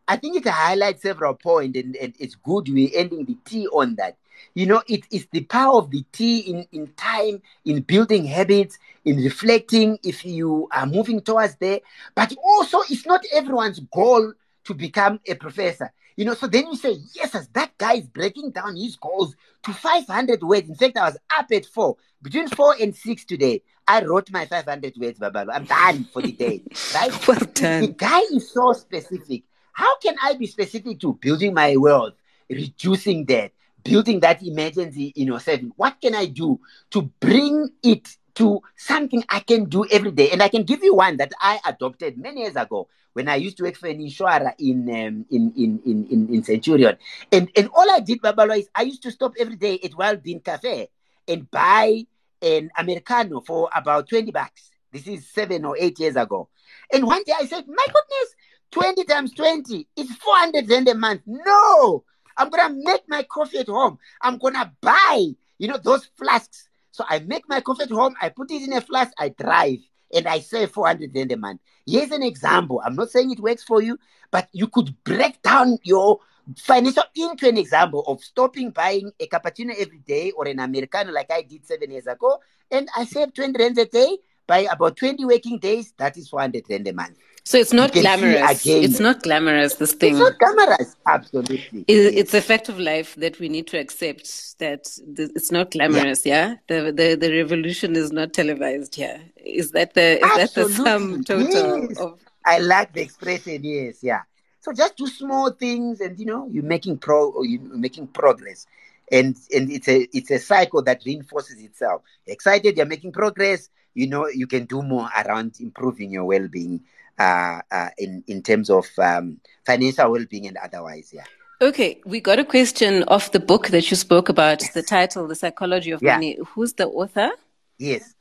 I 0.07 0.17
think 0.17 0.37
it 0.37 0.47
highlights 0.47 1.03
several 1.03 1.35
points, 1.35 1.79
and, 1.79 1.95
and 1.95 2.15
it's 2.19 2.35
good 2.35 2.69
we're 2.69 2.91
ending 2.95 3.25
the 3.25 3.37
T 3.45 3.67
on 3.69 3.95
that. 3.95 4.17
You 4.55 4.67
know, 4.67 4.83
it 4.87 5.05
is 5.11 5.27
the 5.31 5.43
power 5.45 5.77
of 5.79 5.91
the 5.91 6.05
T 6.11 6.39
in, 6.39 6.67
in 6.71 6.87
time, 6.95 7.41
in 7.65 7.81
building 7.81 8.25
habits, 8.25 8.79
in 9.05 9.17
reflecting 9.17 9.99
if 10.03 10.25
you 10.25 10.67
are 10.71 10.85
moving 10.87 11.21
towards 11.21 11.55
there. 11.57 11.81
But 12.15 12.33
also, 12.43 12.81
it's 12.89 13.05
not 13.07 13.25
everyone's 13.33 13.79
goal 13.79 14.33
to 14.65 14.75
become 14.75 15.19
a 15.27 15.35
professor. 15.35 15.91
You 16.17 16.25
know, 16.25 16.33
so 16.33 16.47
then 16.47 16.67
you 16.67 16.75
say, 16.77 16.97
yes, 17.13 17.35
as 17.35 17.47
that 17.49 17.77
guy 17.77 17.95
is 17.95 18.07
breaking 18.07 18.51
down 18.51 18.75
his 18.75 18.95
goals 18.95 19.35
to 19.63 19.73
500 19.73 20.43
words. 20.43 20.69
In 20.69 20.75
fact, 20.75 20.97
I 20.97 21.05
was 21.09 21.17
up 21.37 21.47
at 21.51 21.65
four. 21.65 21.97
Between 22.21 22.47
four 22.49 22.75
and 22.79 22.95
six 22.95 23.25
today, 23.25 23.61
I 23.87 24.03
wrote 24.03 24.31
my 24.31 24.45
500 24.45 24.95
words, 24.97 25.19
Babalo. 25.19 25.49
I'm 25.53 25.65
done 25.65 26.05
for 26.05 26.21
the 26.21 26.31
day. 26.31 26.63
Right? 26.93 27.27
well 27.27 27.39
done. 27.53 27.81
The 27.81 27.87
guy 27.89 28.21
is 28.33 28.51
so 28.51 28.73
specific. 28.73 29.43
How 29.73 29.97
can 29.99 30.15
I 30.21 30.33
be 30.35 30.47
specific 30.47 30.99
to 31.01 31.13
building 31.21 31.53
my 31.53 31.75
wealth, 31.75 32.13
reducing 32.49 33.25
debt, 33.25 33.51
building 33.83 34.21
that 34.21 34.41
emergency, 34.41 35.11
you 35.15 35.25
know, 35.25 35.37
saving? 35.37 35.73
What 35.75 35.99
can 36.01 36.15
I 36.15 36.25
do 36.25 36.59
to 36.91 37.03
bring 37.19 37.69
it 37.83 38.15
to 38.35 38.61
something 38.75 39.23
I 39.29 39.39
can 39.39 39.65
do 39.65 39.85
every 39.89 40.11
day. 40.11 40.29
And 40.31 40.43
I 40.43 40.49
can 40.49 40.63
give 40.63 40.83
you 40.83 40.95
one 40.95 41.17
that 41.17 41.31
I 41.41 41.59
adopted 41.65 42.17
many 42.17 42.41
years 42.41 42.55
ago 42.55 42.87
when 43.13 43.29
I 43.29 43.35
used 43.35 43.57
to 43.57 43.63
work 43.63 43.75
for 43.75 43.87
an 43.87 43.99
insurer 43.99 44.53
in 44.59 44.89
um, 44.89 45.25
in, 45.31 45.53
in, 45.55 45.81
in, 45.85 46.07
in, 46.11 46.33
in 46.33 46.43
Centurion. 46.43 46.97
And 47.31 47.49
and 47.55 47.69
all 47.73 47.89
I 47.89 48.01
did, 48.01 48.21
Babalo, 48.21 48.57
is 48.57 48.69
I 48.75 48.83
used 48.83 49.03
to 49.03 49.11
stop 49.11 49.33
every 49.39 49.55
day 49.55 49.79
at 49.83 49.95
Wild 49.95 50.21
Bean 50.21 50.41
Cafe 50.41 50.89
and 51.27 51.49
buy 51.49 52.05
an 52.41 52.69
Americano 52.77 53.41
for 53.41 53.69
about 53.75 54.09
20 54.09 54.31
bucks. 54.31 54.71
This 54.91 55.07
is 55.07 55.29
seven 55.29 55.65
or 55.65 55.75
eight 55.77 55.99
years 55.99 56.15
ago. 56.15 56.49
And 56.93 57.05
one 57.05 57.23
day 57.25 57.33
I 57.37 57.45
said, 57.45 57.65
My 57.67 57.85
goodness, 57.85 58.35
20 58.71 59.03
times 59.05 59.33
20 59.33 59.87
is 59.95 60.11
400 60.15 60.69
rand 60.69 60.87
a 60.87 60.95
month. 60.95 61.21
No, 61.25 62.03
I'm 62.37 62.49
gonna 62.49 62.75
make 62.75 63.01
my 63.07 63.23
coffee 63.23 63.59
at 63.59 63.67
home. 63.67 63.97
I'm 64.21 64.37
gonna 64.37 64.71
buy, 64.81 65.27
you 65.57 65.67
know, 65.67 65.77
those 65.77 66.09
flasks 66.17 66.67
so 66.95 67.03
I 67.09 67.19
make 67.19 67.43
my 67.49 67.59
coffee 67.59 67.83
at 67.83 67.89
home, 67.89 68.15
I 68.21 68.29
put 68.29 68.51
it 68.51 68.63
in 68.63 68.71
a 68.71 68.79
flask, 68.79 69.11
I 69.19 69.27
drive, 69.27 69.79
and 70.13 70.29
I 70.29 70.39
save 70.39 70.71
400 70.71 71.11
rand 71.13 71.33
a 71.33 71.35
month. 71.35 71.59
Here's 71.85 72.11
an 72.11 72.23
example. 72.23 72.81
I'm 72.85 72.95
not 72.95 73.09
saying 73.09 73.31
it 73.31 73.41
works 73.41 73.63
for 73.63 73.81
you, 73.81 73.99
but 74.31 74.47
you 74.53 74.67
could 74.67 74.95
break 75.03 75.41
down 75.41 75.77
your 75.83 76.19
financial 76.57 77.03
into 77.15 77.47
an 77.47 77.57
example 77.57 78.03
of 78.07 78.23
stopping 78.23 78.71
buying 78.71 79.11
a 79.19 79.27
cappuccino 79.27 79.73
every 79.77 79.99
day 79.99 80.31
or 80.31 80.47
an 80.47 80.59
Americano 80.59 81.11
like 81.11 81.31
I 81.31 81.41
did 81.41 81.65
seven 81.65 81.91
years 81.91 82.07
ago, 82.07 82.39
and 82.71 82.87
I 82.95 83.05
save 83.05 83.33
20 83.33 83.57
rand 83.57 83.77
a 83.77 83.85
day 83.85 84.17
by 84.47 84.59
about 84.71 84.97
20 84.97 85.25
working 85.25 85.59
days. 85.59 85.93
That 85.97 86.17
is 86.17 86.29
400 86.29 86.65
rand 86.69 86.87
a 86.87 86.93
month. 86.93 87.17
So 87.47 87.59
it's 87.59 87.73
not 87.73 87.93
glamorous. 87.93 88.65
It's 88.65 88.99
not 88.99 89.21
glamorous, 89.21 89.75
this 89.75 89.93
thing. 89.93 90.13
It's 90.13 90.19
not 90.19 90.39
glamorous, 90.39 90.95
absolutely. 91.05 91.85
it's 91.87 92.33
a 92.33 92.41
fact 92.41 92.69
of 92.69 92.79
life 92.79 93.13
that 93.15 93.39
we 93.39 93.49
need 93.49 93.67
to 93.67 93.77
accept 93.79 94.57
that 94.57 94.87
it's 95.15 95.51
not 95.51 95.69
glamorous, 95.69 96.25
yeah? 96.25 96.55
yeah? 96.69 96.81
The, 96.81 96.91
the 96.91 97.15
the 97.15 97.31
revolution 97.31 97.95
is 97.95 98.11
not 98.11 98.33
televised 98.33 98.95
here. 98.95 99.21
Is 99.37 99.71
that 99.71 99.93
the 99.93 100.17
is 100.17 100.23
absolutely. 100.23 100.63
that 100.63 100.69
the 100.69 100.83
sum 100.83 101.23
total 101.23 101.89
yes. 101.89 101.99
of 101.99 102.19
I 102.45 102.59
like 102.59 102.93
the 102.93 103.01
expression, 103.01 103.63
yes, 103.63 103.99
yeah. 104.01 104.21
So 104.65 104.73
just 104.73 104.97
do 104.97 105.05
small 105.05 105.51
things 105.51 106.01
and 106.01 106.19
you 106.19 106.25
know, 106.25 106.49
you're 106.51 106.63
making 106.63 106.97
pro 106.97 107.43
you're 107.43 107.61
making 107.61 108.07
progress. 108.07 108.65
And 109.11 109.37
and 109.53 109.71
it's 109.71 109.87
a 109.87 110.07
it's 110.11 110.31
a 110.31 110.39
cycle 110.39 110.81
that 110.81 111.03
reinforces 111.05 111.61
itself. 111.61 112.01
excited, 112.25 112.75
you're 112.75 112.87
making 112.87 113.11
progress, 113.11 113.69
you 113.93 114.07
know, 114.07 114.27
you 114.27 114.47
can 114.47 114.65
do 114.65 114.81
more 114.81 115.07
around 115.23 115.57
improving 115.59 116.09
your 116.09 116.25
well 116.25 116.47
being 116.47 116.81
uh, 117.19 117.61
uh, 117.69 117.89
in 117.99 118.23
in 118.25 118.41
terms 118.41 118.71
of 118.71 118.87
um, 118.97 119.39
financial 119.67 120.11
well-being 120.11 120.47
and 120.47 120.57
otherwise. 120.57 121.11
Yeah. 121.13 121.25
Okay, 121.61 122.01
we 122.03 122.19
got 122.19 122.39
a 122.39 122.43
question 122.43 123.03
of 123.03 123.31
the 123.33 123.39
book 123.39 123.67
that 123.67 123.91
you 123.91 123.95
spoke 123.95 124.29
about. 124.29 124.63
The 124.73 124.81
title, 124.81 125.27
"The 125.27 125.35
Psychology 125.35 125.91
of 125.91 126.01
yeah. 126.01 126.15
Money." 126.15 126.39
Who's 126.55 126.73
the 126.73 126.87
author? 126.87 127.29
Yes. 127.77 128.15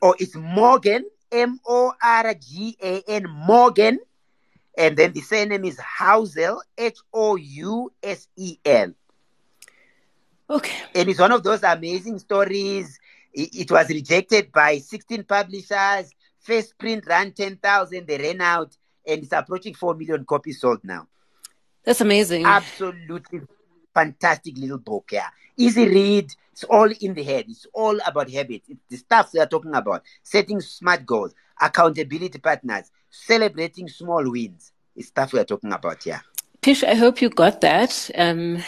Oh, 0.00 0.14
it's 0.16 0.36
Morgan. 0.36 1.06
M 1.32 1.58
O 1.66 1.92
R 2.00 2.34
G 2.34 2.76
A 2.80 3.02
N 3.08 3.26
Morgan, 3.28 3.98
and 4.76 4.96
then 4.96 5.12
the 5.12 5.20
surname 5.20 5.64
is 5.64 5.78
Housel. 5.78 6.60
H 6.76 6.98
O 7.12 7.36
U 7.36 7.92
S 8.02 8.28
E 8.36 8.58
L. 8.64 8.92
Okay. 10.48 10.76
And 10.94 11.08
it's 11.08 11.20
one 11.20 11.32
of 11.32 11.42
those 11.42 11.62
amazing 11.62 12.18
stories. 12.18 12.98
It, 13.32 13.54
it 13.54 13.70
was 13.70 13.88
rejected 13.88 14.52
by 14.52 14.78
16 14.78 15.24
publishers 15.24 16.12
First 16.42 16.76
print 16.76 17.04
ran 17.06 17.32
10,000, 17.32 18.06
they 18.06 18.18
ran 18.18 18.40
out, 18.40 18.76
and 19.06 19.22
it's 19.22 19.32
approaching 19.32 19.74
4 19.74 19.94
million 19.94 20.24
copies 20.24 20.60
sold 20.60 20.80
now. 20.82 21.06
That's 21.84 22.00
amazing. 22.00 22.44
Absolutely 22.44 23.42
fantastic 23.94 24.56
little 24.58 24.78
book, 24.78 25.10
yeah. 25.12 25.28
Easy 25.56 25.86
read. 25.86 26.32
It's 26.52 26.64
all 26.64 26.90
in 27.00 27.14
the 27.14 27.22
head. 27.22 27.46
It's 27.48 27.66
all 27.72 27.98
about 28.06 28.30
habits. 28.30 28.68
It's 28.68 28.82
the 28.88 28.96
stuff 28.96 29.32
we 29.32 29.40
are 29.40 29.46
talking 29.46 29.74
about. 29.74 30.02
Setting 30.22 30.60
smart 30.60 31.06
goals, 31.06 31.34
accountability 31.60 32.38
partners, 32.38 32.90
celebrating 33.10 33.88
small 33.88 34.30
wins. 34.30 34.72
It's 34.94 35.08
stuff 35.08 35.32
we 35.32 35.40
are 35.40 35.44
talking 35.44 35.72
about, 35.72 36.04
yeah. 36.04 36.20
Pish, 36.60 36.84
I 36.84 36.94
hope 36.94 37.22
you 37.22 37.30
got 37.30 37.60
that. 37.62 38.10
Um, 38.14 38.62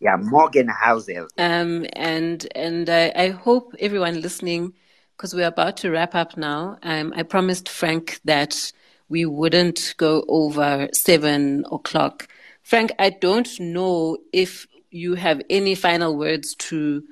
yeah, 0.00 0.16
Morgan 0.16 0.68
Housel. 0.68 1.28
Um, 1.36 1.86
and 1.92 2.46
and 2.54 2.88
I, 2.88 3.12
I 3.14 3.28
hope 3.28 3.74
everyone 3.78 4.22
listening 4.22 4.72
because 5.16 5.34
we're 5.34 5.46
about 5.46 5.76
to 5.78 5.90
wrap 5.90 6.14
up 6.14 6.36
now. 6.38 6.78
Um, 6.82 7.12
I 7.14 7.22
promised 7.22 7.68
Frank 7.68 8.20
that 8.24 8.72
we 9.10 9.26
wouldn't 9.26 9.94
go 9.98 10.24
over 10.28 10.88
seven 10.94 11.66
o'clock. 11.70 12.28
Frank, 12.62 12.92
I 12.98 13.10
don't 13.10 13.48
know 13.60 14.16
if 14.32 14.66
you 14.90 15.14
have 15.14 15.40
any 15.48 15.74
final 15.74 16.16
words 16.16 16.54
to 16.56 17.02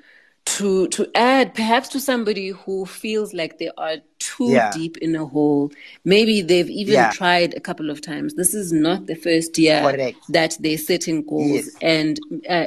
to 0.45 0.89
to 0.89 1.07
add 1.15 1.53
perhaps 1.55 1.89
to 1.89 2.01
somebody 2.01 2.49
who 2.49 2.87
feels 2.87 3.35
like 3.35 3.59
they 3.59 3.71
are 3.77 3.97
too 4.19 4.51
yeah. 4.51 4.71
deep 4.73 4.97
in 4.99 5.15
a 5.15 5.27
hole 5.27 5.71
maybe 6.05 6.41
they've 6.41 6.71
even 6.71 6.95
yeah. 6.95 7.11
tried 7.11 7.53
a 7.55 7.61
couple 7.61 7.91
of 7.91 8.01
times 8.01 8.35
this 8.35 8.55
is 8.55 8.73
not 8.73 9.07
the 9.07 9.15
first 9.15 9.59
year 9.59 9.81
Correct. 9.83 10.17
that 10.31 10.57
they're 10.61 10.79
setting 10.79 11.23
goals 11.23 11.67
yes. 11.67 11.77
and 11.83 12.21
uh, 12.49 12.65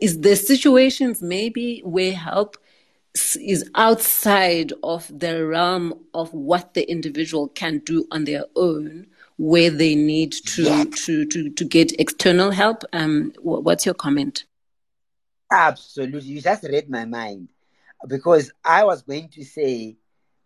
is 0.00 0.20
the 0.20 0.36
situations 0.36 1.20
maybe 1.20 1.80
where 1.80 2.12
help 2.12 2.56
is 3.40 3.68
outside 3.74 4.72
of 4.82 5.10
the 5.18 5.44
realm 5.44 5.98
of 6.14 6.32
what 6.32 6.74
the 6.74 6.88
individual 6.88 7.48
can 7.48 7.78
do 7.78 8.06
on 8.12 8.24
their 8.24 8.44
own 8.54 9.06
where 9.38 9.70
they 9.70 9.94
need 9.94 10.32
to 10.32 10.84
to, 10.84 11.26
to 11.26 11.50
to 11.50 11.64
get 11.64 11.98
external 12.00 12.50
help. 12.50 12.84
Um 12.92 13.32
what's 13.42 13.84
your 13.84 13.94
comment? 13.94 14.44
Absolutely. 15.50 16.30
You 16.30 16.40
just 16.40 16.64
read 16.64 16.88
my 16.90 17.04
mind. 17.04 17.48
Because 18.06 18.52
i 18.64 18.84
was 18.84 19.02
going 19.02 19.28
to 19.30 19.42
say 19.44 19.96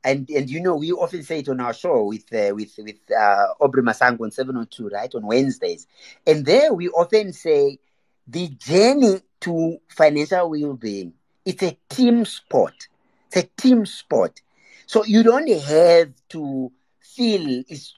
and 0.05 0.29
and 0.31 0.49
you 0.49 0.61
know 0.61 0.77
we 0.77 0.93
often 0.93 1.23
say 1.23 1.41
it 1.41 1.49
on 1.49 1.61
our 1.61 1.75
show 1.75 2.05
with 2.05 2.33
uh, 2.33 2.55
with 2.55 2.73
with 2.79 2.97
uh, 3.11 3.47
Aubrey 3.61 3.83
Masango 3.83 4.23
on 4.23 4.31
702 4.31 4.89
right 4.89 5.15
on 5.15 5.27
Wednesdays. 5.27 5.87
And 6.27 6.45
there 6.45 6.73
we 6.73 6.89
often 6.89 7.33
say 7.33 7.79
the 8.27 8.49
journey 8.49 9.21
to 9.41 9.79
financial 9.89 10.51
well-being 10.51 11.15
It's 11.45 11.63
a 11.63 11.77
team 11.89 12.25
sport. 12.25 12.89
It's 13.27 13.37
a 13.37 13.49
team 13.61 13.87
sport. 13.87 14.41
So 14.87 15.05
you 15.05 15.23
don't 15.23 15.49
have 15.49 16.13
to 16.31 16.73
feel 17.01 17.63
it's 17.69 17.95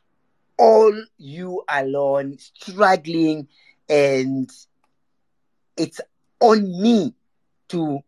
all 0.62 0.94
you 1.18 1.64
alone 1.68 2.38
struggling 2.38 3.48
and 3.88 4.48
it's 5.76 6.00
on 6.38 6.80
me 6.80 7.12
to 7.66 7.98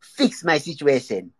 fix 0.00 0.42
my 0.42 0.56
situation. 0.56 1.30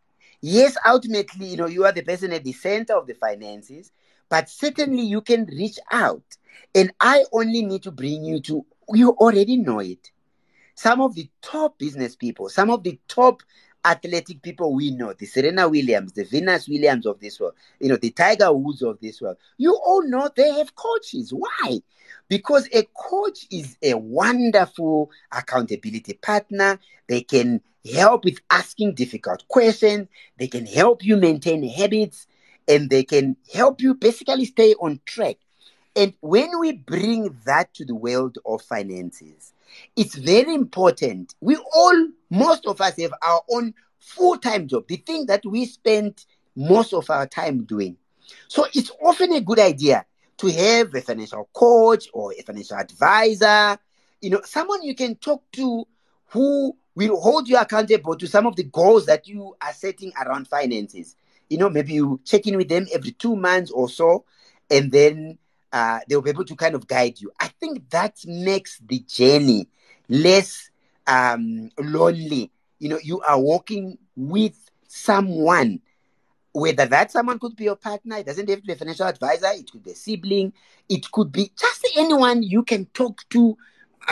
Yes, 0.42 0.76
ultimately, 0.86 1.46
you 1.46 1.56
know, 1.56 1.66
you 1.66 1.86
are 1.86 1.92
the 1.92 2.02
person 2.02 2.34
at 2.34 2.44
the 2.44 2.52
center 2.52 2.94
of 2.94 3.06
the 3.06 3.14
finances, 3.14 3.90
but 4.28 4.50
certainly 4.50 5.00
you 5.02 5.22
can 5.22 5.46
reach 5.46 5.78
out. 5.90 6.36
And 6.74 6.92
I 7.00 7.24
only 7.32 7.62
need 7.62 7.82
to 7.84 7.90
bring 7.90 8.22
you 8.22 8.40
to, 8.42 8.66
you 8.92 9.12
already 9.12 9.56
know 9.56 9.78
it. 9.78 10.10
Some 10.74 11.00
of 11.00 11.14
the 11.14 11.30
top 11.40 11.78
business 11.78 12.16
people, 12.16 12.50
some 12.50 12.68
of 12.68 12.82
the 12.82 12.98
top 13.08 13.42
athletic 13.84 14.42
people 14.42 14.74
we 14.74 14.90
know, 14.90 15.12
the 15.12 15.26
Serena 15.26 15.68
Williams, 15.68 16.12
the 16.12 16.24
Venus 16.24 16.68
Williams 16.68 17.06
of 17.06 17.20
this 17.20 17.40
world, 17.40 17.54
you 17.78 17.88
know, 17.88 17.96
the 17.96 18.10
Tiger 18.10 18.52
Woods 18.52 18.82
of 18.82 18.98
this 19.00 19.20
world, 19.20 19.36
you 19.58 19.74
all 19.74 20.02
know 20.02 20.28
they 20.34 20.52
have 20.52 20.74
coaches. 20.74 21.32
Why? 21.32 21.80
Because 22.28 22.68
a 22.72 22.84
coach 22.94 23.46
is 23.50 23.76
a 23.82 23.94
wonderful 23.94 25.10
accountability 25.32 26.14
partner. 26.14 26.78
They 27.08 27.22
can 27.22 27.60
help 27.92 28.24
with 28.24 28.38
asking 28.50 28.94
difficult 28.94 29.46
questions, 29.48 30.08
they 30.38 30.48
can 30.48 30.66
help 30.66 31.04
you 31.04 31.16
maintain 31.16 31.66
habits, 31.66 32.26
and 32.68 32.90
they 32.90 33.02
can 33.02 33.36
help 33.52 33.80
you 33.80 33.94
basically 33.94 34.44
stay 34.44 34.74
on 34.74 35.00
track. 35.06 35.36
And 35.96 36.14
when 36.20 36.50
we 36.60 36.72
bring 36.72 37.36
that 37.46 37.74
to 37.74 37.84
the 37.84 37.94
world 37.94 38.38
of 38.46 38.62
finances, 38.62 39.52
it's 39.96 40.14
very 40.14 40.54
important. 40.54 41.34
We 41.40 41.56
all, 41.56 42.08
most 42.30 42.66
of 42.66 42.80
us 42.80 42.96
have 43.00 43.12
our 43.22 43.42
own 43.50 43.74
full 43.98 44.36
time 44.38 44.66
job, 44.68 44.86
the 44.88 44.96
thing 44.96 45.26
that 45.26 45.44
we 45.44 45.66
spend 45.66 46.24
most 46.56 46.92
of 46.94 47.10
our 47.10 47.26
time 47.26 47.64
doing. 47.64 47.96
So 48.48 48.66
it's 48.74 48.90
often 49.04 49.32
a 49.32 49.40
good 49.40 49.58
idea 49.58 50.04
to 50.38 50.48
have 50.50 50.94
a 50.94 51.00
financial 51.00 51.48
coach 51.52 52.08
or 52.12 52.32
a 52.32 52.42
financial 52.42 52.76
advisor, 52.76 53.78
you 54.20 54.30
know, 54.30 54.40
someone 54.44 54.82
you 54.82 54.94
can 54.94 55.16
talk 55.16 55.42
to 55.52 55.86
who 56.28 56.76
will 56.94 57.20
hold 57.20 57.48
you 57.48 57.56
accountable 57.56 58.16
to 58.16 58.26
some 58.26 58.46
of 58.46 58.56
the 58.56 58.64
goals 58.64 59.06
that 59.06 59.26
you 59.26 59.54
are 59.60 59.72
setting 59.72 60.12
around 60.20 60.48
finances. 60.48 61.16
You 61.48 61.58
know, 61.58 61.68
maybe 61.68 61.94
you 61.94 62.20
check 62.24 62.46
in 62.46 62.56
with 62.56 62.68
them 62.68 62.86
every 62.92 63.12
two 63.12 63.36
months 63.36 63.70
or 63.70 63.88
so, 63.88 64.24
and 64.70 64.90
then 64.92 65.38
uh, 65.72 66.00
they'll 66.08 66.22
be 66.22 66.30
able 66.30 66.44
to 66.44 66.56
kind 66.56 66.74
of 66.74 66.86
guide 66.86 67.20
you. 67.20 67.32
I 67.40 67.48
think 67.48 67.90
that 67.90 68.18
makes 68.24 68.78
the 68.78 69.00
journey 69.00 69.68
less 70.08 70.69
um, 71.06 71.70
lonely. 71.78 72.50
You 72.78 72.90
know, 72.90 72.98
you 73.02 73.20
are 73.22 73.38
walking 73.38 73.98
with 74.16 74.56
someone, 74.88 75.80
whether 76.52 76.86
that 76.86 77.12
someone 77.12 77.38
could 77.38 77.56
be 77.56 77.64
your 77.64 77.76
partner, 77.76 78.16
it 78.16 78.26
doesn't 78.26 78.48
have 78.48 78.60
to 78.60 78.66
be 78.66 78.72
a 78.72 78.76
financial 78.76 79.06
advisor, 79.06 79.48
it 79.52 79.70
could 79.70 79.82
be 79.84 79.92
a 79.92 79.94
sibling, 79.94 80.52
it 80.88 81.10
could 81.12 81.30
be 81.32 81.52
just 81.58 81.86
anyone 81.96 82.42
you 82.42 82.62
can 82.62 82.86
talk 82.86 83.22
to 83.30 83.56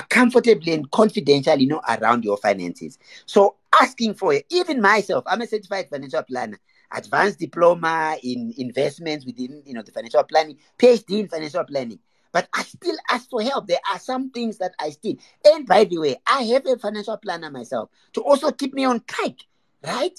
comfortably 0.08 0.72
and 0.72 0.90
confidentially, 0.90 1.62
you 1.62 1.68
know, 1.68 1.80
around 1.88 2.24
your 2.24 2.36
finances. 2.36 2.98
So 3.26 3.56
asking 3.80 4.14
for 4.14 4.34
it, 4.34 4.46
even 4.50 4.80
myself, 4.80 5.24
I'm 5.26 5.40
a 5.40 5.46
certified 5.46 5.88
financial 5.90 6.22
planner 6.22 6.58
advanced 6.92 7.38
diploma 7.38 8.16
in 8.22 8.54
investments 8.56 9.26
within 9.26 9.62
you 9.66 9.74
know 9.74 9.82
the 9.82 9.92
financial 9.92 10.22
planning, 10.24 10.56
PhD 10.78 11.20
in 11.20 11.28
financial 11.28 11.64
planning. 11.64 11.98
But 12.32 12.48
I 12.52 12.62
still 12.62 12.96
ask 13.10 13.28
for 13.30 13.42
help. 13.42 13.66
There 13.66 13.80
are 13.92 13.98
some 13.98 14.30
things 14.30 14.58
that 14.58 14.72
I 14.78 14.90
still. 14.90 15.14
And 15.44 15.66
by 15.66 15.84
the 15.84 15.98
way, 15.98 16.16
I 16.26 16.42
have 16.44 16.66
a 16.66 16.76
financial 16.78 17.16
planner 17.16 17.50
myself 17.50 17.90
to 18.14 18.22
also 18.22 18.50
keep 18.50 18.74
me 18.74 18.84
on 18.84 19.02
track, 19.06 19.34
right? 19.82 20.18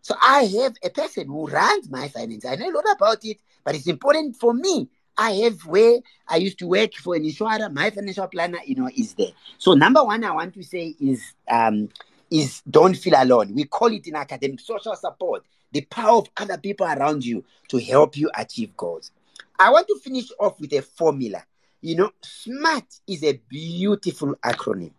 So 0.00 0.14
I 0.20 0.44
have 0.62 0.74
a 0.82 0.90
person 0.90 1.26
who 1.26 1.46
runs 1.46 1.90
my 1.90 2.08
finance. 2.08 2.44
I 2.44 2.56
know 2.56 2.70
a 2.70 2.74
lot 2.74 2.84
about 2.96 3.24
it, 3.24 3.38
but 3.64 3.74
it's 3.74 3.86
important 3.86 4.36
for 4.36 4.52
me. 4.54 4.88
I 5.16 5.32
have 5.32 5.64
where 5.66 5.98
I 6.26 6.36
used 6.36 6.58
to 6.60 6.66
work 6.66 6.94
for 6.94 7.14
an 7.14 7.24
insurer. 7.24 7.68
My 7.70 7.90
financial 7.90 8.26
planner, 8.26 8.58
you 8.64 8.74
know, 8.74 8.88
is 8.96 9.14
there. 9.14 9.32
So 9.58 9.74
number 9.74 10.02
one, 10.02 10.24
I 10.24 10.32
want 10.32 10.54
to 10.54 10.62
say 10.62 10.94
is 10.98 11.34
um, 11.48 11.90
is 12.30 12.62
don't 12.68 12.94
feel 12.94 13.14
alone. 13.16 13.54
We 13.54 13.64
call 13.64 13.88
it 13.88 14.06
in 14.06 14.16
academic 14.16 14.60
social 14.60 14.96
support 14.96 15.44
the 15.72 15.80
power 15.82 16.18
of 16.18 16.28
other 16.36 16.58
people 16.58 16.86
around 16.86 17.24
you 17.24 17.44
to 17.68 17.78
help 17.78 18.16
you 18.16 18.30
achieve 18.36 18.76
goals. 18.76 19.10
I 19.58 19.70
want 19.70 19.86
to 19.88 19.98
finish 20.02 20.28
off 20.40 20.60
with 20.60 20.72
a 20.72 20.82
formula. 20.82 21.44
You 21.80 21.96
know, 21.96 22.10
SMART 22.22 22.84
is 23.06 23.24
a 23.24 23.40
beautiful 23.48 24.34
acronym. 24.44 24.92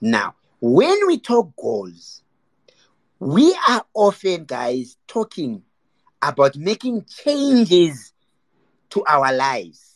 Now, 0.00 0.34
when 0.60 1.06
we 1.06 1.18
talk 1.18 1.54
goals, 1.56 2.22
we 3.18 3.56
are 3.68 3.84
often, 3.94 4.44
guys, 4.44 4.96
talking 5.06 5.62
about 6.20 6.56
making 6.56 7.04
changes 7.04 8.12
to 8.90 9.04
our 9.06 9.32
lives 9.32 9.95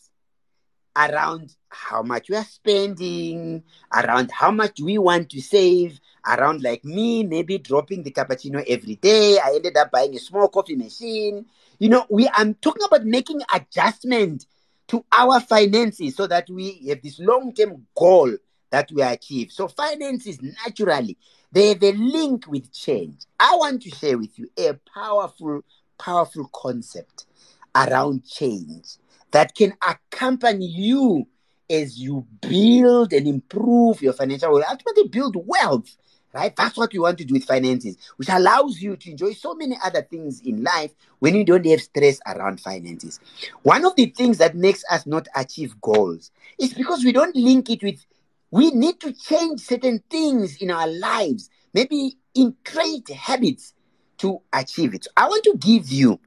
around 0.96 1.54
how 1.68 2.02
much 2.02 2.28
we 2.28 2.36
are 2.36 2.44
spending, 2.44 3.62
around 3.92 4.30
how 4.30 4.50
much 4.50 4.80
we 4.80 4.98
want 4.98 5.30
to 5.30 5.40
save, 5.40 6.00
around 6.26 6.62
like 6.62 6.84
me, 6.84 7.22
maybe 7.22 7.58
dropping 7.58 8.02
the 8.02 8.10
cappuccino 8.10 8.64
every 8.68 8.96
day. 8.96 9.38
I 9.38 9.54
ended 9.56 9.76
up 9.76 9.90
buying 9.90 10.14
a 10.14 10.18
small 10.18 10.48
coffee 10.48 10.76
machine. 10.76 11.46
You 11.78 11.88
know, 11.88 12.06
we 12.10 12.28
I'm 12.34 12.54
talking 12.54 12.84
about 12.84 13.04
making 13.04 13.40
adjustment 13.54 14.46
to 14.88 15.04
our 15.16 15.40
finances 15.40 16.16
so 16.16 16.26
that 16.26 16.50
we 16.50 16.88
have 16.88 17.02
this 17.02 17.20
long-term 17.20 17.86
goal 17.96 18.32
that 18.70 18.90
we 18.92 19.02
achieve. 19.02 19.52
So 19.52 19.68
finances 19.68 20.40
naturally 20.42 21.16
they 21.52 21.68
have 21.68 21.82
a 21.82 21.92
link 21.92 22.46
with 22.46 22.72
change. 22.72 23.22
I 23.38 23.56
want 23.56 23.82
to 23.82 23.90
share 23.90 24.18
with 24.18 24.38
you 24.38 24.48
a 24.58 24.74
powerful, 24.94 25.62
powerful 25.98 26.48
concept 26.52 27.26
around 27.74 28.24
change 28.24 28.96
that 29.32 29.54
can 29.54 29.74
accompany 29.86 30.66
you 30.66 31.26
as 31.70 31.98
you 31.98 32.26
build 32.40 33.12
and 33.12 33.28
improve 33.28 34.02
your 34.02 34.12
financial 34.12 34.52
wealth, 34.52 34.64
ultimately 34.68 35.08
build 35.08 35.36
wealth, 35.46 35.96
right? 36.32 36.54
That's 36.56 36.76
what 36.76 36.92
you 36.92 37.02
want 37.02 37.18
to 37.18 37.24
do 37.24 37.34
with 37.34 37.44
finances, 37.44 37.96
which 38.16 38.28
allows 38.28 38.80
you 38.80 38.96
to 38.96 39.10
enjoy 39.10 39.32
so 39.32 39.54
many 39.54 39.76
other 39.84 40.02
things 40.02 40.40
in 40.40 40.62
life 40.62 40.92
when 41.20 41.34
you 41.34 41.44
don't 41.44 41.64
have 41.66 41.80
stress 41.80 42.20
around 42.26 42.60
finances. 42.60 43.20
One 43.62 43.84
of 43.84 43.94
the 43.94 44.06
things 44.06 44.38
that 44.38 44.56
makes 44.56 44.82
us 44.90 45.06
not 45.06 45.28
achieve 45.36 45.80
goals 45.80 46.32
is 46.58 46.74
because 46.74 47.04
we 47.04 47.12
don't 47.12 47.36
link 47.36 47.70
it 47.70 47.82
with, 47.82 48.04
we 48.50 48.70
need 48.72 48.98
to 49.00 49.12
change 49.12 49.60
certain 49.60 50.02
things 50.10 50.56
in 50.60 50.72
our 50.72 50.88
lives, 50.88 51.50
maybe 51.72 52.16
in 52.34 52.56
create 52.64 53.08
habits 53.10 53.74
to 54.18 54.40
achieve 54.52 54.94
it. 54.94 55.04
So 55.04 55.10
I 55.16 55.28
want 55.28 55.44
to 55.44 55.56
give 55.56 55.88
you 55.90 56.18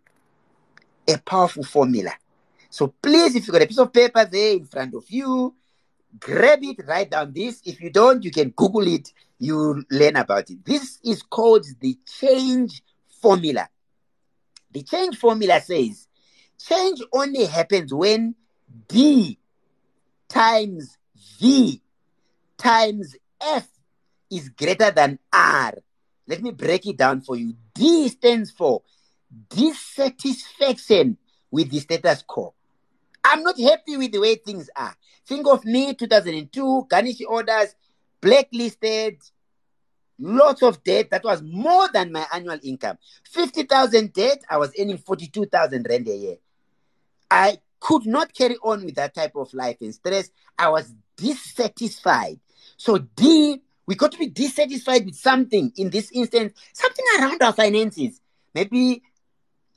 a 1.07 1.17
powerful 1.17 1.63
formula 1.63 2.11
so 2.73 2.87
please, 2.87 3.35
if 3.35 3.45
you 3.45 3.53
got 3.53 3.61
a 3.61 3.67
piece 3.67 3.77
of 3.77 3.93
paper 3.93 4.25
there 4.25 4.53
in 4.53 4.65
front 4.65 4.95
of 4.95 5.03
you, 5.07 5.53
grab 6.19 6.57
it, 6.63 6.77
write 6.87 7.11
down 7.11 7.31
this. 7.31 7.61
If 7.63 7.79
you 7.79 7.91
don't, 7.91 8.23
you 8.23 8.31
can 8.31 8.49
Google 8.49 8.87
it, 8.87 9.13
you 9.37 9.85
learn 9.91 10.15
about 10.15 10.49
it. 10.49 10.65
This 10.65 10.97
is 11.03 11.21
called 11.21 11.67
the 11.79 11.99
change 12.19 12.81
formula. 13.21 13.69
The 14.71 14.81
change 14.81 15.17
formula 15.19 15.61
says 15.61 16.07
change 16.57 17.03
only 17.13 17.45
happens 17.45 17.93
when 17.93 18.33
D 18.87 19.37
times 20.27 20.97
V 21.39 21.79
times 22.57 23.15
F 23.39 23.67
is 24.31 24.49
greater 24.49 24.89
than 24.89 25.19
R. 25.31 25.75
Let 26.25 26.41
me 26.41 26.49
break 26.49 26.87
it 26.87 26.97
down 26.97 27.21
for 27.21 27.35
you. 27.35 27.53
D 27.75 28.07
stands 28.09 28.49
for 28.49 28.81
dissatisfaction 29.47 31.19
with 31.51 31.69
the 31.69 31.79
status 31.79 32.23
quo. 32.25 32.55
I'm 33.23 33.43
not 33.43 33.59
happy 33.59 33.97
with 33.97 34.11
the 34.11 34.19
way 34.19 34.35
things 34.35 34.69
are. 34.75 34.95
Think 35.25 35.47
of 35.47 35.63
me, 35.65 35.93
2002, 35.93 36.87
garnish 36.89 37.21
orders, 37.27 37.75
blacklisted, 38.21 39.17
lots 40.19 40.61
of 40.61 40.83
debt. 40.83 41.09
That 41.11 41.23
was 41.23 41.41
more 41.41 41.87
than 41.93 42.11
my 42.11 42.25
annual 42.33 42.59
income. 42.63 42.97
50,000 43.31 44.13
debt, 44.13 44.43
I 44.49 44.57
was 44.57 44.71
earning 44.79 44.97
42,000 44.97 45.85
rand 45.89 46.07
a 46.07 46.15
year. 46.15 46.35
I 47.31 47.59
could 47.79 48.05
not 48.05 48.33
carry 48.33 48.57
on 48.63 48.85
with 48.85 48.95
that 48.95 49.13
type 49.13 49.35
of 49.35 49.53
life 49.53 49.77
and 49.81 49.93
stress. 49.93 50.29
I 50.57 50.69
was 50.69 50.93
dissatisfied. 51.17 52.39
So, 52.77 52.97
D, 52.97 53.61
we 53.85 53.95
got 53.95 54.11
to 54.13 54.17
be 54.17 54.27
dissatisfied 54.27 55.05
with 55.05 55.15
something. 55.15 55.71
In 55.75 55.89
this 55.89 56.11
instance, 56.13 56.53
something 56.73 57.05
around 57.19 57.41
our 57.41 57.53
finances. 57.53 58.21
Maybe 58.53 59.03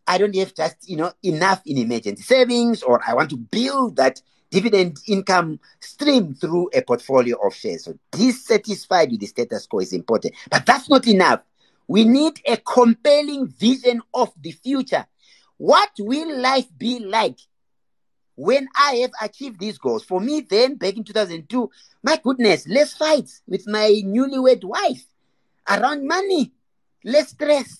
I 0.07 0.19
don't 0.19 0.35
have 0.37 0.55
just 0.55 0.89
you 0.89 0.97
know 0.97 1.13
enough 1.23 1.63
in 1.67 1.79
emergency 1.79 2.23
savings, 2.23 2.83
or 2.83 3.01
I 3.07 3.15
want 3.15 3.31
to 3.31 3.37
build 3.37 3.97
that 3.97 4.21
dividend 4.51 4.99
income 5.07 5.59
stream 5.81 6.35
through 6.35 6.71
a 6.75 6.83
portfolio 6.83 7.37
of 7.45 7.55
shares. 7.55 7.85
So 7.85 7.99
dissatisfied 8.13 9.11
with 9.11 9.21
the 9.21 9.27
status 9.27 9.67
quo 9.67 9.81
is 9.81 9.93
important, 9.93 10.35
but 10.51 10.65
that's 10.65 10.89
not 10.89 11.07
enough. 11.07 11.41
We 11.89 12.05
need 12.05 12.41
a 12.47 12.57
compelling 12.57 13.49
vision 13.49 14.03
of 14.15 14.33
the 14.41 14.53
future. 14.53 15.07
What 15.57 15.91
will 15.99 16.39
life 16.41 16.67
be 16.77 16.99
like 17.01 17.39
when 18.35 18.69
I 18.77 18.97
have 18.97 19.13
achieved 19.23 19.61
these 19.61 19.79
goals? 19.79 20.05
For 20.05 20.21
me, 20.21 20.41
then 20.41 20.75
back 20.75 20.97
in 20.97 21.05
2002, 21.05 21.71
my 22.03 22.21
goodness, 22.23 22.69
less 22.69 22.95
fights 22.95 23.43
with 23.47 23.67
my 23.67 24.03
newlywed 24.05 24.65
wife 24.65 25.07
around 25.69 26.07
money 26.07 26.53
less 27.07 27.31
stress. 27.31 27.79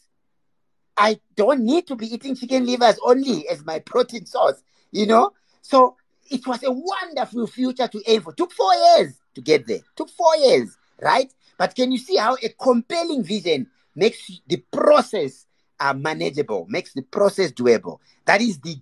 I 0.97 1.21
don't 1.37 1.61
need 1.61 1.87
to 1.89 1.97
be 1.97 2.13
eating 2.13 2.35
chicken 2.35 2.67
livers 2.67 2.99
only 3.05 3.49
as 3.49 3.65
my 3.65 3.79
protein 3.81 4.27
source, 4.27 4.63
you 4.93 5.07
know? 5.07 5.33
So 5.63 5.97
it 6.31 6.47
was 6.47 6.63
a 6.63 6.71
wonderful 6.71 7.47
future 7.47 7.89
to 7.89 8.03
aim 8.07 8.23
for. 8.23 8.33
Took 8.33 8.53
four 8.53 8.75
years 8.75 9.21
to 9.35 9.41
get 9.41 9.67
there. 9.67 9.81
Took 9.97 10.11
four 10.11 10.37
years, 10.37 10.77
right? 11.01 11.33
But 11.59 11.75
can 11.75 11.93
you 11.93 11.99
see 11.99 12.17
how 12.17 12.37
a 12.43 12.49
compelling 12.49 13.23
vision 13.23 13.69
makes 13.95 14.31
the 14.47 14.59
process 14.71 15.47
uh, 15.81 15.95
manageable, 15.95 16.67
makes 16.69 16.93
the 16.95 17.03
process 17.03 17.53
doable? 17.53 17.99
That 18.25 18.41
is 18.41 18.59
the 18.61 18.77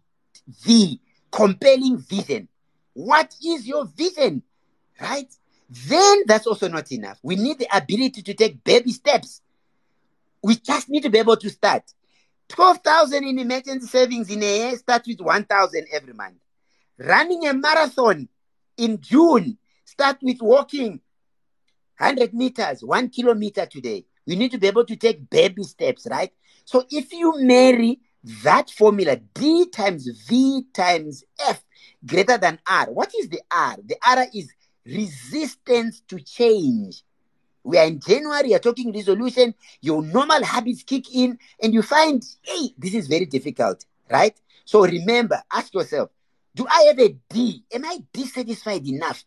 the 0.65 0.99
compelling 1.31 1.99
vision. 1.99 2.49
What 2.93 3.35
is 3.45 3.67
your 3.67 3.87
vision, 3.87 4.43
right? 5.01 5.33
Then 5.71 6.25
that's 6.27 6.47
also 6.47 6.69
not 6.69 6.93
enough. 6.93 7.19
We 7.23 7.37
need 7.37 7.59
the 7.59 7.77
ability 7.77 8.23
to 8.23 8.35
take 8.35 8.63
baby 8.63 8.93
steps. 8.93 9.41
We 10.43 10.57
just 10.57 10.89
need 10.89 11.03
to 11.03 11.11
be 11.11 11.19
able 11.19 11.37
to 11.39 11.51
start. 11.51 11.83
12,000 12.49 13.25
in 13.25 13.39
emergency 13.39 13.87
savings 13.87 14.31
in 14.31 14.43
a 14.43 14.57
year 14.57 14.77
starts 14.77 15.09
with 15.09 15.21
1,000 15.21 15.87
every 15.93 16.13
month. 16.13 16.37
Running 16.99 17.47
a 17.47 17.55
marathon 17.55 18.29
in 18.77 19.01
June 19.01 19.59
start 19.85 20.19
with 20.23 20.41
walking 20.41 21.01
100 21.99 22.35
meters, 22.35 22.83
one 22.83 23.09
kilometer 23.09 23.67
today. 23.67 24.05
We 24.27 24.37
need 24.37 24.51
to 24.53 24.59
be 24.59 24.67
able 24.67 24.85
to 24.85 24.97
take 24.97 25.29
baby 25.29 25.63
steps, 25.63 26.07
right? 26.11 26.33
So 26.65 26.85
if 26.91 27.13
you 27.13 27.41
marry 27.41 28.01
that 28.43 28.71
formula, 28.71 29.17
D 29.17 29.67
times 29.67 30.09
V 30.29 30.65
times 30.73 31.25
F 31.47 31.63
greater 32.05 32.39
than 32.39 32.59
R, 32.69 32.87
what 32.87 33.13
is 33.19 33.29
the 33.29 33.41
R? 33.51 33.77
The 33.85 33.97
R 34.07 34.27
is 34.35 34.51
resistance 34.87 36.03
to 36.09 36.19
change. 36.21 37.03
We 37.65 37.79
are 37.79 37.87
in 37.87 37.99
January, 37.99 38.51
you're 38.51 38.59
talking 38.59 38.93
resolution, 38.93 39.55
your 39.81 40.03
normal 40.03 40.45
habits 40.45 40.83
kick 40.83 41.15
in, 41.15 41.39
and 41.63 41.73
you 41.73 41.83
find, 41.83 42.23
hey, 42.43 42.75
this 42.77 42.95
is 42.95 43.09
very 43.09 43.25
difficult, 43.25 43.85
right? 44.11 44.39
So 44.67 44.85
remember, 44.85 45.43
ask 45.51 45.73
yourself, 45.73 46.11
do 46.55 46.67
I 46.71 46.85
have 46.89 46.99
a 47.01 47.17
D? 47.31 47.65
Am 47.73 47.85
I 47.85 47.99
dissatisfied 48.13 48.87
enough? 48.87 49.25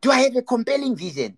Do 0.00 0.10
I 0.10 0.20
have 0.20 0.36
a 0.36 0.42
compelling 0.42 0.96
vision? 0.96 1.36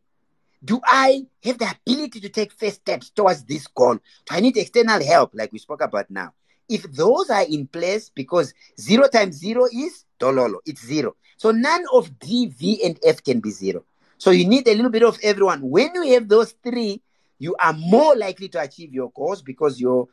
Do 0.64 0.80
I 0.84 1.26
have 1.42 1.58
the 1.58 1.74
ability 1.84 2.20
to 2.20 2.28
take 2.28 2.52
first 2.52 2.76
steps 2.76 3.10
towards 3.10 3.42
this 3.44 3.66
goal? 3.66 3.94
Do 3.94 4.00
I 4.30 4.38
need 4.38 4.56
external 4.56 5.04
help, 5.04 5.32
like 5.34 5.52
we 5.52 5.58
spoke 5.58 5.82
about 5.82 6.08
now? 6.08 6.32
If 6.68 6.84
those 6.84 7.30
are 7.30 7.42
in 7.42 7.66
place, 7.66 8.10
because 8.14 8.54
zero 8.80 9.08
times 9.08 9.36
zero 9.36 9.66
is 9.72 10.04
dololo, 10.20 10.58
it's 10.64 10.86
zero. 10.86 11.16
So 11.36 11.50
none 11.50 11.84
of 11.92 12.16
D, 12.20 12.46
V, 12.46 12.84
and 12.84 12.98
F 13.04 13.24
can 13.24 13.40
be 13.40 13.50
zero. 13.50 13.84
So 14.22 14.30
you 14.30 14.46
need 14.46 14.68
a 14.68 14.74
little 14.76 14.88
bit 14.88 15.02
of 15.02 15.18
everyone. 15.20 15.68
When 15.68 15.92
you 15.96 16.14
have 16.14 16.28
those 16.28 16.54
three, 16.62 17.02
you 17.40 17.56
are 17.56 17.72
more 17.72 18.14
likely 18.14 18.48
to 18.50 18.60
achieve 18.60 18.94
your 18.94 19.10
goals 19.10 19.42
because 19.42 19.80
your 19.80 20.06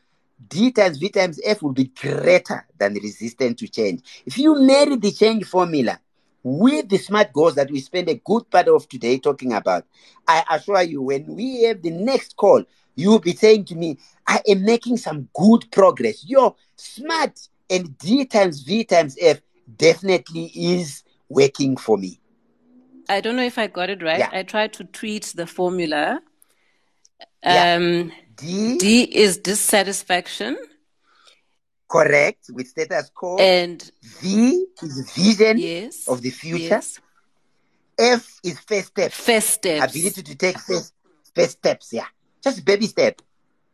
D 0.47 0.71
times 0.71 0.97
V 0.97 1.09
times 1.09 1.39
F 1.45 1.61
will 1.61 1.73
be 1.73 1.91
greater 1.95 2.65
than 2.79 2.95
resistance 2.95 3.59
to 3.59 3.67
change. 3.67 4.01
If 4.25 4.39
you 4.39 4.59
marry 4.59 4.95
the 4.95 5.11
change 5.11 5.45
formula 5.45 5.99
with 6.41 6.89
the 6.89 6.97
smart 6.97 7.31
goals 7.33 7.53
that 7.53 7.69
we 7.69 7.81
spend 7.81 8.09
a 8.09 8.15
good 8.15 8.49
part 8.49 8.67
of 8.67 8.89
today 8.89 9.19
talking 9.19 9.53
about, 9.53 9.85
I 10.27 10.43
assure 10.49 10.81
you, 10.81 11.03
when 11.03 11.27
we 11.35 11.65
have 11.65 11.83
the 11.83 11.91
next 11.91 12.35
call, 12.35 12.63
you 12.95 13.11
will 13.11 13.19
be 13.19 13.35
saying 13.35 13.65
to 13.65 13.75
me, 13.75 13.99
I 14.25 14.41
am 14.47 14.65
making 14.65 14.97
some 14.97 15.29
good 15.35 15.69
progress. 15.71 16.25
Your 16.27 16.55
smart 16.77 17.47
and 17.69 17.95
D 17.99 18.25
times 18.25 18.61
V 18.61 18.85
times 18.85 19.17
F 19.21 19.39
definitely 19.77 20.45
is 20.55 21.03
working 21.29 21.77
for 21.77 21.95
me. 21.95 22.19
I 23.09 23.21
don't 23.21 23.35
know 23.35 23.43
if 23.43 23.57
I 23.57 23.67
got 23.67 23.89
it 23.89 24.01
right. 24.01 24.19
Yeah. 24.19 24.29
I 24.31 24.43
tried 24.43 24.73
to 24.73 24.83
tweet 24.83 25.33
the 25.35 25.47
formula. 25.47 26.21
Yeah. 27.43 27.75
Um, 27.75 28.11
D, 28.35 28.77
D 28.77 29.03
is 29.03 29.37
dissatisfaction, 29.37 30.57
correct, 31.89 32.45
with 32.53 32.67
status 32.67 33.11
quo. 33.13 33.37
and 33.37 33.91
v 34.21 34.65
is 34.81 35.11
vision 35.11 35.57
yes, 35.57 36.07
of 36.07 36.21
the 36.21 36.29
future. 36.29 36.63
yes, 36.63 36.99
F 37.97 38.39
is 38.43 38.59
first 38.59 38.87
step. 38.87 39.11
first 39.11 39.49
step. 39.49 39.89
Ability 39.89 40.23
to 40.23 40.35
take 40.35 40.57
first, 40.59 40.93
first 41.35 41.51
steps. 41.57 41.91
Yeah. 41.91 42.05
Just 42.41 42.63
baby 42.63 42.87
step 42.87 43.21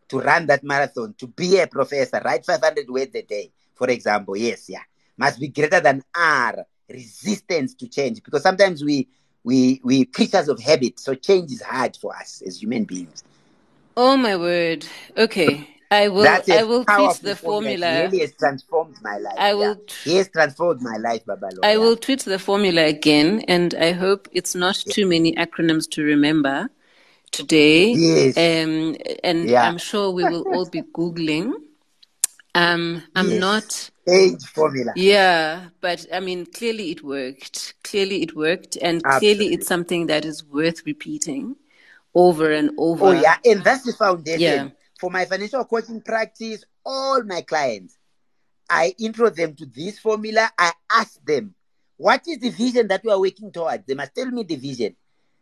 to 0.07 0.19
run 0.19 0.45
that 0.47 0.63
marathon, 0.63 1.13
to 1.17 1.27
be 1.27 1.59
a 1.59 1.67
professor, 1.67 2.21
write 2.23 2.45
500 2.45 2.89
words 2.89 3.15
a 3.15 3.21
day, 3.21 3.51
for 3.73 3.89
example. 3.89 4.35
Yes, 4.35 4.69
yeah. 4.69 4.81
Must 5.17 5.39
be 5.39 5.47
greater 5.47 5.79
than 5.79 6.03
R, 6.15 6.65
resistance 6.89 7.73
to 7.75 7.87
change. 7.87 8.21
Because 8.23 8.43
sometimes 8.43 8.83
we, 8.83 9.07
we, 9.45 9.79
we 9.83 10.05
creatures 10.05 10.49
of 10.49 10.59
habit. 10.59 10.99
So 10.99 11.13
change 11.13 11.51
is 11.51 11.61
hard 11.61 11.95
for 11.95 12.13
us 12.15 12.41
as 12.45 12.61
human 12.61 12.83
beings. 12.83 13.23
Oh 13.95 14.17
my 14.17 14.35
word. 14.35 14.85
Okay. 15.15 15.69
I 15.91 16.07
will 16.09 16.27
I 16.27 16.63
will 16.63 16.83
tweet 16.83 17.17
the 17.21 17.35
formula. 17.35 18.05
Really 18.05 18.19
has 18.19 18.33
transformed 18.33 18.97
my 19.03 19.17
life. 19.19 19.35
I 19.37 19.49
yeah. 19.49 19.53
will 19.53 19.75
tr- 19.75 20.09
He 20.09 20.15
has 20.15 20.29
transformed 20.29 20.81
my 20.81 20.97
life, 20.97 21.23
Babalo. 21.25 21.59
I 21.63 21.77
will 21.77 21.95
tweet 21.95 22.21
the 22.21 22.39
formula 22.39 22.85
again 22.85 23.41
and 23.47 23.75
I 23.75 23.91
hope 23.91 24.27
it's 24.31 24.55
not 24.55 24.75
too 24.89 25.05
many 25.07 25.35
acronyms 25.35 25.87
to 25.91 26.01
remember 26.01 26.69
today. 27.31 27.91
Yes. 27.91 28.35
Um 28.37 28.97
and 29.23 29.47
Yeah. 29.47 29.61
I'm 29.61 29.77
sure 29.77 30.09
we 30.09 30.23
will 30.23 30.41
all 30.53 30.65
be 30.65 30.81
googling. 30.81 31.53
Um 32.55 33.03
I'm 33.15 33.29
Yes. 33.29 33.39
not 33.39 33.91
Change 34.07 34.43
formula. 34.45 34.91
Yeah, 34.95 35.69
but 35.81 36.05
I 36.13 36.19
mean, 36.19 36.45
clearly 36.45 36.91
it 36.91 37.03
worked. 37.03 37.73
Clearly 37.83 38.21
it 38.21 38.35
worked, 38.35 38.77
and 38.79 39.03
clearly 39.03 39.53
it's 39.53 39.67
something 39.67 40.05
that 40.07 40.25
is 40.25 40.45
worth 40.45 40.85
repeating 40.85 41.55
over 42.13 42.51
and 42.51 42.69
over. 42.77 43.07
Oh, 43.07 43.11
yeah. 43.11 43.37
And 43.43 43.63
that's 43.63 43.83
the 43.83 43.93
foundation. 43.93 44.39
Yeah. 44.39 44.69
For 44.99 45.09
my 45.09 45.25
financial 45.25 45.65
coaching 45.65 46.01
practice, 46.01 46.63
all 46.85 47.23
my 47.23 47.41
clients, 47.41 47.97
I 48.69 48.93
intro 48.99 49.29
them 49.29 49.55
to 49.55 49.65
this 49.65 49.99
formula. 49.99 50.49
I 50.57 50.71
ask 50.89 51.23
them, 51.25 51.55
what 51.97 52.21
is 52.27 52.39
the 52.39 52.49
vision 52.51 52.87
that 52.87 53.03
you 53.03 53.09
are 53.09 53.19
working 53.19 53.51
towards? 53.51 53.85
They 53.85 53.95
must 53.95 54.13
tell 54.15 54.27
me 54.27 54.43
the 54.43 54.55
vision 54.55 54.95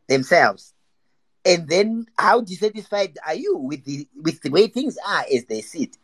themselves. 0.07 0.73
And 1.45 1.67
then 1.67 2.05
how 2.17 2.41
dissatisfied 2.41 3.17
are 3.27 3.35
you 3.35 3.57
with 3.57 3.83
the 3.83 4.07
with 4.15 4.41
the 4.41 4.49
way 4.49 4.67
things 4.67 4.97
are 5.05 5.25
as 5.33 5.43
they 5.45 5.61
sit? 5.61 5.97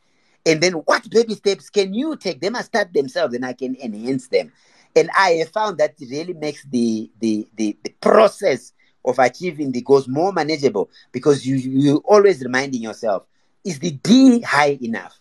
And 0.49 0.61
then 0.61 0.73
what 0.73 1.07
baby 1.11 1.35
steps 1.35 1.69
can 1.69 1.93
you 1.93 2.15
take? 2.15 2.41
They 2.41 2.49
must 2.49 2.69
start 2.69 2.91
themselves 2.91 3.35
and 3.35 3.45
I 3.45 3.53
can 3.53 3.75
enhance 3.75 4.29
them. 4.29 4.51
And 4.95 5.07
I 5.15 5.33
have 5.33 5.49
found 5.49 5.77
that 5.77 5.93
it 5.99 6.09
really 6.09 6.33
makes 6.33 6.65
the 6.65 7.11
the 7.19 7.47
the, 7.55 7.77
the 7.83 7.91
process 8.01 8.73
of 9.05 9.19
achieving 9.19 9.71
the 9.71 9.81
goals 9.81 10.07
more 10.07 10.33
manageable 10.33 10.89
because 11.11 11.45
you 11.45 11.55
you 11.57 11.97
always 12.03 12.43
reminding 12.43 12.81
yourself, 12.81 13.27
is 13.63 13.77
the 13.77 13.91
D 13.91 14.41
high 14.41 14.79
enough? 14.81 15.19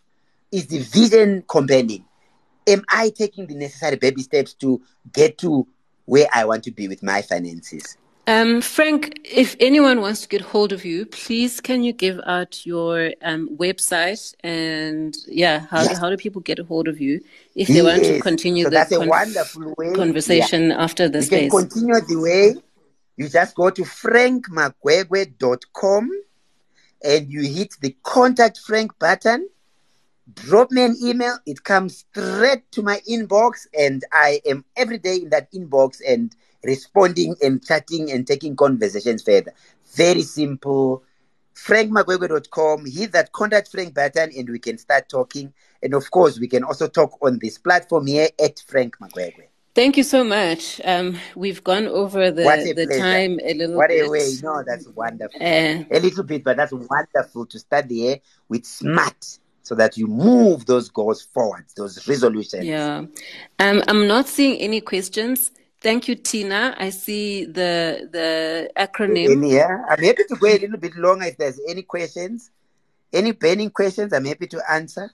Is 0.51 0.67
the 0.69 0.79
vision 0.79 1.45
compelling? 1.47 2.07
Am 2.67 2.83
I 2.89 3.11
taking 3.11 3.47
the 3.47 3.55
necessary 3.55 3.97
baby 3.97 4.23
steps 4.23 4.55
to 4.55 4.81
get 5.13 5.37
to 5.39 5.67
where 6.07 6.27
I 6.35 6.47
want 6.47 6.65
to 6.65 6.71
be 6.71 6.89
with 6.89 7.03
my 7.03 7.21
finances? 7.21 7.99
Um, 8.29 8.61
Frank, 8.61 9.19
if 9.25 9.57
anyone 9.59 10.03
wants 10.03 10.21
to 10.21 10.29
get 10.29 10.43
hold 10.43 10.71
of 10.75 10.85
you, 10.85 11.07
please 11.07 11.63
can 11.63 11.83
you 11.83 11.95
give 11.95 12.21
out 12.27 12.67
your 12.67 13.13
um, 13.23 13.49
website 13.57 14.35
and 14.45 15.17
yeah, 15.27 15.61
how 15.71 15.83
do, 15.83 15.89
Yes. 15.89 15.99
how 15.99 16.11
do 16.11 16.17
people 16.19 16.43
get 16.43 16.59
a 16.59 16.65
hold 16.65 16.89
of 16.89 17.01
you 17.01 17.23
if 17.55 17.69
they 17.69 17.81
want 17.81 18.05
to 18.05 18.13
Yes. 18.13 18.23
continue 18.23 18.65
So 18.65 18.71
the 18.71 18.75
that's 18.77 18.93
a 18.93 18.99
con- 18.99 19.09
wonderful 19.09 19.75
way. 19.79 19.87
Yeah. 19.89 19.95
conversation 19.95 20.73
after 20.73 21.09
the 21.09 21.21
You 21.23 21.27
can 21.27 21.49
space? 21.51 21.71
continue 21.71 22.01
the 22.07 22.17
way. 22.17 22.55
You 23.17 23.29
just 23.31 23.55
go 23.55 23.71
to 23.71 23.83
frankmagwegwe.com 23.83 26.11
and 27.03 27.33
you 27.33 27.41
hit 27.59 27.77
the 27.81 27.97
contact 28.03 28.59
Frank 28.59 28.93
button. 28.99 29.49
Drop 30.35 30.71
me 30.71 30.83
an 30.85 30.97
email. 31.03 31.39
It 31.47 31.65
comes 31.65 32.05
straight 32.11 32.71
to 32.73 32.83
my 32.83 33.01
inbox, 33.09 33.67
and 33.73 34.05
I 34.13 34.43
am 34.45 34.67
every 34.77 34.99
day 34.99 35.17
in 35.17 35.31
that 35.31 35.51
inbox 35.53 36.03
and 36.07 36.37
responding 36.65 37.35
and 37.43 37.65
chatting 37.65 38.11
and 38.11 38.27
taking 38.27 38.57
conversations 38.57 39.23
further. 39.23 39.53
Very 39.95 40.23
simple. 40.23 41.03
frankmagwegwe.com. 41.55 42.87
Hit 42.87 43.13
that 43.13 43.33
contact 43.33 43.71
Frank 43.71 43.95
button, 43.95 44.31
and 44.37 44.49
we 44.49 44.59
can 44.59 44.79
start 44.79 45.09
talking. 45.09 45.53
And 45.83 45.95
of 45.95 46.11
course, 46.11 46.39
we 46.39 46.49
can 46.49 46.65
also 46.65 46.89
talk 46.89 47.19
on 47.23 47.39
this 47.41 47.59
platform 47.59 48.07
here 48.07 48.29
at 48.43 48.61
Frank 48.67 48.97
Magwegwe. 48.99 49.45
Thank 49.75 49.97
you 49.97 50.03
so 50.03 50.25
much. 50.25 50.81
Um, 50.85 51.17
we've 51.37 51.63
gone 51.63 51.87
over 51.87 52.31
the, 52.33 52.43
a 52.49 52.75
the 52.75 52.87
pleasure. 52.87 52.99
time 53.01 53.39
a 53.45 53.55
little 53.55 53.77
What 53.77 53.91
a 53.91 54.01
bit. 54.01 54.11
way. 54.11 54.33
No, 54.43 54.65
that's 54.67 54.89
wonderful. 54.89 55.41
Uh, 55.41 55.85
a 55.91 56.01
little 56.01 56.25
bit, 56.25 56.43
but 56.43 56.57
that's 56.57 56.73
wonderful 56.73 57.47
to 57.47 57.59
start 57.61 57.89
the 57.89 57.95
year 57.95 58.17
with 58.49 58.67
smart 58.67 59.39
so 59.63 59.77
that 59.77 59.97
you 59.97 60.07
move 60.09 60.67
those 60.67 60.89
goals 60.89 61.23
forward, 61.23 61.65
those 61.77 62.09
resolutions. 62.09 62.65
Yeah. 62.65 63.05
Um, 63.61 63.83
I'm 63.87 64.09
not 64.09 64.27
seeing 64.27 64.59
any 64.59 64.81
questions. 64.81 65.53
Thank 65.81 66.09
you, 66.09 66.17
Tina. 66.17 66.75
I 66.79 66.91
see 66.91 67.45
the 67.45 68.09
the 68.11 68.71
acronym. 68.77 69.49
Yeah, 69.51 69.85
I'm 69.89 70.03
happy 70.03 70.25
to 70.29 70.37
go 70.37 70.49
a 70.49 70.59
little 70.59 70.77
bit 70.79 70.97
longer 70.97 71.27
if 71.27 71.37
there's 71.37 71.61
any 71.69 71.83
questions. 71.83 72.51
Any 73.13 73.33
burning 73.33 73.71
questions, 73.71 74.13
I'm 74.13 74.27
happy 74.27 74.47
to 74.49 74.71
answer 74.71 75.11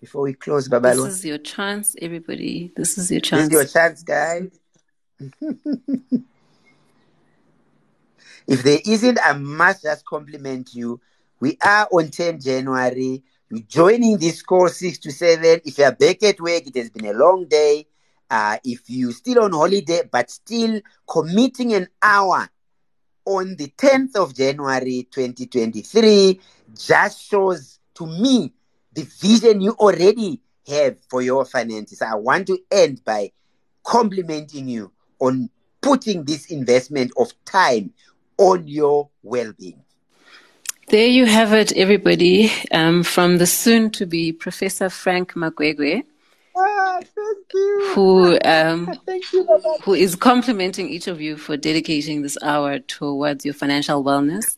before 0.00 0.22
we 0.22 0.34
close, 0.34 0.68
This 0.68 0.98
is 0.98 1.24
your 1.24 1.38
chance, 1.38 1.96
everybody. 2.00 2.72
This 2.76 2.98
is 2.98 3.10
your 3.10 3.20
chance. 3.20 3.48
This 3.48 3.48
is 3.48 3.52
your 3.52 3.64
chance, 3.64 4.02
guys. 4.02 4.50
if 8.46 8.62
there 8.62 8.78
isn't, 8.86 9.18
I 9.24 9.32
must 9.32 9.82
just 9.82 10.06
compliment 10.06 10.72
you 10.74 11.00
We 11.40 11.58
are 11.64 11.88
on 11.90 12.10
10 12.10 12.40
January. 12.40 13.22
You're 13.50 13.60
joining 13.62 14.18
this 14.18 14.42
course 14.42 14.76
6 14.76 14.98
to 14.98 15.10
7. 15.10 15.62
If 15.64 15.78
you're 15.78 15.92
back 15.92 16.22
at 16.22 16.40
work, 16.40 16.66
it 16.66 16.76
has 16.76 16.90
been 16.90 17.06
a 17.06 17.12
long 17.12 17.46
day. 17.46 17.87
Uh, 18.30 18.58
if 18.64 18.82
you're 18.88 19.12
still 19.12 19.44
on 19.44 19.52
holiday, 19.52 20.02
but 20.10 20.30
still 20.30 20.80
committing 21.06 21.72
an 21.74 21.88
hour 22.02 22.48
on 23.24 23.56
the 23.56 23.68
10th 23.76 24.16
of 24.16 24.34
January 24.34 25.06
2023, 25.10 26.40
just 26.76 27.28
shows 27.28 27.78
to 27.94 28.06
me 28.06 28.52
the 28.92 29.02
vision 29.02 29.60
you 29.60 29.72
already 29.72 30.40
have 30.66 30.98
for 31.08 31.22
your 31.22 31.44
finances. 31.44 32.02
I 32.02 32.14
want 32.14 32.46
to 32.48 32.58
end 32.70 33.02
by 33.04 33.32
complimenting 33.84 34.68
you 34.68 34.92
on 35.18 35.50
putting 35.80 36.24
this 36.24 36.46
investment 36.46 37.12
of 37.16 37.32
time 37.44 37.92
on 38.36 38.66
your 38.66 39.08
well 39.22 39.52
being. 39.58 39.82
There 40.88 41.06
you 41.06 41.26
have 41.26 41.52
it, 41.52 41.72
everybody, 41.72 42.50
um, 42.72 43.02
from 43.02 43.36
the 43.36 43.46
soon 43.46 43.90
to 43.90 44.06
be 44.06 44.32
Professor 44.32 44.88
Frank 44.88 45.34
Magwegwe. 45.34 46.04
Ah, 46.58 46.98
thank 47.00 47.46
you. 47.54 47.92
Who 47.94 48.38
um, 48.44 48.92
thank 49.06 49.32
you, 49.32 49.46
who 49.82 49.94
is 49.94 50.16
complimenting 50.16 50.88
each 50.88 51.06
of 51.06 51.20
you 51.20 51.36
for 51.36 51.56
dedicating 51.56 52.22
this 52.22 52.36
hour 52.42 52.80
towards 52.80 53.44
your 53.44 53.54
financial 53.54 54.02
wellness. 54.02 54.56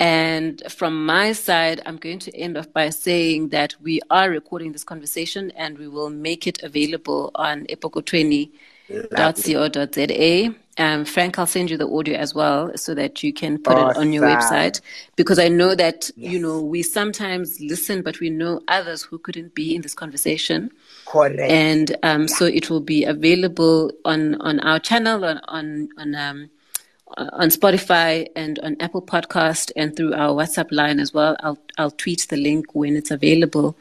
And 0.00 0.60
from 0.70 1.06
my 1.06 1.32
side, 1.32 1.80
I'm 1.86 1.96
going 1.96 2.18
to 2.20 2.36
end 2.36 2.56
off 2.56 2.72
by 2.72 2.90
saying 2.90 3.50
that 3.50 3.76
we 3.80 4.00
are 4.10 4.28
recording 4.28 4.72
this 4.72 4.82
conversation 4.82 5.52
and 5.52 5.78
we 5.78 5.86
will 5.88 6.10
make 6.10 6.48
it 6.48 6.62
available 6.62 7.30
on 7.36 7.64
epoko20.co.za. 7.66 10.54
Um, 10.76 11.04
Frank, 11.04 11.38
I'll 11.38 11.46
send 11.46 11.70
you 11.70 11.76
the 11.76 11.88
audio 11.88 12.18
as 12.18 12.34
well 12.34 12.76
so 12.76 12.94
that 12.94 13.22
you 13.22 13.32
can 13.32 13.58
put 13.58 13.76
awesome. 13.76 13.90
it 13.90 13.96
on 14.06 14.12
your 14.12 14.24
website 14.24 14.80
because 15.14 15.38
I 15.38 15.46
know 15.48 15.76
that, 15.76 16.10
yes. 16.16 16.32
you 16.32 16.40
know, 16.40 16.60
we 16.60 16.82
sometimes 16.82 17.60
listen, 17.60 18.02
but 18.02 18.18
we 18.18 18.30
know 18.30 18.60
others 18.66 19.02
who 19.02 19.18
couldn't 19.18 19.54
be 19.54 19.76
in 19.76 19.82
this 19.82 19.94
conversation. 19.94 20.72
Correct. 21.14 21.40
And 21.40 21.96
um, 22.02 22.22
yeah. 22.22 22.26
so 22.26 22.44
it 22.44 22.70
will 22.70 22.80
be 22.80 23.04
available 23.04 23.92
on, 24.04 24.34
on 24.40 24.60
our 24.60 24.78
channel, 24.78 25.24
on, 25.24 25.40
on, 25.48 25.88
on 25.96 26.14
um, 26.14 26.50
on 27.16 27.48
Spotify 27.48 28.26
and 28.34 28.58
on 28.60 28.76
Apple 28.80 29.02
Podcast 29.02 29.70
and 29.76 29.94
through 29.96 30.14
our 30.14 30.30
WhatsApp 30.34 30.68
line 30.70 30.98
as 30.98 31.12
well. 31.14 31.36
I'll 31.40 31.58
I'll 31.78 31.90
tweet 31.90 32.26
the 32.28 32.36
link 32.36 32.74
when 32.74 32.96
it's 32.96 33.10
available. 33.10 33.76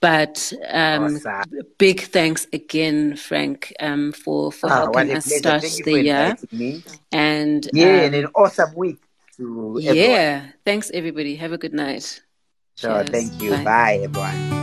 But 0.00 0.52
um, 0.70 1.16
awesome. 1.16 1.42
big 1.76 2.02
thanks 2.02 2.46
again, 2.52 3.16
Frank, 3.16 3.74
um, 3.80 4.12
for 4.12 4.52
for 4.52 4.70
ah, 4.70 4.76
helping 4.76 5.14
us 5.14 5.24
start 5.24 5.62
the 5.62 6.02
year. 6.02 6.36
And 7.10 7.68
yeah, 7.72 7.86
um, 7.86 8.04
and 8.04 8.14
an 8.14 8.26
awesome 8.34 8.74
week 8.74 8.98
to 9.36 9.78
Yeah, 9.80 10.46
thanks 10.64 10.90
everybody. 10.92 11.34
Have 11.36 11.52
a 11.52 11.58
good 11.58 11.74
night. 11.74 12.22
Sure, 12.76 13.02
Cheers. 13.04 13.10
thank 13.10 13.42
you. 13.42 13.50
Bye, 13.50 13.64
Bye 13.64 14.00
everyone. 14.04 14.57